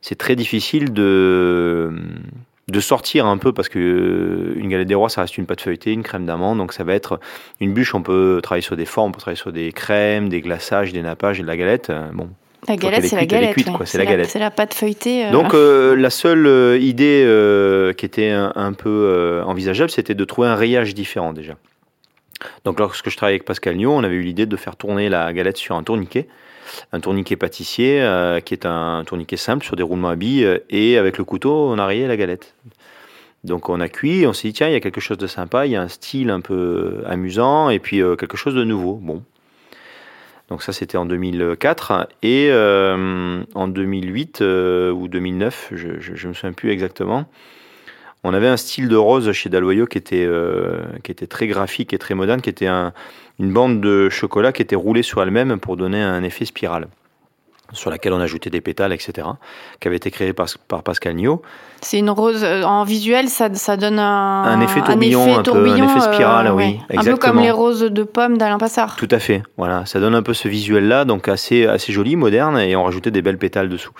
c'est 0.02 0.18
très 0.18 0.36
difficile 0.36 0.94
de, 0.94 1.92
de 2.72 2.80
sortir 2.80 3.26
un 3.26 3.38
peu 3.38 3.54
parce 3.54 3.70
que 3.70 3.80
euh, 3.80 4.60
une 4.60 4.70
galette 4.70 4.88
des 4.88 4.96
rois, 4.96 5.10
ça 5.10 5.22
reste 5.22 5.38
une 5.38 5.46
pâte 5.46 5.62
feuilletée, 5.62 5.92
une 5.92 6.04
crème 6.04 6.26
d'amande, 6.26 6.58
donc 6.58 6.74
ça 6.74 6.84
va 6.84 6.94
être 6.94 7.20
une 7.60 7.74
bûche. 7.74 7.96
On 7.96 8.02
peut 8.02 8.40
travailler 8.44 8.64
sur 8.64 8.76
des 8.76 8.86
formes, 8.86 9.10
on 9.10 9.12
peut 9.12 9.20
travailler 9.20 9.40
sur 9.40 9.52
des 9.52 9.72
crèmes, 9.72 10.30
des 10.30 10.42
glaçages, 10.42 10.94
des 10.94 11.02
nappages 11.02 11.40
et 11.40 11.44
de 11.44 11.48
la 11.48 11.58
galette. 11.58 11.90
Euh, 11.90 12.10
bon, 12.14 12.30
la 12.68 12.76
galette, 12.76 13.06
c'est 13.06 13.16
la 13.16 13.26
galette. 13.26 13.56
C'est 13.86 13.98
la, 13.98 14.06
galette. 14.06 14.30
C'est 14.30 14.40
la 14.40 14.52
pâte 14.52 14.74
feuilletée. 14.74 15.26
Euh. 15.26 15.32
Donc 15.32 15.54
la 15.54 16.10
seule 16.10 16.82
idée 16.82 17.24
qui 17.98 18.06
était 18.06 18.32
un, 18.32 18.74
peu 18.74 19.42
envisageable, 19.46 19.90
c'était 19.90 20.16
de 20.16 20.26
trouver 20.26 20.48
un 20.48 20.56
rayage 20.56 20.94
différent 20.94 21.34
déjà. 21.34 21.56
Donc 22.66 22.80
lorsque 22.80 23.10
je 23.10 23.18
travaillais 23.18 23.36
avec 23.36 23.46
Pascal 23.46 23.76
Nio, 23.76 23.92
on 23.92 24.04
avait 24.04 24.16
eu 24.16 24.22
l'idée 24.22 24.46
de 24.46 24.56
faire 24.56 24.76
tourner 24.76 25.10
la 25.10 25.32
galette 25.34 25.58
sur 25.58 25.76
un 25.76 25.84
tourniquet, 25.84 26.28
un 26.92 27.00
tourniquet 27.00 27.36
pâtissier 27.36 28.02
euh, 28.02 28.40
qui 28.40 28.54
est 28.54 28.66
un 28.66 29.04
tourniquet 29.06 29.38
simple 29.38 29.66
sur 29.66 29.76
des 29.76 29.84
roulements 29.84 30.10
à 30.10 30.16
billes 30.16 30.46
euh, 30.46 30.60
et 30.70 30.98
avec 30.98 31.18
le 31.18 31.24
couteau 31.24 31.52
on 31.52 31.78
a 31.78 31.86
rayé 31.86 32.08
la 32.08 32.18
galette. 32.18 32.56
Donc 33.44 33.70
on 33.70 33.80
a 33.80 33.88
cuit, 33.88 34.28
on 34.28 34.34
s'est 34.34 34.50
dit 34.50 34.54
tiens 34.54 34.68
il 34.68 34.74
y 34.74 34.76
a 34.76 34.80
quelque 34.80 35.02
chose 35.02 35.18
de 35.18 35.28
sympa, 35.28 35.66
il 35.66 35.72
y 35.72 35.76
a 35.76 35.82
un 35.82 35.88
style 35.88 36.30
un 36.30 36.42
peu 36.42 37.04
amusant 37.06 37.70
et 37.70 37.80
puis 37.80 38.02
euh, 38.02 38.16
quelque 38.16 38.38
chose 38.38 38.56
de 38.56 38.64
nouveau. 38.64 38.96
Bon. 38.96 39.24
Donc 40.50 40.64
ça 40.64 40.74
c'était 40.74 40.98
en 40.98 41.06
2004 41.06 42.08
et 42.24 42.52
en 42.52 43.68
2008 43.68 44.42
ou 44.42 45.08
2009, 45.08 45.70
je 45.76 45.88
ne 45.88 46.28
me 46.30 46.34
souviens 46.34 46.54
plus 46.54 46.72
exactement. 46.72 47.26
On 48.24 48.34
avait 48.34 48.48
un 48.48 48.58
style 48.58 48.90
de 48.90 48.96
rose 48.96 49.32
chez 49.32 49.50
Daloyo 49.50 49.86
qui 49.86 50.00
était, 50.00 50.28
qui 51.04 51.12
était 51.12 51.28
très 51.28 51.46
graphique 51.46 51.94
et 51.94 52.00
très 52.00 52.16
moderne, 52.16 52.42
qui 52.42 52.50
était 52.50 52.68
une 53.40 53.54
bande 53.54 53.80
de 53.82 54.10
chocolat 54.10 54.52
qui 54.52 54.62
était 54.62 54.76
roulée 54.76 55.02
sur 55.02 55.24
elle-même 55.24 55.60
pour 55.60 55.78
donner 55.78 56.02
un 56.02 56.24
effet 56.24 56.46
spirale. 56.46 56.88
sur 57.72 57.92
laquelle 57.92 58.14
on 58.14 58.20
ajoutait 58.20 58.50
des 58.50 58.62
pétales, 58.62 58.94
etc., 58.94 59.28
qui 59.80 59.88
avait 59.88 59.98
été 59.98 60.10
créé 60.10 60.34
par, 60.34 60.48
par 60.68 60.82
Pascal 60.82 61.14
Nio. 61.14 61.44
C'est 61.82 62.00
une 62.00 62.10
rose 62.10 62.44
euh, 62.44 62.64
en 62.64 62.84
visuel, 62.84 63.30
ça, 63.30 63.54
ça 63.54 63.78
donne 63.78 64.00
un, 64.00 64.44
un 64.44 64.60
effet 64.62 64.82
tourbillon, 64.82 65.22
un, 65.22 65.28
effet, 65.28 65.44
tourbillon, 65.44 65.84
un 65.88 65.96
effet 65.96 66.00
spirale, 66.00 66.48
euh, 66.48 66.54
oui, 66.54 66.64
ouais. 66.64 66.80
exactement. 66.90 67.14
Un 67.14 67.18
peu 67.18 67.18
comme 67.20 67.40
les 67.44 67.52
roses 67.52 67.82
de 67.82 68.04
pommes 68.04 68.40
d'Alain 68.40 68.58
Passard. 68.58 68.96
Tout 68.96 69.08
à 69.12 69.20
fait, 69.20 69.44
voilà, 69.56 69.86
ça 69.86 70.00
donne 70.00 70.16
un 70.16 70.24
peu 70.24 70.34
ce 70.34 70.48
visuel-là, 70.48 71.06
donc 71.06 71.28
assez, 71.28 71.68
assez 71.68 71.94
joli, 71.94 72.16
moderne, 72.16 72.58
et 72.58 72.76
on 72.76 72.84
rajoutait 72.84 73.12
des 73.12 73.22
belles 73.22 73.38
pétales 73.38 73.70
dessous. 73.70 73.94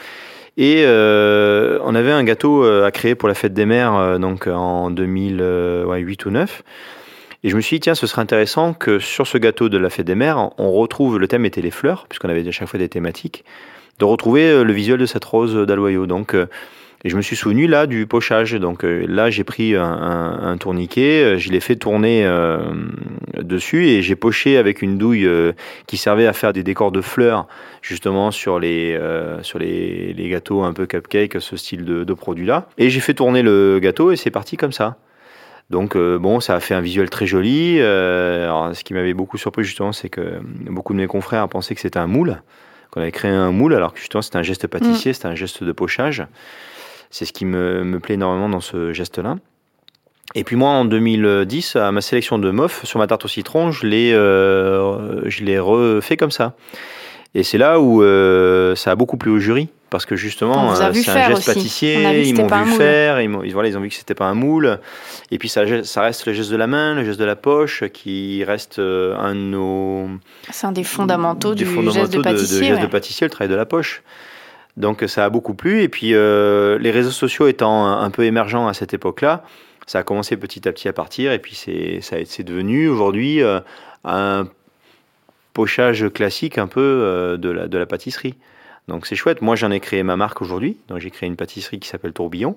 Et 0.58 0.84
euh, 0.86 1.78
on 1.84 1.94
avait 1.94 2.12
un 2.12 2.24
gâteau 2.24 2.66
à 2.66 2.90
créer 2.90 3.14
pour 3.14 3.30
la 3.30 3.36
fête 3.36 3.54
des 3.54 3.68
mères, 3.68 4.20
donc 4.20 4.48
en 4.48 4.90
2008 4.90 6.26
ou 6.26 6.30
2009. 6.32 6.64
Et 7.44 7.50
je 7.50 7.56
me 7.56 7.62
suis 7.62 7.78
dit, 7.78 7.82
tiens, 7.82 7.96
ce 7.96 8.08
serait 8.08 8.22
intéressant 8.22 8.74
que 8.74 9.00
sur 9.00 9.26
ce 9.26 9.38
gâteau 9.38 9.70
de 9.70 9.78
la 9.78 9.90
fête 9.90 10.06
des 10.06 10.16
mères, 10.16 10.50
on 10.58 10.72
retrouve, 10.72 11.18
le 11.18 11.28
thème 11.28 11.46
était 11.46 11.62
les 11.62 11.72
fleurs, 11.72 12.06
puisqu'on 12.10 12.30
avait 12.30 12.48
à 12.48 12.52
chaque 12.52 12.68
fois 12.68 12.80
des 12.80 12.90
thématiques, 12.90 13.46
de 14.00 14.06
retrouver 14.06 14.64
le 14.64 14.74
visuel 14.74 14.98
de 14.98 15.06
cette 15.06 15.24
rose 15.24 15.56
d'Aloyau. 15.56 16.06
Donc, 16.06 16.36
et 17.06 17.10
je 17.10 17.16
me 17.16 17.22
suis 17.22 17.36
souvenu 17.36 17.68
là 17.68 17.88
du 17.88 18.08
pochage. 18.08 18.54
Donc 18.54 18.84
là, 18.84 19.30
j'ai 19.30 19.44
pris 19.44 19.76
un, 19.76 19.84
un, 19.84 20.52
un, 20.52 20.58
tourniquet, 20.58 21.38
je 21.38 21.50
l'ai 21.52 21.62
fait 21.62 21.78
tourner 21.78 22.26
euh, 22.26 22.60
dessus 23.38 23.88
et 23.88 24.02
j'ai 24.02 24.16
poché 24.16 24.58
avec 24.58 24.82
une 24.82 24.98
douille 24.98 25.26
euh, 25.26 25.54
qui 25.88 25.98
servait 25.98 26.28
à 26.28 26.34
faire 26.34 26.52
des 26.52 26.64
décors 26.64 26.92
de 26.92 27.02
fleurs, 27.02 27.48
justement 27.82 28.32
sur 28.32 28.60
les 28.60 28.98
euh, 29.00 29.42
sur 29.44 29.60
les, 29.60 30.14
les, 30.14 30.30
gâteaux 30.30 30.64
un 30.64 30.74
peu 30.74 30.86
cupcake, 30.86 31.40
ce 31.40 31.56
style 31.56 31.86
de, 31.86 32.04
de 32.04 32.14
produit 32.14 32.46
là. 32.46 32.68
Et 32.78 32.90
j'ai 32.90 33.00
fait 33.00 33.14
tourner 33.14 33.44
le 33.44 33.80
gâteau 33.82 34.12
et 34.12 34.18
c'est 34.18 34.32
parti 34.32 34.58
comme 34.58 34.74
ça. 34.74 34.98
Donc 35.70 35.96
bon, 35.96 36.40
ça 36.40 36.56
a 36.56 36.60
fait 36.60 36.74
un 36.74 36.82
visuel 36.82 37.10
très 37.10 37.28
joli. 37.28 37.80
alors, 37.80 38.76
ce 38.76 38.84
qui 38.84 38.94
m'avait 38.94 39.14
beaucoup 39.14 39.38
surpris 39.38 39.64
justement, 39.64 39.92
c'est 39.92 40.10
que 40.10 40.40
beaucoup 40.70 40.94
de 40.94 40.98
mes 40.98 41.08
confrères 41.08 41.48
pensaient 41.48 41.76
que 41.76 41.82
c'était 41.82 42.00
un 42.00 42.08
moule, 42.08 42.42
qu'on 42.92 43.02
avait 43.02 43.12
créé 43.12 43.32
un 43.32 43.52
moule, 43.52 43.76
alors 43.76 43.94
que 43.94 44.00
justement 44.00 44.22
c'était 44.24 44.38
un 44.38 44.44
geste 44.44 44.66
pâtissier, 44.68 45.12
mmh. 45.12 45.14
c'était 45.14 45.28
un 45.28 45.36
geste 45.36 45.64
de 45.64 45.72
pochage. 45.72 46.26
C'est 47.12 47.26
ce 47.26 47.34
qui 47.34 47.46
me, 47.46 47.84
me, 47.84 48.00
plaît 48.00 48.16
énormément 48.16 48.50
dans 48.50 48.62
ce 48.62 48.94
geste-là. 48.94 49.38
Et 50.36 50.44
puis 50.44 50.56
moi, 50.56 50.70
en 50.70 50.86
2010, 50.86 51.76
à 51.76 51.92
ma 51.92 52.02
sélection 52.02 52.38
de 52.38 52.52
MOF 52.52 52.86
sur 52.86 53.00
ma 53.00 53.08
tarte 53.08 53.26
au 53.26 53.28
citron, 53.28 53.72
je 53.72 53.88
l'ai, 53.88 54.14
euh, 54.14 55.28
je 55.28 55.44
l'ai 55.44 55.58
refait 55.58 56.18
comme 56.18 56.32
ça. 56.32 56.56
Et 57.36 57.44
c'est 57.44 57.58
là 57.58 57.80
où 57.80 58.02
euh, 58.02 58.76
ça 58.76 58.92
a 58.92 58.96
beaucoup 58.96 59.18
plu 59.18 59.32
au 59.32 59.40
jury, 59.40 59.70
parce 59.90 60.06
que 60.06 60.16
justement, 60.16 60.72
euh, 60.72 60.76
c'est 60.76 61.10
un 61.10 61.28
geste 61.28 61.38
aussi. 61.38 61.46
pâtissier, 61.46 62.28
ils 62.28 62.36
m'ont 62.36 62.48
vu 62.48 62.72
faire, 62.72 63.22
ils, 63.22 63.30
ils, 63.46 63.54
voilà, 63.54 63.70
ils 63.70 63.78
ont 63.78 63.82
vu 63.82 63.90
que 63.90 63.96
c'était 63.96 64.16
pas 64.16 64.26
un 64.26 64.34
moule. 64.34 64.80
Et 65.30 65.38
puis 65.38 65.48
ça, 65.48 65.64
ça 65.84 66.02
reste 66.02 66.26
le 66.26 66.34
geste 66.34 66.50
de 66.50 66.56
la 66.56 66.68
main, 66.68 66.96
le 66.96 67.04
geste 67.04 67.20
de 67.20 67.26
la 67.26 67.36
poche, 67.36 67.84
qui 67.94 68.44
reste 68.44 68.80
un 68.80 69.36
de 69.36 69.40
nos... 69.40 70.10
C'est 70.50 70.66
un 70.66 70.72
des 70.72 70.84
fondamentaux 70.84 71.54
des 71.54 71.64
du 71.64 71.66
fondamentaux 71.66 72.00
geste 72.00 72.14
de 72.14 72.22
pâtissier. 72.22 72.60
De, 72.60 72.64
geste 72.64 72.76
ouais. 72.78 72.88
de 72.88 72.92
pâtissier, 72.92 73.26
le 73.26 73.32
travail 73.32 73.50
de 73.50 73.56
la 73.56 73.66
poche. 73.66 74.02
Donc 74.80 75.04
ça 75.08 75.26
a 75.26 75.30
beaucoup 75.30 75.54
plu. 75.54 75.84
Et 75.84 75.90
puis 75.90 76.14
euh, 76.14 76.80
les 76.80 76.92
réseaux 76.92 77.12
sociaux 77.12 77.48
étant 77.48 77.86
un 77.88 78.10
peu 78.10 78.24
émergents 78.24 78.68
à 78.68 78.74
cette 78.74 78.94
époque-là, 78.94 79.44
ça 79.86 80.00
a 80.00 80.04
commencé 80.04 80.38
petit 80.38 80.68
à 80.68 80.72
petit 80.72 80.88
à 80.88 80.94
partir. 80.94 81.32
Et 81.32 81.40
puis 81.40 81.54
c'est 81.56 82.44
devenu 82.44 82.88
aujourd'hui 82.88 83.44
euh, 83.44 83.60
un 84.06 84.48
pochage 85.60 86.10
classique 86.14 86.58
un 86.58 86.68
peu 86.68 86.80
euh, 86.80 87.36
de, 87.36 87.50
la, 87.50 87.68
de 87.68 87.78
la 87.78 87.86
pâtisserie. 87.86 88.36
Donc 88.88 89.06
c'est 89.06 89.18
chouette. 89.18 89.42
Moi 89.42 89.58
j'en 89.58 89.72
ai 89.72 89.82
créé 89.82 90.04
ma 90.04 90.16
marque 90.16 90.42
aujourd'hui. 90.42 90.78
Donc 90.88 91.00
j'ai 91.00 91.10
créé 91.10 91.28
une 91.28 91.36
pâtisserie 91.36 91.82
qui 91.82 91.90
s'appelle 91.90 92.14
Tourbillon. 92.14 92.56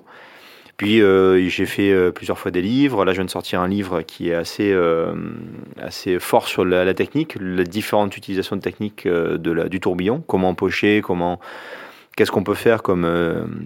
Puis 0.77 1.01
euh, 1.01 1.49
j'ai 1.49 1.65
fait 1.65 1.91
euh, 1.91 2.11
plusieurs 2.11 2.39
fois 2.39 2.49
des 2.49 2.61
livres. 2.61 3.03
Là, 3.03 3.11
je 3.11 3.17
viens 3.17 3.25
de 3.25 3.29
sortir 3.29 3.59
un 3.59 3.67
livre 3.67 4.03
qui 4.03 4.29
est 4.29 4.33
assez, 4.33 4.73
assez 5.81 6.17
fort 6.17 6.47
sur 6.47 6.63
la, 6.63 6.93
technique, 6.93 7.35
les 7.41 7.65
différentes 7.65 8.15
utilisations 8.15 8.55
de 8.55 8.61
techniques 8.61 9.05
de 9.05 9.51
la, 9.51 9.67
du 9.67 9.81
tourbillon, 9.81 10.23
comment 10.25 10.55
pocher, 10.55 11.01
comment 11.01 11.41
qu'est-ce 12.15 12.31
qu'on 12.31 12.45
peut 12.45 12.53
faire 12.53 12.83
comme 12.83 13.05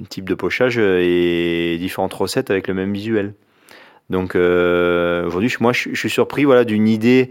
type 0.09 0.27
de 0.27 0.33
pochage 0.33 0.79
et 0.79 1.77
différentes 1.79 2.15
recettes 2.15 2.49
avec 2.49 2.67
le 2.67 2.73
même 2.73 2.91
visuel. 2.91 3.35
Donc 4.09 4.33
aujourd'hui, 4.33 5.53
moi, 5.59 5.73
je, 5.73 5.89
je, 5.93 5.99
suis 5.99 6.09
surpris 6.09 6.43
voilà, 6.43 6.63
d'une 6.63 6.87
idée 6.87 7.29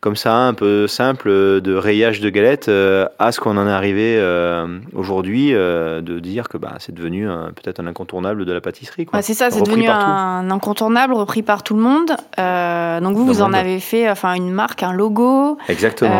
comme 0.00 0.16
ça, 0.16 0.34
un 0.34 0.54
peu 0.54 0.86
simple, 0.86 1.28
de 1.60 1.74
rayage 1.74 2.20
de 2.20 2.30
galettes, 2.30 2.68
euh, 2.68 3.06
à 3.18 3.32
ce 3.32 3.40
qu'on 3.40 3.58
en 3.58 3.66
est 3.66 3.70
arrivé 3.70 4.16
euh, 4.16 4.78
aujourd'hui, 4.94 5.52
euh, 5.52 6.00
de 6.00 6.18
dire 6.18 6.48
que 6.48 6.56
bah, 6.56 6.76
c'est 6.78 6.94
devenu 6.94 7.26
peut-être 7.54 7.80
un 7.80 7.86
incontournable 7.86 8.46
de 8.46 8.52
la 8.52 8.62
pâtisserie. 8.62 9.06
Ouais, 9.12 9.20
c'est 9.20 9.34
ça, 9.34 9.50
c'est 9.50 9.60
devenu 9.60 9.88
un 9.88 10.50
incontournable 10.50 11.12
repris 11.12 11.42
par 11.42 11.62
tout 11.62 11.74
le 11.74 11.82
monde. 11.82 12.08
donc 13.02 13.16
vous, 13.16 13.26
vous 13.26 13.42
en 13.42 13.52
avez 13.52 13.78
fait 13.78 14.08
enfin, 14.08 14.34
une 14.34 14.50
marque, 14.50 14.82
un 14.82 14.92
logo. 14.92 15.58
Exactement. 15.68 16.10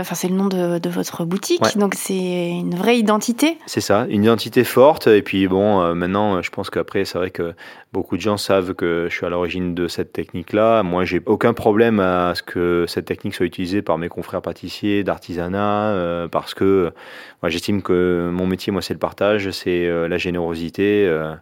Enfin, 0.00 0.14
c'est 0.14 0.28
le 0.28 0.34
nom 0.34 0.46
de, 0.46 0.78
de 0.78 0.90
votre 0.90 1.24
boutique, 1.24 1.62
ouais. 1.62 1.80
donc 1.80 1.94
c'est 1.94 2.50
une 2.50 2.74
vraie 2.74 2.98
identité. 2.98 3.58
C'est 3.66 3.80
ça, 3.80 4.06
une 4.10 4.24
identité 4.24 4.64
forte. 4.64 5.06
Et 5.06 5.22
puis 5.22 5.48
bon, 5.48 5.94
maintenant, 5.94 6.42
je 6.42 6.50
pense 6.50 6.68
qu'après, 6.68 7.06
c'est 7.06 7.16
vrai 7.16 7.30
que 7.30 7.54
beaucoup 7.92 8.16
de 8.16 8.22
gens 8.22 8.36
savent 8.36 8.74
que 8.74 9.06
je 9.10 9.14
suis 9.14 9.26
à 9.26 9.28
l'origine 9.28 9.74
de 9.74 9.88
cette 9.88 10.12
technique-là. 10.12 10.82
Moi, 10.82 11.04
j'ai 11.04 11.20
aucun 11.26 11.52
problème 11.52 11.98
à 12.00 12.34
ce 12.34 12.42
que 12.42 12.84
cette 12.86 13.06
technique 13.06 13.34
soit 13.34 13.46
utilisée 13.46 13.82
par 13.82 13.98
mes 13.98 14.08
confrères 14.08 14.42
pâtissiers 14.42 15.02
d'artisanat 15.02 15.88
euh, 15.90 16.28
parce 16.28 16.54
que 16.54 16.92
moi, 17.42 17.50
j'estime 17.50 17.82
que 17.82 18.30
mon 18.32 18.46
métier, 18.46 18.72
moi, 18.72 18.82
c'est 18.82 18.94
le 18.94 19.00
partage, 19.00 19.50
c'est 19.50 19.86
euh, 19.86 20.08
la 20.08 20.18
générosité. 20.18 21.06
Euh, 21.06 21.34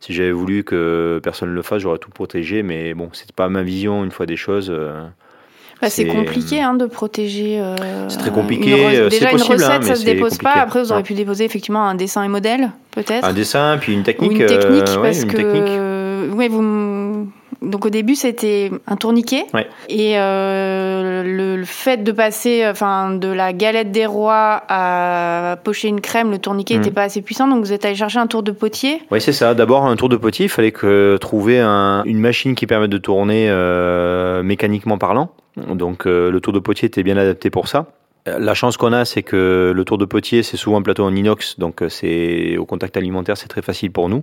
si 0.00 0.12
j'avais 0.12 0.32
voulu 0.32 0.64
que 0.64 1.20
personne 1.22 1.50
ne 1.50 1.54
le 1.54 1.62
fasse, 1.62 1.82
j'aurais 1.82 1.98
tout 1.98 2.10
protégé, 2.10 2.64
mais 2.64 2.92
bon, 2.94 3.10
c'est 3.12 3.30
pas 3.30 3.48
ma 3.48 3.62
vision 3.62 4.02
une 4.02 4.10
fois 4.10 4.26
des 4.26 4.36
choses. 4.36 4.72
Bah, 5.82 5.90
c'est 5.90 6.06
compliqué 6.06 6.62
hein, 6.62 6.74
de 6.74 6.86
protéger. 6.86 7.58
Euh, 7.58 8.08
c'est 8.08 8.18
très 8.18 8.30
compliqué. 8.30 8.70
Une 8.70 9.08
Déjà, 9.08 9.30
possible, 9.30 9.54
une 9.56 9.62
recette, 9.64 9.82
hein, 9.82 9.82
ça 9.82 9.96
se 9.96 10.04
dépose 10.04 10.30
compliqué. 10.30 10.44
pas. 10.44 10.60
Après, 10.60 10.80
vous 10.80 10.92
auriez 10.92 11.02
pu 11.02 11.14
déposer 11.14 11.44
effectivement 11.44 11.84
un 11.84 11.96
dessin 11.96 12.22
et 12.22 12.28
modèle, 12.28 12.70
peut-être. 12.92 13.24
Un 13.24 13.32
dessin, 13.32 13.76
puis 13.80 13.92
une 13.92 14.04
technique. 14.04 14.30
Ou 14.30 14.34
une 14.34 14.46
technique, 14.46 14.88
euh, 14.88 15.02
parce 15.02 15.16
ouais, 15.16 15.22
une 15.22 15.26
que. 15.26 15.36
Technique. 15.36 15.64
Ouais, 16.30 16.48
vous. 16.48 17.28
Donc 17.62 17.86
au 17.86 17.90
début 17.90 18.16
c'était 18.16 18.70
un 18.88 18.96
tourniquet 18.96 19.44
ouais. 19.54 19.68
et 19.88 20.18
euh, 20.18 21.22
le, 21.22 21.56
le, 21.56 21.64
fait 21.64 22.02
de 22.02 22.10
passer 22.10 22.66
enfin 22.66 23.12
de 23.14 23.28
la 23.28 23.52
galette 23.52 23.92
des 23.92 24.04
rois 24.04 24.62
à 24.68 25.56
pocher 25.62 25.86
une 25.86 26.00
crème, 26.00 26.32
le 26.32 26.38
tourniquet 26.38 26.74
n'était 26.74 26.90
mmh. 26.90 26.94
pas 26.94 27.02
assez 27.04 27.22
puissant 27.22 27.46
donc 27.46 27.64
vous 27.64 27.72
êtes 27.72 27.84
allé 27.84 27.94
chercher 27.94 28.18
un 28.18 28.26
tour 28.26 28.42
de 28.42 28.50
potier. 28.50 29.02
Oui 29.12 29.20
c'est 29.20 29.32
ça. 29.32 29.54
D'abord 29.54 29.84
un 29.84 29.94
tour 29.94 30.08
de 30.08 30.16
potier, 30.16 30.46
il 30.46 30.48
fallait 30.48 30.72
que 30.72 31.18
trouver 31.20 31.60
un, 31.60 32.02
une 32.04 32.18
machine 32.18 32.56
qui 32.56 32.66
permette 32.66 32.90
de 32.90 32.98
tourner 32.98 33.46
euh, 33.48 34.42
mécaniquement 34.42 34.98
parlant. 34.98 35.30
Donc 35.56 36.06
euh, 36.06 36.30
le 36.32 36.40
tour 36.40 36.52
de 36.52 36.58
potier 36.58 36.86
était 36.86 37.04
bien 37.04 37.16
adapté 37.16 37.50
pour 37.50 37.68
ça. 37.68 37.86
La 38.26 38.54
chance 38.54 38.76
qu'on 38.76 38.92
a, 38.92 39.04
c'est 39.04 39.22
que 39.22 39.72
le 39.74 39.84
tour 39.84 39.98
de 39.98 40.04
potier, 40.04 40.44
c'est 40.44 40.56
souvent 40.56 40.78
un 40.78 40.82
plateau 40.82 41.04
en 41.04 41.14
inox, 41.14 41.58
donc 41.58 41.82
c'est 41.88 42.56
au 42.56 42.64
contact 42.64 42.96
alimentaire, 42.96 43.36
c'est 43.36 43.48
très 43.48 43.62
facile 43.62 43.90
pour 43.90 44.08
nous. 44.08 44.22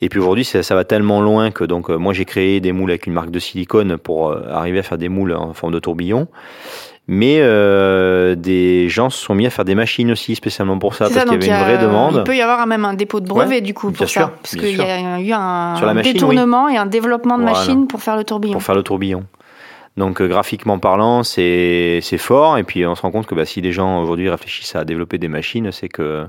Et 0.00 0.08
puis 0.08 0.20
aujourd'hui, 0.20 0.44
ça, 0.44 0.62
ça, 0.62 0.74
va 0.74 0.84
tellement 0.84 1.22
loin 1.22 1.50
que 1.50 1.64
donc 1.64 1.88
moi 1.88 2.12
j'ai 2.12 2.24
créé 2.24 2.60
des 2.60 2.72
moules 2.72 2.90
avec 2.90 3.06
une 3.06 3.14
marque 3.14 3.30
de 3.30 3.38
silicone 3.38 3.96
pour 3.96 4.28
euh, 4.28 4.42
arriver 4.50 4.80
à 4.80 4.82
faire 4.82 4.98
des 4.98 5.08
moules 5.08 5.32
en 5.32 5.54
forme 5.54 5.72
de 5.72 5.78
tourbillon. 5.78 6.28
Mais 7.08 7.36
euh, 7.38 8.34
des 8.34 8.88
gens 8.88 9.10
se 9.10 9.24
sont 9.24 9.34
mis 9.34 9.46
à 9.46 9.50
faire 9.50 9.64
des 9.64 9.76
machines 9.76 10.10
aussi 10.10 10.34
spécialement 10.34 10.76
pour 10.76 10.96
ça 10.96 11.08
parce 11.08 11.24
qu'il 11.24 11.32
y 11.32 11.36
avait 11.36 11.46
une 11.46 11.64
vraie 11.64 11.78
demande. 11.78 12.16
Il 12.16 12.24
peut 12.24 12.36
y 12.36 12.42
avoir 12.42 12.66
même 12.66 12.84
un 12.84 12.94
dépôt 12.94 13.20
de 13.20 13.28
brevet 13.28 13.56
ouais, 13.56 13.60
du 13.60 13.74
coup 13.74 13.92
pour 13.92 14.08
sûr, 14.08 14.22
ça, 14.22 14.32
parce 14.42 14.56
qu'il 14.56 14.76
y 14.76 14.80
a 14.80 15.20
eu 15.20 15.32
un 15.32 15.94
machine, 15.94 16.12
détournement 16.12 16.64
oui. 16.66 16.74
et 16.74 16.78
un 16.78 16.86
développement 16.86 17.38
de 17.38 17.44
Voilà. 17.44 17.58
machines 17.58 17.86
pour 17.86 18.02
faire 18.02 18.16
le 18.16 18.24
tourbillon. 18.24 18.54
Pour 18.54 18.62
faire 18.64 18.74
le 18.74 18.82
tourbillon. 18.82 19.24
Donc 19.96 20.20
euh, 20.20 20.28
graphiquement 20.28 20.78
parlant, 20.78 21.22
c'est 21.22 22.00
c'est 22.02 22.18
fort 22.18 22.58
et 22.58 22.64
puis 22.64 22.86
on 22.86 22.94
se 22.94 23.00
rend 23.00 23.10
compte 23.10 23.26
que 23.26 23.34
bah, 23.34 23.46
si 23.46 23.62
les 23.62 23.72
gens 23.72 24.02
aujourd'hui 24.02 24.28
réfléchissent 24.28 24.76
à 24.76 24.84
développer 24.84 25.16
des 25.16 25.28
machines, 25.28 25.72
c'est 25.72 25.88
que 25.88 26.26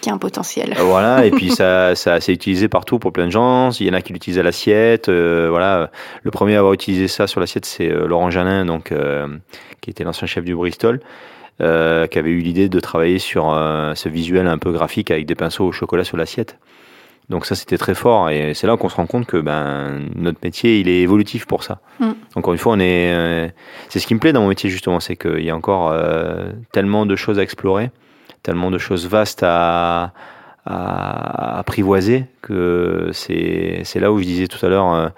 qu'il 0.00 0.10
y 0.10 0.12
a 0.12 0.14
un 0.14 0.18
potentiel. 0.18 0.74
Euh, 0.78 0.84
voilà 0.84 1.26
et 1.26 1.32
puis 1.32 1.50
ça 1.54 1.96
ça 1.96 2.20
c'est 2.20 2.32
utilisé 2.32 2.68
partout 2.68 3.00
pour 3.00 3.12
plein 3.12 3.26
de 3.26 3.32
gens. 3.32 3.70
Il 3.80 3.86
y 3.86 3.90
en 3.90 3.94
a 3.94 4.02
qui 4.02 4.12
l'utilisent 4.12 4.38
à 4.38 4.44
l'assiette. 4.44 5.08
Euh, 5.08 5.48
voilà, 5.50 5.90
le 6.22 6.30
premier 6.30 6.54
à 6.54 6.58
avoir 6.58 6.74
utilisé 6.74 7.08
ça 7.08 7.26
sur 7.26 7.40
l'assiette, 7.40 7.64
c'est 7.64 7.88
Laurent 7.88 8.30
Janin, 8.30 8.64
donc 8.64 8.92
euh, 8.92 9.26
qui 9.80 9.90
était 9.90 10.04
l'ancien 10.04 10.28
chef 10.28 10.44
du 10.44 10.54
Bristol. 10.54 11.00
Euh, 11.60 12.06
qui 12.06 12.20
avait 12.20 12.30
eu 12.30 12.38
l'idée 12.38 12.68
de 12.68 12.78
travailler 12.78 13.18
sur 13.18 13.46
ce 13.96 14.08
visuel 14.08 14.46
un 14.46 14.58
peu 14.58 14.70
graphique 14.70 15.10
avec 15.10 15.26
des 15.26 15.34
pinceaux 15.34 15.64
au 15.64 15.72
chocolat 15.72 16.04
sur 16.04 16.16
l'assiette. 16.16 16.56
Donc 17.28 17.44
ça 17.44 17.54
c'était 17.54 17.76
très 17.76 17.94
fort 17.94 18.30
et 18.30 18.54
c'est 18.54 18.66
là 18.66 18.76
qu'on 18.78 18.88
se 18.88 18.96
rend 18.96 19.06
compte 19.06 19.26
que 19.26 19.36
ben 19.36 20.00
notre 20.14 20.38
métier 20.42 20.80
il 20.80 20.88
est 20.88 21.00
évolutif 21.00 21.46
pour 21.46 21.62
ça. 21.62 21.78
Mm. 22.00 22.12
Encore 22.36 22.54
une 22.54 22.58
fois 22.58 22.72
on 22.72 22.80
est 22.80 23.12
euh, 23.12 23.48
c'est 23.90 23.98
ce 23.98 24.06
qui 24.06 24.14
me 24.14 24.18
plaît 24.20 24.32
dans 24.32 24.40
mon 24.40 24.48
métier 24.48 24.70
justement 24.70 24.98
c'est 24.98 25.16
qu'il 25.16 25.44
y 25.44 25.50
a 25.50 25.56
encore 25.56 25.90
euh, 25.92 26.50
tellement 26.72 27.04
de 27.04 27.16
choses 27.16 27.38
à 27.38 27.42
explorer, 27.42 27.90
tellement 28.42 28.70
de 28.70 28.78
choses 28.78 29.06
vastes 29.06 29.42
à, 29.42 30.14
à 30.64 31.58
apprivoiser 31.58 32.24
que 32.40 33.10
c'est 33.12 33.82
c'est 33.84 34.00
là 34.00 34.10
où 34.10 34.18
je 34.20 34.24
disais 34.24 34.46
tout 34.46 34.64
à 34.64 34.70
l'heure 34.70 34.94
euh, 34.94 35.08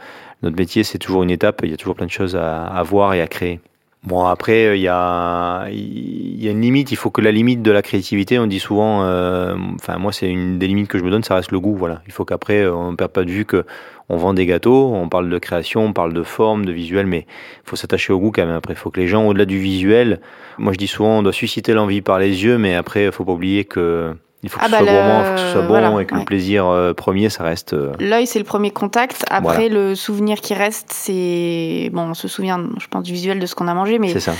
notre 0.42 0.57
métier 0.57 0.83
c'est 0.83 0.99
toujours 0.99 1.23
une 1.23 1.31
étape 1.31 1.61
il 1.62 1.70
y 1.70 1.75
a 1.75 1.77
toujours 1.77 1.94
plein 1.94 2.07
de 2.07 2.11
choses 2.11 2.35
à, 2.35 2.66
à 2.66 2.83
voir 2.83 3.14
et 3.14 3.20
à 3.20 3.29
créer. 3.29 3.61
Bon, 4.03 4.25
après, 4.25 4.79
il 4.79 4.81
y 4.81 4.89
a, 4.89 5.69
y 5.71 6.49
a 6.49 6.51
une 6.51 6.63
limite. 6.63 6.91
Il 6.91 6.97
faut 6.97 7.11
que 7.11 7.21
la 7.21 7.33
limite 7.33 7.61
de 7.61 7.71
la 7.71 7.83
créativité, 7.83 8.39
on 8.39 8.47
dit 8.47 8.59
souvent, 8.59 9.05
euh, 9.05 9.55
enfin, 9.75 9.99
moi, 9.99 10.11
c'est 10.11 10.29
une 10.29 10.59
des 10.59 10.67
limites 10.69 10.89
que 10.89 10.99
je 10.99 11.05
me 11.05 11.11
donne, 11.11 11.23
ça 11.23 11.35
reste 11.35 11.53
le 11.53 11.61
goût. 11.61 11.77
Voilà. 11.77 12.01
Il 12.07 12.13
faut 12.13 12.25
qu'après, 12.25 12.67
on 12.67 12.93
ne 12.93 12.97
perd 12.97 13.13
pas 13.13 13.25
de 13.25 13.31
vue 13.31 13.45
que 13.45 13.65
on 14.09 14.17
vend 14.17 14.35
des 14.35 14.47
gâteaux, 14.47 14.93
on 14.93 15.09
parle 15.09 15.31
de 15.31 15.39
création, 15.39 15.85
on 15.85 15.93
parle 15.93 16.13
de 16.13 16.23
forme, 16.25 16.65
de 16.65 16.73
visuel, 16.73 17.07
mais 17.07 17.27
il 17.29 17.69
faut 17.69 17.77
s'attacher 17.77 18.13
au 18.13 18.19
goût 18.19 18.33
quand 18.33 18.45
même. 18.45 18.57
Après, 18.57 18.73
il 18.73 18.77
faut 18.77 18.91
que 18.91 18.99
les 18.99 19.07
gens, 19.07 19.27
au-delà 19.27 19.45
du 19.45 19.59
visuel, 19.59 20.21
moi, 20.59 20.73
je 20.73 20.79
dis 20.79 20.89
souvent, 20.89 21.19
on 21.19 21.23
doit 21.23 21.33
susciter 21.33 21.75
l'envie 21.75 22.01
par 22.01 22.19
les 22.19 22.43
yeux, 22.43 22.59
mais 22.59 22.75
après, 22.75 23.05
il 23.05 23.13
faut 23.13 23.25
pas 23.25 23.33
oublier 23.33 23.65
que 23.65 24.17
il 24.42 24.48
faut 24.48 24.59
que 24.59 24.64
ah 24.64 24.68
ce 24.68 24.72
bah 24.72 24.79
soit 24.79 24.92
gourmand, 24.92 25.20
il 25.20 25.26
faut 25.26 25.35
que 25.35 25.40
ce 25.40 25.53
soit 25.53 25.62
bon 25.62 25.98
et 25.98 26.07
que 26.07 26.14
le 26.14 26.24
plaisir 26.24 26.66
euh, 26.66 26.94
premier, 26.94 27.29
ça 27.29 27.44
reste. 27.44 27.74
Euh, 27.74 27.92
L'œil, 28.00 28.26
c'est 28.26 28.38
le 28.38 28.44
premier 28.44 28.70
contact. 28.70 29.24
Après, 29.29 29.68
le 29.68 29.94
souvenir 29.94 30.40
qui 30.40 30.55
reste, 30.55 30.88
c'est. 30.90 31.91
Bon, 31.93 32.03
on 32.11 32.14
se 32.14 32.28
souvient, 32.28 32.64
je 32.80 32.86
pense, 32.86 33.03
du 33.03 33.12
visuel 33.12 33.38
de 33.38 33.47
ce 33.47 33.55
qu'on 33.55 33.68
a 33.68 33.74
mangé, 33.74 33.99
mais. 33.99 34.12
C'est 34.12 34.20
ça. 34.20 34.34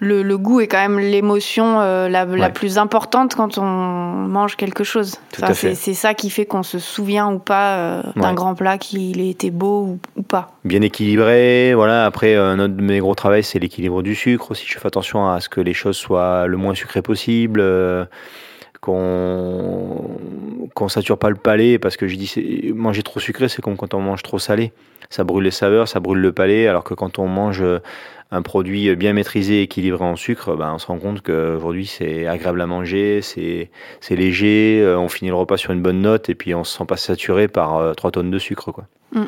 Le, 0.00 0.24
le, 0.24 0.36
goût 0.36 0.60
est 0.60 0.66
quand 0.66 0.80
même 0.80 0.98
l'émotion 0.98 1.80
euh, 1.80 2.08
la, 2.08 2.24
la, 2.24 2.50
plus 2.50 2.78
importante 2.78 3.36
quand 3.36 3.58
on 3.58 3.62
mange 3.62 4.56
quelque 4.56 4.82
chose. 4.82 5.14
Enfin, 5.40 5.54
c'est 5.54 5.94
ça 5.94 6.14
qui 6.14 6.30
fait 6.30 6.46
qu'on 6.46 6.64
se 6.64 6.80
souvient 6.80 7.32
ou 7.32 7.38
pas 7.38 8.02
d'un 8.16 8.34
grand 8.34 8.56
plat, 8.56 8.76
qu'il 8.76 9.20
ait 9.20 9.30
été 9.30 9.52
beau 9.52 9.82
ou, 9.82 9.98
ou, 10.16 10.22
pas. 10.22 10.50
Bien 10.64 10.82
équilibré, 10.82 11.74
voilà. 11.74 12.06
Après, 12.06 12.34
un 12.34 12.58
autre 12.58 12.74
de 12.74 12.82
mes 12.82 12.98
gros 12.98 13.14
travaux, 13.14 13.40
c'est 13.42 13.60
l'équilibre 13.60 14.02
du 14.02 14.16
sucre 14.16 14.50
aussi. 14.50 14.64
Je 14.66 14.78
fais 14.78 14.86
attention 14.86 15.30
à 15.30 15.40
ce 15.40 15.48
que 15.48 15.60
les 15.60 15.74
choses 15.74 15.96
soient 15.96 16.48
le 16.48 16.56
moins 16.56 16.74
sucrées 16.74 17.00
possible 17.00 17.62
qu'on 18.84 20.18
qu'on 20.74 20.88
sature 20.88 21.18
pas 21.18 21.30
le 21.30 21.36
palais 21.36 21.78
parce 21.78 21.96
que 21.96 22.06
je 22.06 22.16
dis 22.16 22.72
manger 22.74 23.02
trop 23.02 23.18
sucré 23.18 23.48
c'est 23.48 23.62
comme 23.62 23.76
quand 23.76 23.94
on 23.94 24.00
mange 24.00 24.22
trop 24.22 24.38
salé. 24.38 24.72
Ça 25.08 25.24
brûle 25.24 25.44
les 25.44 25.50
saveurs 25.50 25.88
ça 25.88 26.00
brûle 26.00 26.18
le 26.18 26.32
palais 26.32 26.66
alors 26.66 26.84
que 26.84 26.92
quand 26.92 27.18
on 27.18 27.26
mange 27.26 27.64
un 28.30 28.42
produit 28.42 28.94
bien 28.96 29.12
maîtrisé 29.12 29.62
équilibré 29.62 30.04
en 30.04 30.16
sucre 30.16 30.56
ben 30.56 30.72
on 30.74 30.78
se 30.78 30.86
rend 30.86 30.98
compte 30.98 31.22
qu'aujourd'hui 31.22 31.86
c'est 31.86 32.26
agréable 32.26 32.60
à 32.60 32.66
manger 32.66 33.20
c'est 33.22 33.70
c'est 34.00 34.16
léger 34.16 34.80
euh, 34.82 34.98
on 34.98 35.08
finit 35.08 35.30
le 35.30 35.36
repas 35.36 35.56
sur 35.56 35.72
une 35.72 35.80
bonne 35.80 36.02
note 36.02 36.28
et 36.28 36.34
puis 36.34 36.54
on 36.54 36.64
se 36.64 36.76
sent 36.76 36.84
pas 36.84 36.96
saturé 36.96 37.48
par 37.48 37.94
3 37.96 38.08
euh, 38.08 38.10
tonnes 38.10 38.30
de 38.30 38.38
sucre 38.38 38.72
quoi. 38.72 38.86
Mm. 39.12 39.24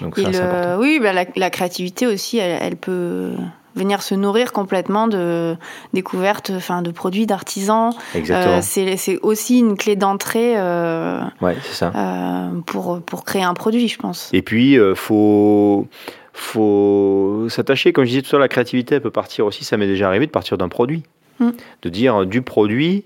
donc 0.00 0.18
ça, 0.18 0.78
oui 0.80 0.98
bah, 1.00 1.12
la, 1.12 1.26
la, 1.36 1.50
créativité 1.50 2.06
aussi 2.06 2.38
elle, 2.38 2.58
elle 2.60 2.76
peut 2.76 3.32
venir 3.76 4.02
se 4.02 4.14
nourrir 4.14 4.52
complètement 4.52 5.06
de 5.06 5.56
découvertes, 5.92 6.50
enfin 6.54 6.82
de 6.82 6.90
produits 6.90 7.26
d'artisans. 7.26 7.92
Euh, 8.16 8.60
c'est 8.62 9.18
aussi 9.22 9.58
une 9.58 9.76
clé 9.76 9.94
d'entrée. 9.94 10.54
Euh, 10.56 11.20
ouais, 11.40 11.56
c'est 11.62 11.74
ça. 11.74 11.92
Euh, 11.94 12.60
pour 12.66 13.00
pour 13.02 13.24
créer 13.24 13.42
un 13.42 13.54
produit, 13.54 13.88
je 13.88 13.98
pense. 13.98 14.30
Et 14.32 14.42
puis 14.42 14.78
faut 14.94 15.86
faut 16.32 17.46
s'attacher, 17.48 17.92
comme 17.92 18.04
je 18.04 18.10
disais 18.10 18.22
tout 18.22 18.30
à 18.30 18.32
l'heure, 18.32 18.40
la 18.40 18.48
créativité 18.48 18.96
elle 18.96 19.02
peut 19.02 19.10
partir 19.10 19.46
aussi, 19.46 19.64
ça 19.64 19.76
m'est 19.76 19.86
déjà 19.86 20.08
arrivé 20.08 20.26
de 20.26 20.32
partir 20.32 20.58
d'un 20.58 20.68
produit. 20.68 21.04
Mm. 21.38 21.50
De 21.82 21.88
dire 21.90 22.26
du 22.26 22.42
produit, 22.42 23.04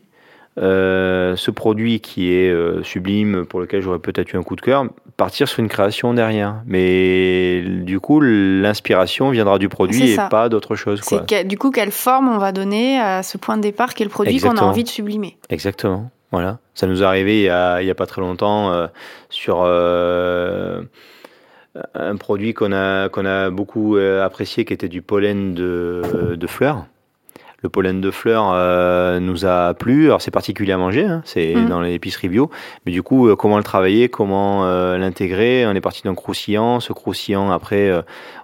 euh, 0.59 1.37
ce 1.37 1.53
produit 1.53 2.01
qui 2.01 2.33
est 2.33 2.51
euh, 2.51 2.83
sublime, 2.83 3.47
pour 3.47 3.61
lequel 3.61 3.83
j'aurais 3.83 4.01
peut-être 4.01 4.33
eu 4.33 4.37
un 4.37 4.43
coup 4.43 4.57
de 4.57 4.61
cœur, 4.61 4.85
partir 5.17 5.47
sur 5.49 5.61
une 5.61 5.69
création 5.69 6.13
derrière. 6.13 6.57
Mais 6.67 7.63
du 7.63 8.01
coup, 8.01 8.21
l'inspiration 8.21 9.31
viendra 9.31 9.59
du 9.59 9.69
produit 9.69 10.13
et 10.13 10.17
pas 10.17 10.49
d'autre 10.49 10.75
chose. 10.75 11.01
C'est 11.03 11.47
du 11.47 11.57
coup 11.57 11.71
quelle 11.71 11.93
forme 11.93 12.29
on 12.29 12.39
va 12.39 12.51
donner 12.53 12.99
à 12.99 13.23
ce 13.23 13.39
point 13.39 13.57
de 13.57 13.63
départ 13.63 13.95
qui 13.95 14.03
est 14.03 14.07
le 14.07 14.11
produit 14.11 14.41
qu'on 14.41 14.57
a 14.57 14.63
envie 14.63 14.85
de 14.85 14.89
sublimer. 14.89 15.37
Exactement. 15.51 16.11
Voilà. 16.33 16.59
Ça 16.75 16.87
nous 16.87 17.03
est 17.03 17.07
arrivé 17.07 17.41
il 17.41 17.45
y 17.45 17.49
a, 17.49 17.95
pas 17.95 18.07
très 18.07 18.21
longtemps 18.21 18.73
euh, 18.73 18.87
sur 19.31 19.65
un 21.95 22.17
produit 22.17 22.55
qu'on 22.55 22.73
a, 22.73 23.09
qu'on 23.09 23.25
a 23.25 23.51
beaucoup 23.51 23.97
apprécié 23.97 24.65
qui 24.65 24.73
était 24.73 24.89
du 24.89 25.01
pollen 25.01 25.55
de, 25.55 26.35
de 26.37 26.47
fleurs 26.49 26.87
le 27.63 27.69
pollen 27.69 28.01
de 28.01 28.11
fleurs 28.11 28.51
euh, 28.55 29.21
nous 29.21 29.45
a 29.45 29.75
plu. 29.75 30.07
Alors 30.07 30.23
c'est 30.23 30.31
particulier 30.31 30.73
à 30.73 30.79
manger, 30.79 31.05
hein, 31.05 31.23
c'est 31.25 31.55
mhm. 31.55 31.69
dans 31.69 31.81
l'épicerie 31.81 32.29
bio. 32.29 32.51
Mais 32.87 32.93
du 32.93 33.03
coup, 33.03 33.29
euh, 33.29 33.37
comment 33.37 33.59
le 33.59 33.65
travailler, 33.65 34.09
comment 34.09 34.65
euh, 34.65 34.97
l'intégrer? 34.97 35.67
On 35.67 35.75
est 35.75 35.81
parti 35.81 36.03
d'un 36.03 36.15
croustillant. 36.15 36.81
Ce 36.81 36.93
croustillant, 36.93 37.51
après, 37.51 37.93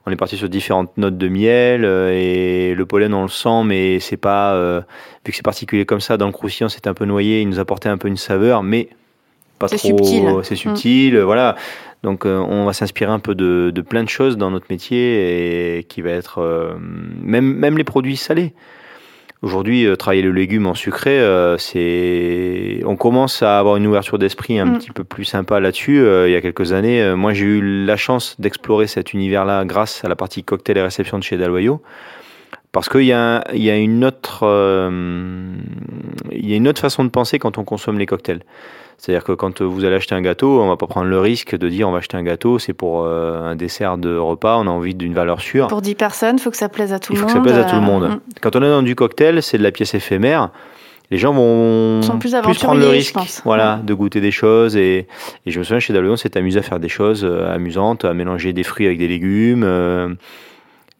on 0.04 0.10
est 0.10 0.16
parti 0.16 0.36
sur 0.36 0.48
différentes 0.48 0.96
notes 0.98 1.16
de 1.16 1.28
miel 1.28 1.84
et 1.84 2.74
le 2.74 2.86
pollen, 2.86 3.14
on 3.14 3.22
le 3.22 3.28
sent, 3.28 3.64
mais 3.64 4.00
c'est 4.00 4.16
pas 4.16 4.56
vu 5.24 5.30
que 5.30 5.36
c'est 5.36 5.42
particulier 5.42 5.86
comme 5.86 6.00
ça. 6.00 6.16
Dans 6.16 6.26
le 6.26 6.32
croustillant, 6.32 6.68
c'est 6.68 6.86
un 6.86 6.94
peu 6.94 7.04
noyé. 7.04 7.40
Il 7.40 7.48
nous 7.48 7.58
apportait 7.58 7.88
un 7.88 7.98
peu 7.98 8.08
une 8.08 8.16
saveur, 8.16 8.62
mais 8.62 8.88
pas 9.58 9.68
trop. 9.68 9.78
Subtil. 9.78 10.28
C'est 10.42 10.56
subtil, 10.56 11.18
voilà. 11.20 11.56
Donc 12.02 12.26
on 12.26 12.66
va 12.66 12.74
s'inspirer 12.74 13.10
un 13.10 13.18
peu 13.18 13.34
de, 13.34 13.72
de, 13.74 13.80
plein 13.80 14.04
de 14.04 14.08
choses 14.10 14.36
dans 14.36 14.50
notre 14.50 14.66
métier 14.68 15.78
et 15.78 15.84
qui 15.84 16.02
va 16.02 16.10
être 16.10 16.76
même 17.22 17.54
même 17.54 17.78
les 17.78 17.84
produits 17.84 18.16
salés. 18.16 18.52
Aujourd'hui, 19.46 19.86
euh, 19.86 19.94
travailler 19.94 20.22
le 20.22 20.32
légume 20.32 20.66
en 20.66 20.74
sucré, 20.74 21.20
euh, 21.20 21.56
c'est, 21.56 22.82
on 22.84 22.96
commence 22.96 23.44
à 23.44 23.60
avoir 23.60 23.76
une 23.76 23.86
ouverture 23.86 24.18
d'esprit 24.18 24.58
un 24.58 24.64
mm. 24.64 24.78
petit 24.78 24.90
peu 24.90 25.04
plus 25.04 25.24
sympa 25.24 25.60
là-dessus. 25.60 26.00
Euh, 26.00 26.28
il 26.28 26.32
y 26.32 26.34
a 26.34 26.40
quelques 26.40 26.72
années, 26.72 27.14
moi 27.14 27.32
j'ai 27.32 27.44
eu 27.44 27.86
la 27.86 27.96
chance 27.96 28.34
d'explorer 28.40 28.88
cet 28.88 29.12
univers-là 29.12 29.64
grâce 29.64 30.04
à 30.04 30.08
la 30.08 30.16
partie 30.16 30.42
cocktail 30.42 30.78
et 30.78 30.82
réception 30.82 31.16
de 31.16 31.22
chez 31.22 31.36
Dalloyo. 31.36 31.80
Parce 32.72 32.88
qu'il 32.88 33.02
y, 33.02 33.06
y 33.06 33.12
a 33.12 33.76
une 33.76 34.04
autre, 34.04 34.42
il 36.32 36.50
y 36.50 36.52
a 36.52 36.56
une 36.56 36.66
autre 36.66 36.80
façon 36.80 37.04
de 37.04 37.10
penser 37.10 37.38
quand 37.38 37.56
on 37.56 37.62
consomme 37.62 38.00
les 38.00 38.06
cocktails. 38.06 38.42
C'est-à-dire 38.98 39.24
que 39.24 39.32
quand 39.32 39.60
vous 39.60 39.84
allez 39.84 39.96
acheter 39.96 40.14
un 40.14 40.22
gâteau, 40.22 40.60
on 40.60 40.68
va 40.68 40.76
pas 40.76 40.86
prendre 40.86 41.08
le 41.08 41.20
risque 41.20 41.56
de 41.56 41.68
dire 41.68 41.88
on 41.88 41.92
va 41.92 41.98
acheter 41.98 42.16
un 42.16 42.22
gâteau, 42.22 42.58
c'est 42.58 42.72
pour 42.72 43.04
euh, 43.04 43.42
un 43.42 43.54
dessert 43.54 43.98
de 43.98 44.16
repas, 44.16 44.56
on 44.58 44.66
a 44.66 44.70
envie 44.70 44.94
d'une 44.94 45.12
valeur 45.12 45.40
sûre. 45.40 45.66
Pour 45.66 45.82
10 45.82 45.94
personnes, 45.94 46.36
il 46.38 46.42
faut 46.42 46.50
que 46.50 46.56
ça 46.56 46.68
plaise 46.68 46.92
à 46.92 46.98
tout 46.98 47.12
le 47.12 47.20
monde. 47.20 47.28
Il 47.28 47.32
faut 47.32 47.40
que 47.40 47.48
ça 47.48 47.54
plaise 47.54 47.64
à 47.64 47.68
tout 47.68 47.76
le 47.76 47.82
monde. 47.82 48.04
Euh, 48.04 48.08
mm. 48.08 48.20
Quand 48.40 48.56
on 48.56 48.62
est 48.62 48.68
dans 48.68 48.82
du 48.82 48.94
cocktail, 48.94 49.42
c'est 49.42 49.58
de 49.58 49.62
la 49.62 49.70
pièce 49.70 49.94
éphémère. 49.94 50.50
Les 51.10 51.18
gens 51.18 51.32
vont 51.32 52.00
plus, 52.18 52.32
prendre 52.32 52.80
le 52.80 52.88
risque 52.88 53.14
voilà, 53.44 53.76
mm. 53.76 53.84
de 53.84 53.94
goûter 53.94 54.20
des 54.20 54.30
choses. 54.30 54.76
Et, 54.76 55.06
et 55.44 55.50
je 55.50 55.58
me 55.58 55.64
souviens, 55.64 55.78
chez 55.78 55.92
Daleon, 55.92 56.16
c'est 56.16 56.36
amusé 56.36 56.58
à 56.58 56.62
faire 56.62 56.80
des 56.80 56.88
choses 56.88 57.22
euh, 57.22 57.54
amusantes, 57.54 58.04
à 58.04 58.14
mélanger 58.14 58.52
des 58.54 58.64
fruits 58.64 58.86
avec 58.86 58.98
des 58.98 59.08
légumes 59.08 60.16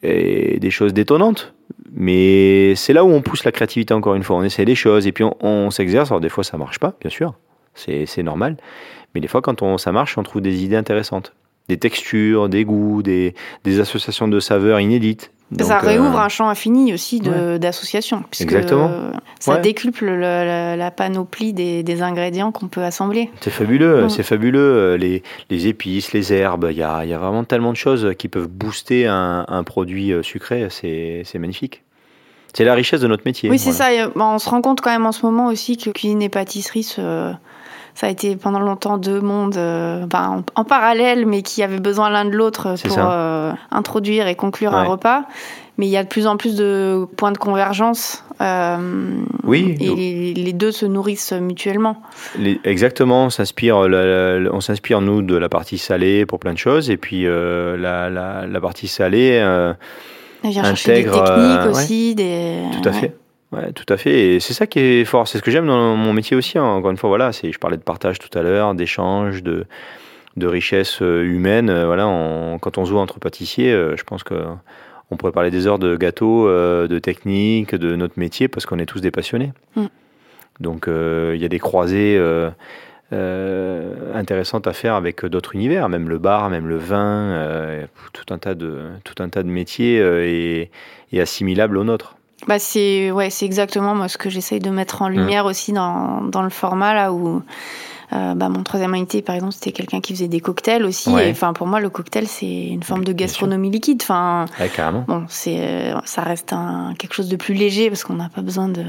et 0.02 0.60
des 0.60 0.70
choses 0.70 0.92
détonnantes. 0.92 1.54
Mais 1.92 2.74
c'est 2.76 2.92
là 2.92 3.04
où 3.04 3.08
on 3.08 3.22
pousse 3.22 3.44
la 3.44 3.52
créativité 3.52 3.94
encore 3.94 4.14
une 4.14 4.22
fois. 4.22 4.36
On 4.36 4.42
essaie 4.42 4.66
des 4.66 4.74
choses 4.74 5.06
et 5.06 5.12
puis 5.12 5.24
on, 5.24 5.34
on 5.40 5.70
s'exerce. 5.70 6.10
Alors 6.10 6.20
des 6.20 6.28
fois 6.28 6.44
ça 6.44 6.58
marche 6.58 6.78
pas, 6.78 6.94
bien 7.00 7.10
sûr 7.10 7.34
c'est 7.76 8.22
normal. 8.22 8.56
Mais 9.14 9.20
des 9.20 9.28
fois, 9.28 9.40
quand 9.40 9.62
on, 9.62 9.78
ça 9.78 9.92
marche, 9.92 10.18
on 10.18 10.22
trouve 10.22 10.42
des 10.42 10.64
idées 10.64 10.76
intéressantes. 10.76 11.32
Des 11.68 11.78
textures, 11.78 12.48
des 12.48 12.64
goûts, 12.64 13.02
des, 13.02 13.34
des 13.64 13.80
associations 13.80 14.28
de 14.28 14.38
saveurs 14.38 14.78
inédites. 14.78 15.32
ça 15.58 15.78
réouvre 15.78 16.18
euh, 16.18 16.22
un 16.22 16.28
champ 16.28 16.48
infini 16.48 16.94
aussi 16.94 17.20
d'associations. 17.20 18.22
Exactement. 18.40 18.90
ça 19.40 19.56
décuple 19.56 20.06
la, 20.06 20.90
panoplie 20.90 21.52
des, 21.52 21.82
des 21.82 22.02
ingrédients 22.02 22.52
qu'on 22.52 22.68
peut 22.68 22.82
assembler. 22.82 23.30
C'est 23.40 23.50
fabuleux, 23.50 24.08
c'est 24.08 24.22
fabuleux. 24.22 24.94
Les, 24.94 25.22
les, 25.50 25.66
épices, 25.66 26.12
les 26.12 26.32
herbes, 26.32 26.68
il 26.70 26.76
y 26.76 26.82
a, 26.82 27.04
y 27.04 27.12
a, 27.12 27.18
vraiment 27.18 27.44
tellement 27.44 27.72
de 27.72 27.76
choses 27.76 28.12
qui 28.16 28.28
peuvent 28.28 28.48
booster 28.48 29.06
un, 29.06 29.44
un 29.48 29.64
produit 29.64 30.12
euh, 30.12 30.22
sucré. 30.22 30.68
C'est 30.70 31.38
magnifique. 31.38 31.82
C'est 32.56 32.64
la 32.64 32.74
richesse 32.74 33.00
de 33.00 33.06
notre 33.08 33.24
métier. 33.26 33.50
Oui, 33.50 33.58
c'est 33.58 33.72
ça. 33.72 33.88
On 34.14 34.38
se 34.38 34.48
rend 34.48 34.62
compte 34.62 34.80
quand 34.80 34.90
même 34.90 35.04
en 35.04 35.12
ce 35.12 35.26
moment 35.26 35.48
aussi 35.48 35.76
que 35.76 35.90
cuisine 35.90 36.22
et 36.22 36.30
pâtisserie 36.30 36.84
se 36.84 37.34
ça 37.96 38.08
a 38.08 38.10
été 38.10 38.36
pendant 38.36 38.60
longtemps 38.60 38.98
deux 38.98 39.22
mondes 39.22 39.56
euh, 39.56 40.04
en, 40.54 40.64
parallèle, 40.64 41.24
mais 41.24 41.40
qui 41.40 41.62
avaient 41.62 41.80
besoin 41.80 42.10
l'un 42.10 42.26
de 42.26 42.36
l'autre 42.36 42.74
pour 42.86 42.98
euh, 42.98 43.52
introduire 43.70 44.28
et 44.28 44.34
conclure 44.34 44.74
un 44.74 44.84
repas. 44.84 45.24
Mais 45.78 45.86
il 45.86 45.90
y 45.90 45.96
a 45.96 46.02
de 46.02 46.08
plus 46.08 46.26
en 46.26 46.36
plus 46.36 46.56
de 46.56 47.06
points 47.16 47.32
de 47.32 47.38
convergence. 47.38 48.22
Euh, 48.42 48.76
oui. 49.44 49.76
Et 49.80 50.34
les, 50.34 50.52
deux 50.52 50.72
se 50.72 50.84
nourrissent 50.84 51.32
mutuellement. 51.32 52.02
exactement. 52.64 53.24
On 53.24 53.30
s'inspire, 53.30 53.76
on 53.78 54.60
s'inspire 54.60 55.00
nous 55.00 55.22
de 55.22 55.36
la 55.36 55.48
partie 55.48 55.78
salée 55.78 56.26
pour 56.26 56.38
plein 56.38 56.52
de 56.52 56.58
choses, 56.58 56.90
et 56.90 56.98
puis 56.98 57.24
la, 57.24 58.10
la, 58.10 58.60
partie 58.60 58.88
salée. 58.88 59.42
Elle 60.44 60.50
vient 60.50 60.64
chercher 60.64 61.04
des 61.04 61.10
techniques 61.10 61.66
aussi, 61.70 62.14
des. 62.14 62.58
Tout 62.82 62.88
à 62.90 62.92
fait. 62.92 63.16
Ouais, 63.52 63.72
tout 63.72 63.90
à 63.92 63.96
fait. 63.96 64.34
Et 64.34 64.40
c'est 64.40 64.54
ça 64.54 64.66
qui 64.66 64.80
est 64.80 65.04
fort. 65.04 65.28
C'est 65.28 65.38
ce 65.38 65.42
que 65.42 65.50
j'aime 65.50 65.66
dans 65.66 65.96
mon 65.96 66.12
métier 66.12 66.36
aussi. 66.36 66.58
Hein. 66.58 66.64
Encore 66.64 66.90
une 66.90 66.96
fois, 66.96 67.08
voilà, 67.08 67.32
c'est, 67.32 67.52
je 67.52 67.58
parlais 67.58 67.76
de 67.76 67.82
partage 67.82 68.18
tout 68.18 68.36
à 68.36 68.42
l'heure, 68.42 68.74
d'échange, 68.74 69.42
de, 69.42 69.66
de 70.36 70.46
richesse 70.46 71.00
euh, 71.00 71.22
humaine. 71.22 71.70
Euh, 71.70 71.86
voilà, 71.86 72.04
quand 72.60 72.78
on 72.78 72.84
joue 72.84 72.98
entre 72.98 73.20
pâtissiers, 73.20 73.72
euh, 73.72 73.96
je 73.96 74.04
pense 74.04 74.24
que 74.24 74.34
on 75.10 75.16
pourrait 75.16 75.32
parler 75.32 75.52
des 75.52 75.68
heures 75.68 75.78
de 75.78 75.94
gâteaux, 75.96 76.48
de 76.48 76.98
technique, 76.98 77.76
de 77.76 77.94
notre 77.94 78.18
métier, 78.18 78.48
parce 78.48 78.66
qu'on 78.66 78.80
est 78.80 78.86
tous 78.86 79.00
des 79.00 79.12
passionnés. 79.12 79.52
Mm. 79.76 79.86
Donc, 80.58 80.88
il 80.88 81.40
y 81.40 81.44
a 81.44 81.48
des 81.48 81.60
croisées 81.60 82.20
intéressantes 83.12 84.66
à 84.66 84.72
faire 84.72 84.96
avec 84.96 85.24
d'autres 85.24 85.54
univers, 85.54 85.88
même 85.88 86.08
le 86.08 86.18
bar, 86.18 86.50
même 86.50 86.66
le 86.66 86.76
vin, 86.76 87.86
tout 88.12 88.34
un 88.34 88.38
tas 88.38 88.56
de 88.56 88.80
tout 89.04 89.22
un 89.22 89.28
tas 89.28 89.44
de 89.44 89.48
métiers 89.48 89.98
et, 89.98 90.72
et 91.12 91.20
assimilables 91.20 91.78
aux 91.78 91.84
nôtres. 91.84 92.15
Bah 92.46 92.58
c'est 92.58 93.10
ouais, 93.10 93.30
c'est 93.30 93.46
exactement 93.46 93.94
moi 93.94 94.08
ce 94.08 94.18
que 94.18 94.28
j'essaye 94.28 94.60
de 94.60 94.70
mettre 94.70 95.02
en 95.02 95.08
lumière 95.08 95.44
mm. 95.44 95.48
aussi 95.48 95.72
dans, 95.72 96.22
dans 96.22 96.42
le 96.42 96.50
format 96.50 96.94
là 96.94 97.12
où 97.12 97.42
Euh, 98.12 98.34
bah, 98.34 98.48
mon 98.48 98.62
troisième 98.62 98.94
invité, 98.94 99.20
par 99.20 99.34
exemple, 99.34 99.52
c'était 99.52 99.72
quelqu'un 99.72 100.00
qui 100.00 100.12
faisait 100.14 100.28
des 100.28 100.38
cocktails 100.40 100.84
aussi. 100.84 101.10
Ouais. 101.10 101.28
Enfin, 101.30 101.52
pour 101.52 101.66
moi, 101.66 101.80
le 101.80 101.90
cocktail, 101.90 102.28
c'est 102.28 102.46
une 102.66 102.82
forme 102.84 103.04
de 103.04 103.12
gastronomie 103.12 103.70
liquide. 103.70 104.00
Enfin, 104.02 104.46
Ouais, 104.60 104.68
carrément. 104.68 105.04
bon, 105.08 105.24
c'est, 105.28 105.56
euh, 105.58 105.94
ça 106.04 106.22
reste 106.22 106.52
un, 106.52 106.94
quelque 106.98 107.14
chose 107.14 107.28
de 107.28 107.34
plus 107.36 107.54
léger 107.54 107.88
parce 107.90 108.04
qu'on 108.04 108.14
n'a 108.14 108.28
pas 108.28 108.42
besoin 108.42 108.68
de, 108.68 108.84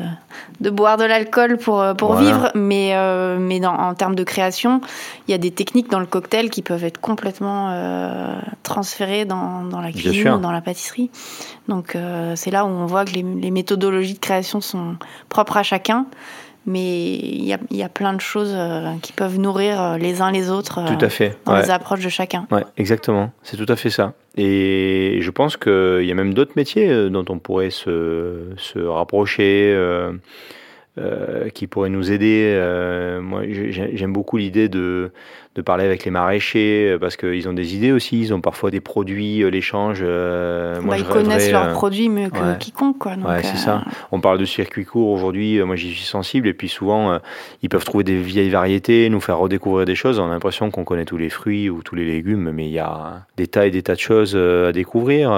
de 0.62 0.70
boire 0.70 0.98
de 0.98 1.04
l'alcool 1.04 1.58
pour, 1.58 1.82
euh, 1.82 1.94
pour 1.96 2.14
Voilà. 2.14 2.28
vivre. 2.28 2.52
Mais, 2.54 2.92
euh, 2.94 3.38
mais 3.40 3.60
dans, 3.60 3.74
en 3.74 3.96
termes 3.96 4.14
de 4.16 4.24
création, 4.24 4.82
il 5.28 5.32
y 5.32 5.34
a 5.34 5.40
des 5.40 5.52
techniques 5.52 5.90
dans 5.90 6.00
le 6.00 6.06
cocktail 6.06 6.50
qui 6.52 6.62
peuvent 6.62 6.84
être 6.84 7.02
complètement 7.02 7.70
euh, 7.72 8.40
transférées 8.62 9.26
dans, 9.26 9.64
dans 9.64 9.82
la 9.82 9.92
cuisine 9.92 10.30
ou 10.30 10.38
dans 10.40 10.52
la 10.52 10.62
pâtisserie. 10.62 11.10
Donc, 11.68 11.96
euh, 11.96 12.34
c'est 12.36 12.52
là 12.52 12.66
où 12.66 12.70
on 12.70 12.86
voit 12.86 13.04
que 13.04 13.12
les, 13.14 13.24
les 13.24 13.52
méthodologies 13.52 14.14
de 14.14 14.20
création 14.20 14.62
sont 14.62 14.96
propres 15.28 15.58
à 15.58 15.64
chacun. 15.64 16.06
Mais 16.70 17.16
il 17.16 17.46
y 17.46 17.54
a, 17.54 17.60
y 17.72 17.82
a 17.82 17.88
plein 17.90 18.14
de 18.14 18.20
choses 18.20 18.52
euh, 18.54 18.92
qui 19.02 19.14
peuvent 19.14 19.40
nourrir 19.40 19.82
euh, 19.82 19.98
les 19.98 20.22
uns 20.22 20.32
les 20.32 20.50
autres 20.52 20.80
euh, 20.80 20.96
Tout 20.98 21.04
à 21.06 21.08
fait. 21.10 21.38
dans 21.46 21.54
Ouais. 21.54 21.62
les 21.62 21.72
approches 21.72 22.04
de 22.04 22.10
chacun. 22.10 22.46
Ouais, 22.52 22.64
exactement. 22.78 23.32
C'est 23.42 23.56
tout 23.56 23.72
à 23.72 23.78
fait 23.78 23.90
ça. 23.90 24.14
Et 24.36 25.20
je 25.22 25.32
pense 25.32 25.56
qu'il 25.56 26.04
y 26.04 26.12
a 26.12 26.16
même 26.16 26.34
d'autres 26.34 26.52
métiers 26.58 26.90
euh, 26.90 27.10
dont 27.10 27.24
on 27.30 27.40
pourrait 27.40 27.70
se, 27.70 28.50
se 28.58 28.80
rapprocher, 28.80 29.72
euh, 29.74 30.12
euh, 30.98 31.48
qui 31.50 31.68
pourraient 31.68 31.90
nous 31.90 32.12
aider. 32.12 32.52
Euh, 32.56 33.22
moi, 33.22 33.44
j'ai- 33.48 33.72
j'aime 33.96 34.12
beaucoup 34.14 34.36
l'idée 34.38 34.68
de, 34.68 35.12
de 35.58 35.62
parler 35.64 35.84
avec 35.86 36.06
les 36.06 36.12
maraîchers 36.12 36.92
euh, 36.92 37.00
parce 37.00 37.18
qu'ils 37.18 37.50
ont 37.50 37.54
des 37.54 37.76
idées 37.76 37.92
aussi. 37.92 38.22
Ils 38.22 38.32
ont 38.34 38.42
parfois 38.42 38.70
des 38.70 38.80
produits, 38.80 39.42
euh, 39.42 39.50
l'échange. 39.50 40.00
euh, 40.04 40.80
Bah, 40.84 40.98
ils 41.00 41.04
connaissent 41.04 41.52
leurs 41.52 41.70
euh, 41.70 41.74
produits 41.74 42.10
mieux 42.10 42.30
que 42.30 42.38
ouais. 42.38 42.58
quiconque. 42.60 43.00
Quoi. 43.00 43.16
Donc, 43.16 43.28
Ouais, 43.28 43.42
c'est 43.42 43.56
euh, 43.56 43.58
ça. 43.58 43.84
On 44.12 44.22
parle 44.22 44.38
de 44.38 44.46
circuit 44.46 44.86
court 44.86 45.10
aujourd'hui, 45.10 45.60
moi 45.64 45.76
j'y 45.76 45.92
suis 45.92 46.06
sensible, 46.06 46.48
et 46.48 46.54
puis 46.54 46.70
souvent 46.70 47.20
ils 47.64 47.70
peuvent 47.70 47.84
trouver 47.84 48.04
des 48.04 48.18
vieilles 48.18 48.52
variétés, 48.52 49.10
nous 49.10 49.20
faire 49.20 49.40
redécouvrir 49.40 49.86
des 49.86 49.96
choses. 49.96 50.20
On 50.20 50.28
a 50.28 50.34
l'impression 50.34 50.70
qu'on 50.70 50.84
connaît 50.84 51.06
tous 51.06 51.18
les 51.18 51.30
fruits 51.30 51.70
ou 51.72 51.82
tous 51.82 51.96
les 51.96 52.06
légumes, 52.06 52.52
mais 52.52 52.66
il 52.66 52.72
y 52.72 52.80
a 52.80 53.22
des 53.36 53.48
tas 53.48 53.66
et 53.66 53.72
des 53.72 53.82
tas 53.82 53.96
de 53.96 54.00
choses 54.00 54.36
à 54.36 54.72
découvrir. 54.72 55.32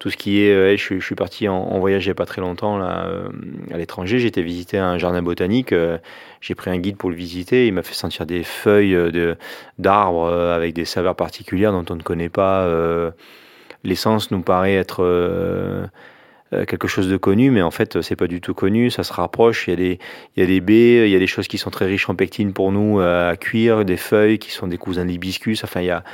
Tout 0.00 0.08
ce 0.08 0.16
qui 0.16 0.40
est, 0.40 0.50
euh, 0.50 0.76
je, 0.76 0.98
suis- 0.98 1.14
parti 1.14 1.46
en, 1.46 1.78
voyage 1.78 2.06
il 2.06 2.08
n'y 2.08 2.12
a 2.12 2.14
pas 2.14 2.24
très 2.24 2.40
longtemps 2.40 2.78
là, 2.78 3.06
euh, 3.06 3.28
à 3.70 3.76
l'étranger, 3.76 4.18
j'étais 4.18 4.42
visiter 4.42 4.78
un 4.78 4.96
jardin 4.96 5.20
botanique, 5.20 5.72
euh, 5.72 5.98
j'ai 6.40 6.54
pris 6.54 6.70
un 6.70 6.78
guide 6.78 6.96
pour 6.96 7.10
le 7.10 7.16
visiter, 7.16 7.66
il 7.66 7.74
m'a 7.74 7.82
fait 7.82 7.94
sentir 7.94 8.24
des 8.24 8.42
feuilles 8.42 8.92
de- 9.12 9.36
d'arbres 9.78 10.32
avec 10.32 10.72
des 10.72 10.86
saveurs 10.86 11.16
particulières 11.16 11.72
dont 11.72 11.84
on 11.90 11.96
ne 11.96 12.02
connaît 12.02 12.30
pas. 12.30 12.66
L'essence 13.84 14.30
nous 14.30 14.40
paraît 14.40 14.74
être 14.74 15.90
quelque 16.50 16.88
chose 16.88 17.08
de 17.08 17.18
connu, 17.18 17.50
mais 17.50 17.60
en 17.60 17.70
fait, 17.70 18.00
c'est 18.00 18.16
pas 18.16 18.26
du 18.26 18.40
tout 18.40 18.54
connu. 18.54 18.90
Ça 18.90 19.02
se 19.02 19.12
rapproche. 19.12 19.68
Il 19.68 19.70
y 19.70 19.74
a 19.74 19.76
des, 19.76 19.98
il 20.36 20.40
y 20.40 20.42
a 20.42 20.46
des 20.46 20.60
baies, 20.62 21.08
il 21.08 21.12
y 21.12 21.16
a 21.16 21.18
des 21.18 21.26
choses 21.26 21.46
qui 21.46 21.58
sont 21.58 21.70
très 21.70 21.84
riches 21.84 22.08
en 22.08 22.14
pectine 22.14 22.54
pour 22.54 22.72
nous 22.72 23.00
à 23.00 23.36
cuire, 23.36 23.84
des 23.84 23.98
feuilles 23.98 24.38
qui 24.38 24.50
sont 24.50 24.66
des 24.66 24.78
cousins 24.78 25.04
de 25.04 25.10
l'hibiscus. 25.10 25.62
Enfin, 25.62 25.80
il 25.82 25.86
y 25.86 25.90
a, 25.90 26.04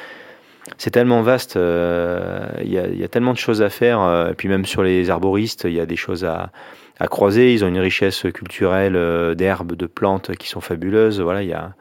c'est 0.79 0.91
tellement 0.91 1.23
vaste. 1.23 1.57
euh, 1.57 2.47
il, 2.63 2.73
y 2.73 2.79
a, 2.79 2.87
il 2.89 2.99
y 2.99 3.05
a 3.05 3.09
tellement 3.09 3.33
de 3.33 3.39
choses 3.39 3.63
à 3.63 3.69
faire. 3.71 4.01
euh, 4.01 4.31
et 4.31 4.35
puis 4.35 4.49
même 4.49 4.65
sur 4.67 4.83
les 4.83 5.11
arboristes, 5.11 5.65
il 5.65 5.75
y 5.75 5.81
a 5.81 5.87
des 5.87 5.97
choses 5.97 6.25
à, 6.25 6.51
à 6.99 7.07
croiser. 7.09 7.53
Ils 7.53 7.65
ont 7.65 7.69
une 7.69 7.79
richesse 7.79 8.27
culturelle 8.35 8.97
euh, 8.97 9.35
d'herbes, 9.35 9.75
de 9.75 9.87
plantes 9.87 10.35
qui 10.37 10.49
sont 10.49 10.61
fabuleuses. 10.61 11.21
Voilà, 11.21 11.43
il 11.43 11.49
y 11.49 11.53
a. 11.55 11.73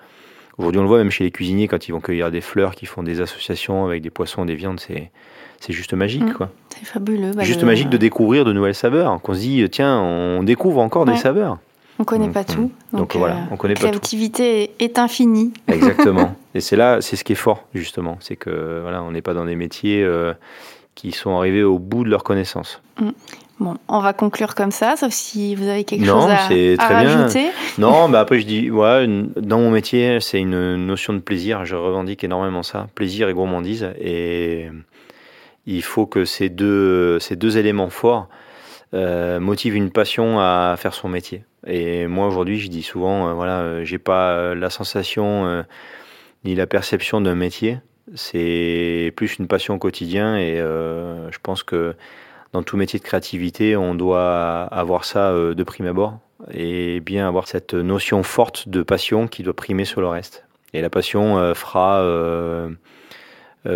Aujourd'hui, 0.57 0.79
on 0.79 0.83
le 0.83 0.87
voit 0.87 0.99
même 0.99 1.11
chez 1.11 1.25
les 1.25 1.31
cuisiniers 1.31 1.67
quand 1.67 1.87
ils 1.89 1.91
vont 1.91 1.99
cueillir 1.99 2.31
des 2.31 2.39
fleurs, 2.39 2.75
qui 2.75 2.85
font 2.85 3.03
des 3.03 3.19
associations 3.19 3.85
avec 3.85 4.01
des 4.01 4.09
poissons, 4.09 4.45
des 4.45 4.55
viandes. 4.55 4.79
C'est, 4.79 5.11
c'est 5.59 5.73
juste 5.73 5.93
magique, 5.93 6.23
Mm. 6.23 6.33
quoi. 6.33 6.49
C'est 6.79 6.85
fabuleux. 6.85 7.31
Bah, 7.35 7.43
Juste 7.43 7.59
le- 7.61 7.67
magique 7.67 7.89
de 7.89 7.97
découvrir 7.97 8.45
de 8.45 8.53
nouvelles 8.53 8.73
saveurs. 8.75 9.19
Qu'on 9.21 9.33
se 9.33 9.39
dit, 9.39 9.67
tiens, 9.69 9.99
on 9.99 10.43
découvre 10.43 10.79
encore 10.79 11.05
Ouais. 11.05 11.11
des 11.13 11.19
saveurs. 11.19 11.57
On 11.99 12.03
connaît 12.03 12.25
Donc, 12.25 12.33
pas 12.33 12.41
mm. 12.41 12.55
tout. 12.55 12.71
Donc, 12.93 13.15
voilà, 13.15 13.37
on 13.51 13.57
connaît 13.57 13.73
la 13.73 13.79
pas 13.79 13.85
tout. 13.87 13.99
créativité 13.99 14.71
est 14.79 14.99
infinie. 14.99 15.53
Exactement. 15.67 16.35
Et 16.55 16.61
c'est 16.61 16.75
là, 16.75 17.01
c'est 17.01 17.15
ce 17.15 17.23
qui 17.23 17.33
est 17.33 17.35
fort, 17.35 17.63
justement. 17.73 18.17
C'est 18.19 18.35
que 18.35 18.79
voilà, 18.81 19.03
on 19.03 19.11
n'est 19.11 19.21
pas 19.21 19.33
dans 19.33 19.45
des 19.45 19.55
métiers 19.55 20.03
euh, 20.03 20.33
qui 20.95 21.11
sont 21.11 21.37
arrivés 21.37 21.63
au 21.63 21.79
bout 21.79 22.03
de 22.03 22.09
leur 22.09 22.23
connaissance. 22.23 22.81
Bon, 23.59 23.75
on 23.87 23.99
va 23.99 24.11
conclure 24.13 24.53
comme 24.55 24.71
ça, 24.71 24.95
sauf 24.97 25.11
si 25.13 25.55
vous 25.55 25.67
avez 25.67 25.85
quelque 25.85 26.05
Non, 26.05 26.21
chose 26.21 26.31
à, 26.31 26.37
très 26.47 26.75
bien. 26.75 27.17
rajouter. 27.17 27.47
Non, 27.77 28.09
mais 28.09 28.17
après 28.17 28.39
je 28.39 28.45
dis, 28.45 28.69
ouais, 28.69 29.07
dans 29.37 29.59
mon 29.59 29.71
métier, 29.71 30.19
c'est 30.19 30.39
une 30.39 30.75
notion 30.85 31.13
de 31.13 31.19
plaisir. 31.19 31.63
Je 31.65 31.75
revendique 31.75 32.23
énormément 32.25 32.63
ça, 32.63 32.87
plaisir 32.95 33.29
et 33.29 33.33
gourmandise. 33.33 33.89
Et 33.99 34.67
il 35.65 35.81
faut 35.83 36.05
que 36.05 36.25
ces 36.25 36.49
deux, 36.49 37.19
ces 37.19 37.37
deux 37.37 37.57
éléments 37.57 37.89
forts 37.89 38.27
euh, 38.93 39.39
motivent 39.39 39.75
une 39.75 39.91
passion 39.91 40.39
à 40.39 40.75
faire 40.77 40.93
son 40.93 41.09
métier. 41.09 41.43
Et 41.67 42.07
moi 42.07 42.27
aujourd'hui, 42.27 42.59
je 42.59 42.67
dis 42.67 42.83
souvent, 42.83 43.29
euh, 43.29 43.33
voilà, 43.33 43.59
euh, 43.61 43.83
j'ai 43.83 43.97
pas 43.97 44.31
euh, 44.31 44.55
la 44.55 44.69
sensation 44.69 45.63
ni 46.43 46.55
la 46.55 46.67
perception 46.67 47.21
d'un 47.21 47.35
métier. 47.35 47.79
C'est 48.13 49.11
plus 49.15 49.37
une 49.39 49.47
passion 49.47 49.75
au 49.75 49.79
quotidien. 49.79 50.37
Et 50.37 50.57
je 50.57 51.37
pense 51.41 51.63
que 51.63 51.95
dans 52.53 52.61
tout 52.61 52.77
métier 52.77 52.99
de 52.99 53.03
créativité, 53.03 53.75
on 53.75 53.95
doit 53.95 54.63
avoir 54.65 55.05
ça 55.05 55.33
de 55.33 55.63
prime 55.63 55.87
abord 55.87 56.19
et 56.53 56.99
bien 56.99 57.27
avoir 57.27 57.47
cette 57.47 57.73
notion 57.73 58.21
forte 58.21 58.69
de 58.69 58.83
passion 58.83 59.27
qui 59.27 59.41
doit 59.41 59.55
primer 59.55 59.85
sur 59.85 60.01
le 60.01 60.07
reste. 60.07 60.45
Et 60.73 60.81
la 60.81 60.91
passion 60.91 61.55
fera 61.55 62.03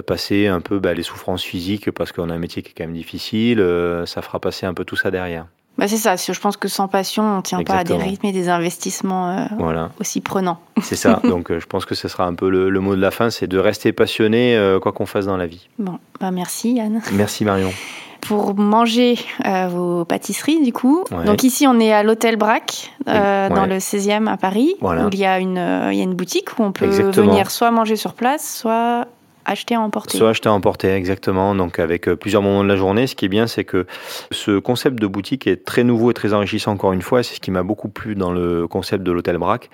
passer 0.05 0.47
un 0.47 0.61
peu 0.61 0.79
bah, 0.79 0.93
les 0.93 1.03
souffrances 1.03 1.43
physiques 1.43 1.91
parce 1.91 2.11
qu'on 2.11 2.29
a 2.29 2.33
un 2.33 2.37
métier 2.39 2.61
qui 2.61 2.69
est 2.69 2.73
quand 2.77 2.85
même 2.85 2.95
difficile, 2.95 3.59
euh, 3.59 4.05
ça 4.05 4.21
fera 4.21 4.39
passer 4.39 4.65
un 4.65 4.73
peu 4.73 4.85
tout 4.85 4.95
ça 4.95 5.11
derrière. 5.11 5.45
Bah, 5.77 5.87
c'est 5.87 5.95
ça, 5.97 6.15
je 6.17 6.39
pense 6.39 6.57
que 6.57 6.67
sans 6.67 6.89
passion, 6.89 7.37
on 7.37 7.41
tient 7.41 7.63
pas 7.63 7.75
à 7.77 7.83
des 7.85 7.95
rythmes 7.95 8.25
et 8.25 8.31
des 8.33 8.49
investissements 8.49 9.29
euh, 9.29 9.45
Voilà, 9.57 9.91
aussi 10.01 10.19
prenants. 10.19 10.59
c'est 10.81 10.97
ça. 10.97 11.21
Donc 11.23 11.51
euh, 11.51 11.59
je 11.59 11.65
pense 11.67 11.85
que 11.85 11.95
ce 11.95 12.07
sera 12.09 12.25
un 12.25 12.33
peu 12.33 12.49
le, 12.49 12.69
le 12.69 12.79
mot 12.81 12.95
de 12.95 13.01
la 13.01 13.11
fin, 13.11 13.29
c'est 13.29 13.47
de 13.47 13.57
rester 13.57 13.93
passionné 13.93 14.57
euh, 14.57 14.79
quoi 14.79 14.91
qu'on 14.91 15.05
fasse 15.05 15.25
dans 15.25 15.37
la 15.37 15.47
vie. 15.47 15.69
Bon, 15.79 15.97
bah 16.19 16.31
merci 16.31 16.73
Yann. 16.73 17.01
Merci 17.13 17.45
Marion. 17.45 17.71
Pour 18.21 18.53
manger 18.55 19.17
euh, 19.45 19.69
vos 19.69 20.03
pâtisseries, 20.03 20.61
du 20.61 20.73
coup. 20.73 21.05
Ouais. 21.09 21.23
Donc 21.23 21.43
ici, 21.43 21.65
on 21.67 21.79
est 21.79 21.93
à 21.93 22.03
l'Hôtel 22.03 22.35
Braque, 22.35 22.91
euh, 23.07 23.47
Ouais. 23.47 23.55
dans 23.55 23.65
le 23.65 23.77
16e 23.79 24.27
à 24.27 24.35
Paris, 24.35 24.75
Voilà. 24.81 25.05
où 25.05 25.09
il 25.13 25.19
y, 25.19 25.25
a 25.25 25.39
une, 25.39 25.57
euh, 25.57 25.93
il 25.93 25.97
y 25.97 26.01
a 26.01 26.03
une 26.03 26.15
boutique 26.15 26.59
où 26.59 26.63
on 26.63 26.73
peut 26.73 26.83
Exactement. 26.83 27.27
venir 27.27 27.49
soit 27.49 27.71
manger 27.71 27.95
sur 27.95 28.13
place, 28.13 28.57
soit 28.59 29.07
acheter 29.45 29.75
à 29.75 29.81
emporter. 29.81 30.17
Soit 30.17 30.29
acheter 30.29 30.49
à 30.49 30.53
emporter, 30.53 30.93
exactement. 30.93 31.55
Donc 31.55 31.79
avec 31.79 32.07
euh, 32.07 32.15
plusieurs 32.15 32.41
moments 32.41 32.63
de 32.63 32.69
la 32.69 32.75
journée. 32.75 33.07
Ce 33.07 33.15
qui 33.15 33.25
est 33.25 33.29
bien, 33.29 33.47
c'est 33.47 33.63
que 33.63 33.85
ce 34.31 34.59
concept 34.59 34.99
de 34.99 35.07
boutique 35.07 35.47
est 35.47 35.65
très 35.65 35.83
nouveau 35.83 36.11
et 36.11 36.13
très 36.13 36.33
enrichissant 36.33 36.71
encore 36.71 36.93
une 36.93 37.01
fois. 37.01 37.23
C'est 37.23 37.35
ce 37.35 37.39
qui 37.39 37.51
m'a 37.51 37.63
beaucoup 37.63 37.89
plu 37.89 38.15
dans 38.15 38.31
le 38.31 38.67
concept 38.67 39.03
de 39.03 39.11
l'hôtel 39.11 39.37
Braque. 39.37 39.69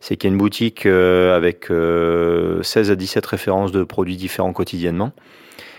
C'est 0.00 0.16
qu'il 0.16 0.28
y 0.28 0.30
a 0.30 0.34
une 0.34 0.38
boutique 0.38 0.86
euh, 0.86 1.36
avec 1.36 1.70
euh, 1.70 2.62
16 2.62 2.90
à 2.90 2.96
17 2.96 3.24
références 3.26 3.72
de 3.72 3.84
produits 3.84 4.16
différents 4.16 4.52
quotidiennement 4.52 5.12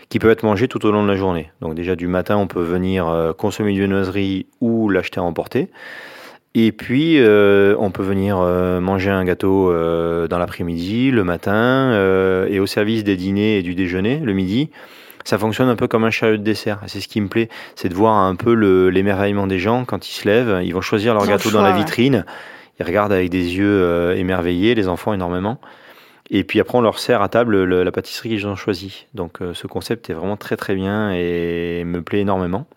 qui 0.09 0.19
peuvent 0.19 0.29
être 0.29 0.43
mangés 0.43 0.67
tout 0.67 0.85
au 0.85 0.91
long 0.91 1.01
de 1.01 1.07
la 1.07 1.15
journée. 1.15 1.51
Donc 1.61 1.73
déjà 1.73 1.95
du 1.95 2.05
matin, 2.05 2.37
on 2.37 2.45
peut 2.45 2.61
venir 2.61 3.07
euh, 3.07 3.33
consommer 3.33 3.71
une 3.71 3.79
viennoiserie 3.79 4.45
ou 4.61 4.89
l'acheter 4.89 5.19
à 5.19 5.23
emporter. 5.23 5.69
Et 6.55 6.71
puis, 6.71 7.17
euh, 7.17 7.75
on 7.79 7.89
peut 7.89 8.03
venir 8.03 8.37
euh, 8.39 8.79
manger 8.79 9.09
un 9.09 9.25
gâteau 9.25 9.71
euh, 9.71 10.27
dans 10.27 10.37
l'après-midi, 10.37 11.09
le 11.09 11.23
matin, 11.23 11.93
et 12.47 12.59
au 12.59 12.67
service 12.67 13.03
des 13.03 13.15
dîners 13.15 13.57
et 13.57 13.63
du 13.63 13.73
déjeuner, 13.73 14.19
le 14.19 14.33
midi. 14.33 14.69
Ça 15.25 15.37
fonctionne 15.37 15.69
un 15.69 15.75
peu 15.75 15.87
comme 15.87 16.03
un 16.03 16.11
chariot 16.11 16.37
de 16.37 16.43
dessert. 16.43 16.81
C'est 16.87 16.99
ce 16.99 17.07
qui 17.07 17.21
me 17.21 17.27
plaît, 17.27 17.49
c'est 17.75 17.89
de 17.89 17.93
voir 17.95 18.13
un 18.15 18.35
peu 18.35 18.53
le- 18.53 18.89
l'émerveillement 18.89 19.47
des 19.47 19.57
gens 19.57 19.85
quand 19.85 20.07
ils 20.07 20.11
se 20.13 20.27
lèvent. 20.27 20.59
Ils 20.63 20.73
vont 20.73 20.81
choisir 20.81 21.13
leur 21.13 21.25
gâteau 21.25 21.49
dans 21.49 21.61
la 21.61 21.71
ouais. 21.71 21.77
vitrine. 21.77 22.25
Ils 22.79 22.85
regardent 22.85 23.13
avec 23.13 23.29
des 23.29 23.55
yeux 23.55 24.13
émerveillés, 24.17 24.75
les 24.75 24.87
enfants 24.89 25.13
énormément. 25.13 25.59
Et 26.29 26.43
puis 26.43 26.59
après, 26.59 26.77
on 26.77 26.81
leur 26.81 26.99
sert 26.99 27.21
à 27.21 27.29
table 27.29 27.63
le- 27.63 27.83
la 27.83 27.91
pâtisserie 27.91 28.29
qu'ils 28.29 28.47
ont 28.47 28.55
choisie. 28.55 29.07
Donc 29.13 29.37
ce 29.53 29.65
concept 29.65 30.09
est 30.09 30.13
vraiment 30.13 30.37
très 30.37 30.57
très 30.57 30.75
bien 30.75 31.11
et 31.13 31.83
me 31.85 32.01
plaît 32.01 32.19
énormément. 32.19 32.67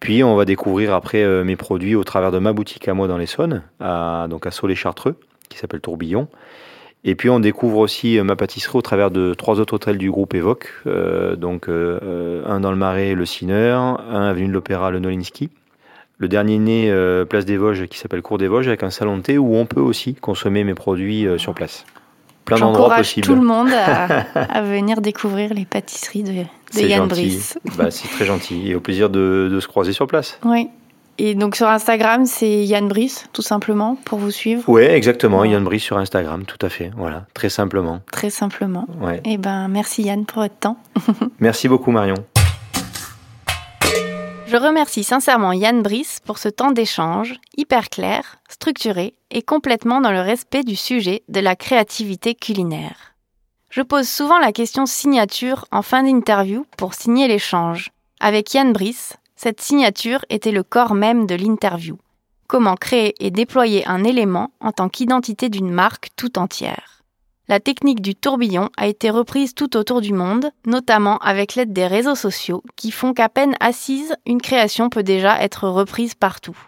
Puis 0.00 0.22
on 0.22 0.36
va 0.36 0.44
découvrir 0.44 0.94
après 0.94 1.22
euh, 1.22 1.44
mes 1.44 1.56
produits 1.56 1.94
au 1.94 2.04
travers 2.04 2.30
de 2.30 2.38
ma 2.38 2.52
boutique 2.52 2.86
à 2.88 2.94
moi 2.94 3.08
dans 3.08 3.18
l'Essonne, 3.18 3.62
à, 3.80 4.26
donc 4.28 4.46
à 4.46 4.50
Saulé-Chartreux, 4.50 5.16
qui 5.48 5.58
s'appelle 5.58 5.80
Tourbillon. 5.80 6.28
Et 7.04 7.14
puis 7.14 7.30
on 7.30 7.38
découvre 7.38 7.78
aussi 7.78 8.18
euh, 8.18 8.24
ma 8.24 8.34
pâtisserie 8.34 8.76
au 8.76 8.82
travers 8.82 9.10
de 9.10 9.32
trois 9.32 9.60
autres 9.60 9.74
hôtels 9.74 9.96
du 9.96 10.10
groupe 10.10 10.34
Évoque, 10.34 10.72
euh, 10.86 11.36
donc 11.36 11.68
euh, 11.68 12.42
un 12.46 12.60
dans 12.60 12.72
le 12.72 12.76
Marais, 12.76 13.14
le 13.14 13.24
Sinner, 13.24 13.72
un 13.72 14.22
avenue 14.22 14.48
de 14.48 14.52
l'Opéra, 14.52 14.90
le 14.90 14.98
Nolinski. 14.98 15.50
Le 16.18 16.28
dernier 16.28 16.58
né, 16.58 16.90
euh, 16.90 17.24
place 17.24 17.44
des 17.44 17.58
Vosges, 17.58 17.86
qui 17.86 17.98
s'appelle 17.98 18.22
Cours 18.22 18.38
des 18.38 18.48
Vosges, 18.48 18.68
avec 18.68 18.82
un 18.82 18.90
salon 18.90 19.18
de 19.18 19.22
thé 19.22 19.38
où 19.38 19.54
on 19.54 19.66
peut 19.66 19.82
aussi 19.82 20.14
consommer 20.14 20.64
mes 20.64 20.74
produits 20.74 21.26
sur 21.38 21.54
place. 21.54 21.84
Plein 22.46 22.58
d'endroits 22.58 22.96
possibles. 22.96 23.26
tout 23.26 23.34
le 23.34 23.42
monde 23.42 23.68
à, 23.72 24.24
à 24.34 24.62
venir 24.62 25.00
découvrir 25.02 25.52
les 25.52 25.64
pâtisseries 25.66 26.22
de, 26.22 26.32
de 26.32 26.86
Yann. 26.86 27.06
Brice. 27.06 27.58
Bah, 27.76 27.90
c'est 27.90 28.08
très 28.08 28.24
gentil 28.24 28.70
et 28.70 28.74
au 28.74 28.80
plaisir 28.80 29.10
de, 29.10 29.48
de 29.52 29.60
se 29.60 29.66
croiser 29.68 29.92
sur 29.92 30.06
place. 30.06 30.38
Oui. 30.44 30.68
Et 31.18 31.34
donc 31.34 31.56
sur 31.56 31.66
Instagram, 31.66 32.26
c'est 32.26 32.64
Yann 32.64 32.88
Brice, 32.88 33.26
tout 33.32 33.40
simplement, 33.42 33.96
pour 34.04 34.18
vous 34.18 34.30
suivre, 34.30 34.62
Oui, 34.68 34.82
exactement. 34.82 35.40
Ouais. 35.40 35.48
Yann 35.50 35.64
Brice 35.64 35.82
sur 35.82 35.96
Instagram, 35.98 36.44
tout 36.44 36.58
à 36.64 36.68
fait. 36.68 36.90
Voilà, 36.96 37.24
très 37.34 37.48
simplement. 37.48 38.00
très 38.12 38.28
simplement. 38.30 38.86
Ouais. 39.00 39.20
Et 39.24 39.38
ben, 39.38 39.68
merci 39.68 40.02
Yann 40.02 40.24
pour 40.26 40.42
votre 40.42 40.56
temps. 40.56 40.76
Merci 41.40 41.68
beaucoup, 41.68 41.90
Marion. 41.90 42.14
Je 44.46 44.56
remercie 44.56 45.02
sincèrement 45.02 45.52
Yann 45.52 45.82
Brice 45.82 46.20
pour 46.24 46.38
ce 46.38 46.48
temps 46.48 46.70
d'échange 46.70 47.34
hyper 47.56 47.90
clair, 47.90 48.36
structuré 48.48 49.14
et 49.32 49.42
complètement 49.42 50.00
dans 50.00 50.12
le 50.12 50.20
respect 50.20 50.62
du 50.62 50.76
sujet 50.76 51.24
de 51.28 51.40
la 51.40 51.56
créativité 51.56 52.36
culinaire. 52.36 53.14
Je 53.70 53.82
pose 53.82 54.08
souvent 54.08 54.38
la 54.38 54.52
question 54.52 54.86
signature 54.86 55.64
en 55.72 55.82
fin 55.82 56.04
d'interview 56.04 56.64
pour 56.76 56.94
signer 56.94 57.26
l'échange. 57.26 57.90
Avec 58.20 58.54
Yann 58.54 58.72
Brice, 58.72 59.16
cette 59.34 59.60
signature 59.60 60.24
était 60.30 60.52
le 60.52 60.62
corps 60.62 60.94
même 60.94 61.26
de 61.26 61.34
l'interview. 61.34 61.98
Comment 62.46 62.76
créer 62.76 63.14
et 63.18 63.32
déployer 63.32 63.84
un 63.88 64.04
élément 64.04 64.52
en 64.60 64.70
tant 64.70 64.88
qu'identité 64.88 65.48
d'une 65.48 65.72
marque 65.72 66.10
tout 66.14 66.38
entière. 66.38 66.95
La 67.48 67.60
technique 67.60 68.02
du 68.02 68.16
tourbillon 68.16 68.70
a 68.76 68.88
été 68.88 69.08
reprise 69.08 69.54
tout 69.54 69.76
autour 69.76 70.00
du 70.00 70.12
monde, 70.12 70.50
notamment 70.66 71.18
avec 71.18 71.54
l'aide 71.54 71.72
des 71.72 71.86
réseaux 71.86 72.16
sociaux 72.16 72.64
qui 72.74 72.90
font 72.90 73.14
qu'à 73.14 73.28
peine 73.28 73.54
assise, 73.60 74.16
une 74.26 74.42
création 74.42 74.90
peut 74.90 75.04
déjà 75.04 75.40
être 75.40 75.68
reprise 75.68 76.16
partout. 76.16 76.58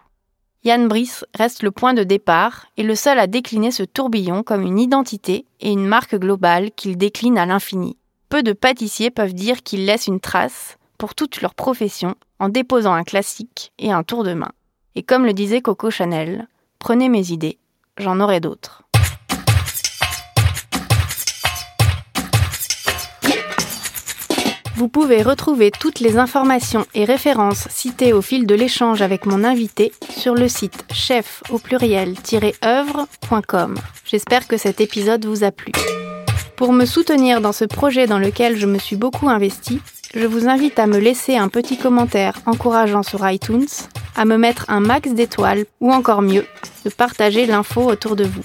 Yann 0.63 0.87
Brice 0.87 1.25
reste 1.35 1.65
le 1.65 1.73
point 1.73 1.95
de 1.95 2.05
départ 2.05 2.67
et 2.77 2.85
le 2.85 2.95
seul 2.95 3.19
à 3.19 3.27
décliner 3.27 3.73
ce 3.73 3.83
tourbillon 3.83 4.45
comme 4.45 4.63
une 4.63 4.79
identité 4.79 5.47
et 5.61 5.73
une 5.73 5.87
marque 5.87 6.15
globale 6.15 6.71
qu'il 6.71 6.97
décline 6.97 7.39
à 7.39 7.47
l'infini. 7.47 7.97
Peu 8.29 8.45
de 8.45 8.53
pâtissiers 8.53 9.11
peuvent 9.11 9.35
dire 9.35 9.65
qu'ils 9.65 9.85
laissent 9.85 10.07
une 10.07 10.21
trace 10.21 10.79
pour 10.97 11.17
toute 11.17 11.41
leur 11.41 11.55
profession 11.55 12.15
en 12.39 12.49
déposant 12.49 12.93
un 12.93 13.05
classique 13.05 13.73
et 13.81 13.91
un 13.91 14.05
tour 14.05 14.23
de 14.23 14.35
main. 14.35 14.53
Et 14.95 15.03
comme 15.03 15.25
le 15.25 15.33
disait 15.33 15.61
Coco 15.61 15.91
Chanel, 15.91 16.47
prenez 16.79 17.09
mes 17.09 17.33
idées, 17.33 17.59
j'en 17.97 18.21
aurai 18.21 18.39
d'autres. 18.39 18.85
Vous 24.79 24.87
pouvez 24.87 25.23
retrouver 25.23 25.73
toutes 25.73 25.99
les 25.99 26.19
informations 26.19 26.87
et 26.95 27.05
références 27.05 27.67
citées 27.69 28.13
au 28.13 28.23
fil 28.23 28.47
de 28.47 28.55
l'échange 28.55 29.03
avec 29.03 29.27
mon 29.27 29.43
invité 29.43 29.91
sur 30.09 30.37
le 30.37 30.47
site 30.47 30.85
chef 30.93 31.43
au 31.51 31.59
pluriel-œuvre.com. 31.59 33.75
J'espère 34.05 34.47
que 34.47 34.57
cet 34.57 34.81
épisode 34.81 35.27
vous 35.27 35.43
a 35.43 35.51
plu. 35.51 35.73
Pour 36.55 36.73
me 36.73 36.85
soutenir 36.85 37.41
dans 37.41 37.51
ce 37.51 37.65
projet 37.65 38.07
dans 38.07 38.21
lequel 38.21 38.57
je 38.57 38.67
me 38.67 38.79
suis 38.79 38.95
beaucoup 38.95 39.29
investi, 39.29 39.81
je 40.15 40.27
vous 40.27 40.47
invite 40.47 40.79
à 40.79 40.87
me 40.87 40.99
laisser 40.99 41.37
un 41.37 41.49
petit 41.49 41.77
commentaire 41.77 42.35
encourageant 42.47 43.03
sur 43.03 43.29
iTunes, 43.29 43.67
à 44.15 44.27
me 44.27 44.39
mettre 44.39 44.67
un 44.69 44.79
max 44.79 45.11
d'étoiles 45.11 45.65
ou 45.81 45.93
encore 45.93 46.23
mieux, 46.23 46.47
de 46.85 46.91
partager 46.91 47.47
l'info 47.47 47.83
autour 47.83 48.15
de 48.15 48.23
vous. 48.23 48.45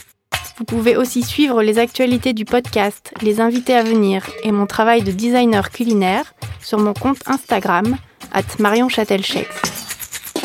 Vous 0.57 0.65
pouvez 0.65 0.95
aussi 0.95 1.23
suivre 1.23 1.63
les 1.63 1.79
actualités 1.79 2.33
du 2.33 2.45
podcast, 2.45 3.11
les 3.21 3.41
invités 3.41 3.73
à 3.73 3.83
venir 3.83 4.25
et 4.43 4.51
mon 4.51 4.67
travail 4.67 5.01
de 5.01 5.11
designer 5.11 5.71
culinaire 5.71 6.33
sur 6.61 6.77
mon 6.77 6.93
compte 6.93 7.17
Instagram, 7.25 7.97
at 8.31 8.43
Marion 8.59 8.87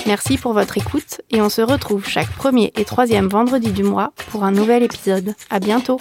Merci 0.07 0.39
pour 0.39 0.55
votre 0.55 0.79
écoute 0.79 1.21
et 1.31 1.43
on 1.43 1.51
se 1.51 1.61
retrouve 1.61 2.07
chaque 2.07 2.31
premier 2.31 2.73
et 2.77 2.85
troisième 2.85 3.29
vendredi 3.29 3.73
du 3.73 3.83
mois 3.83 4.13
pour 4.31 4.45
un 4.45 4.53
nouvel 4.53 4.83
épisode. 4.83 5.35
À 5.51 5.61
bientôt! 5.61 5.99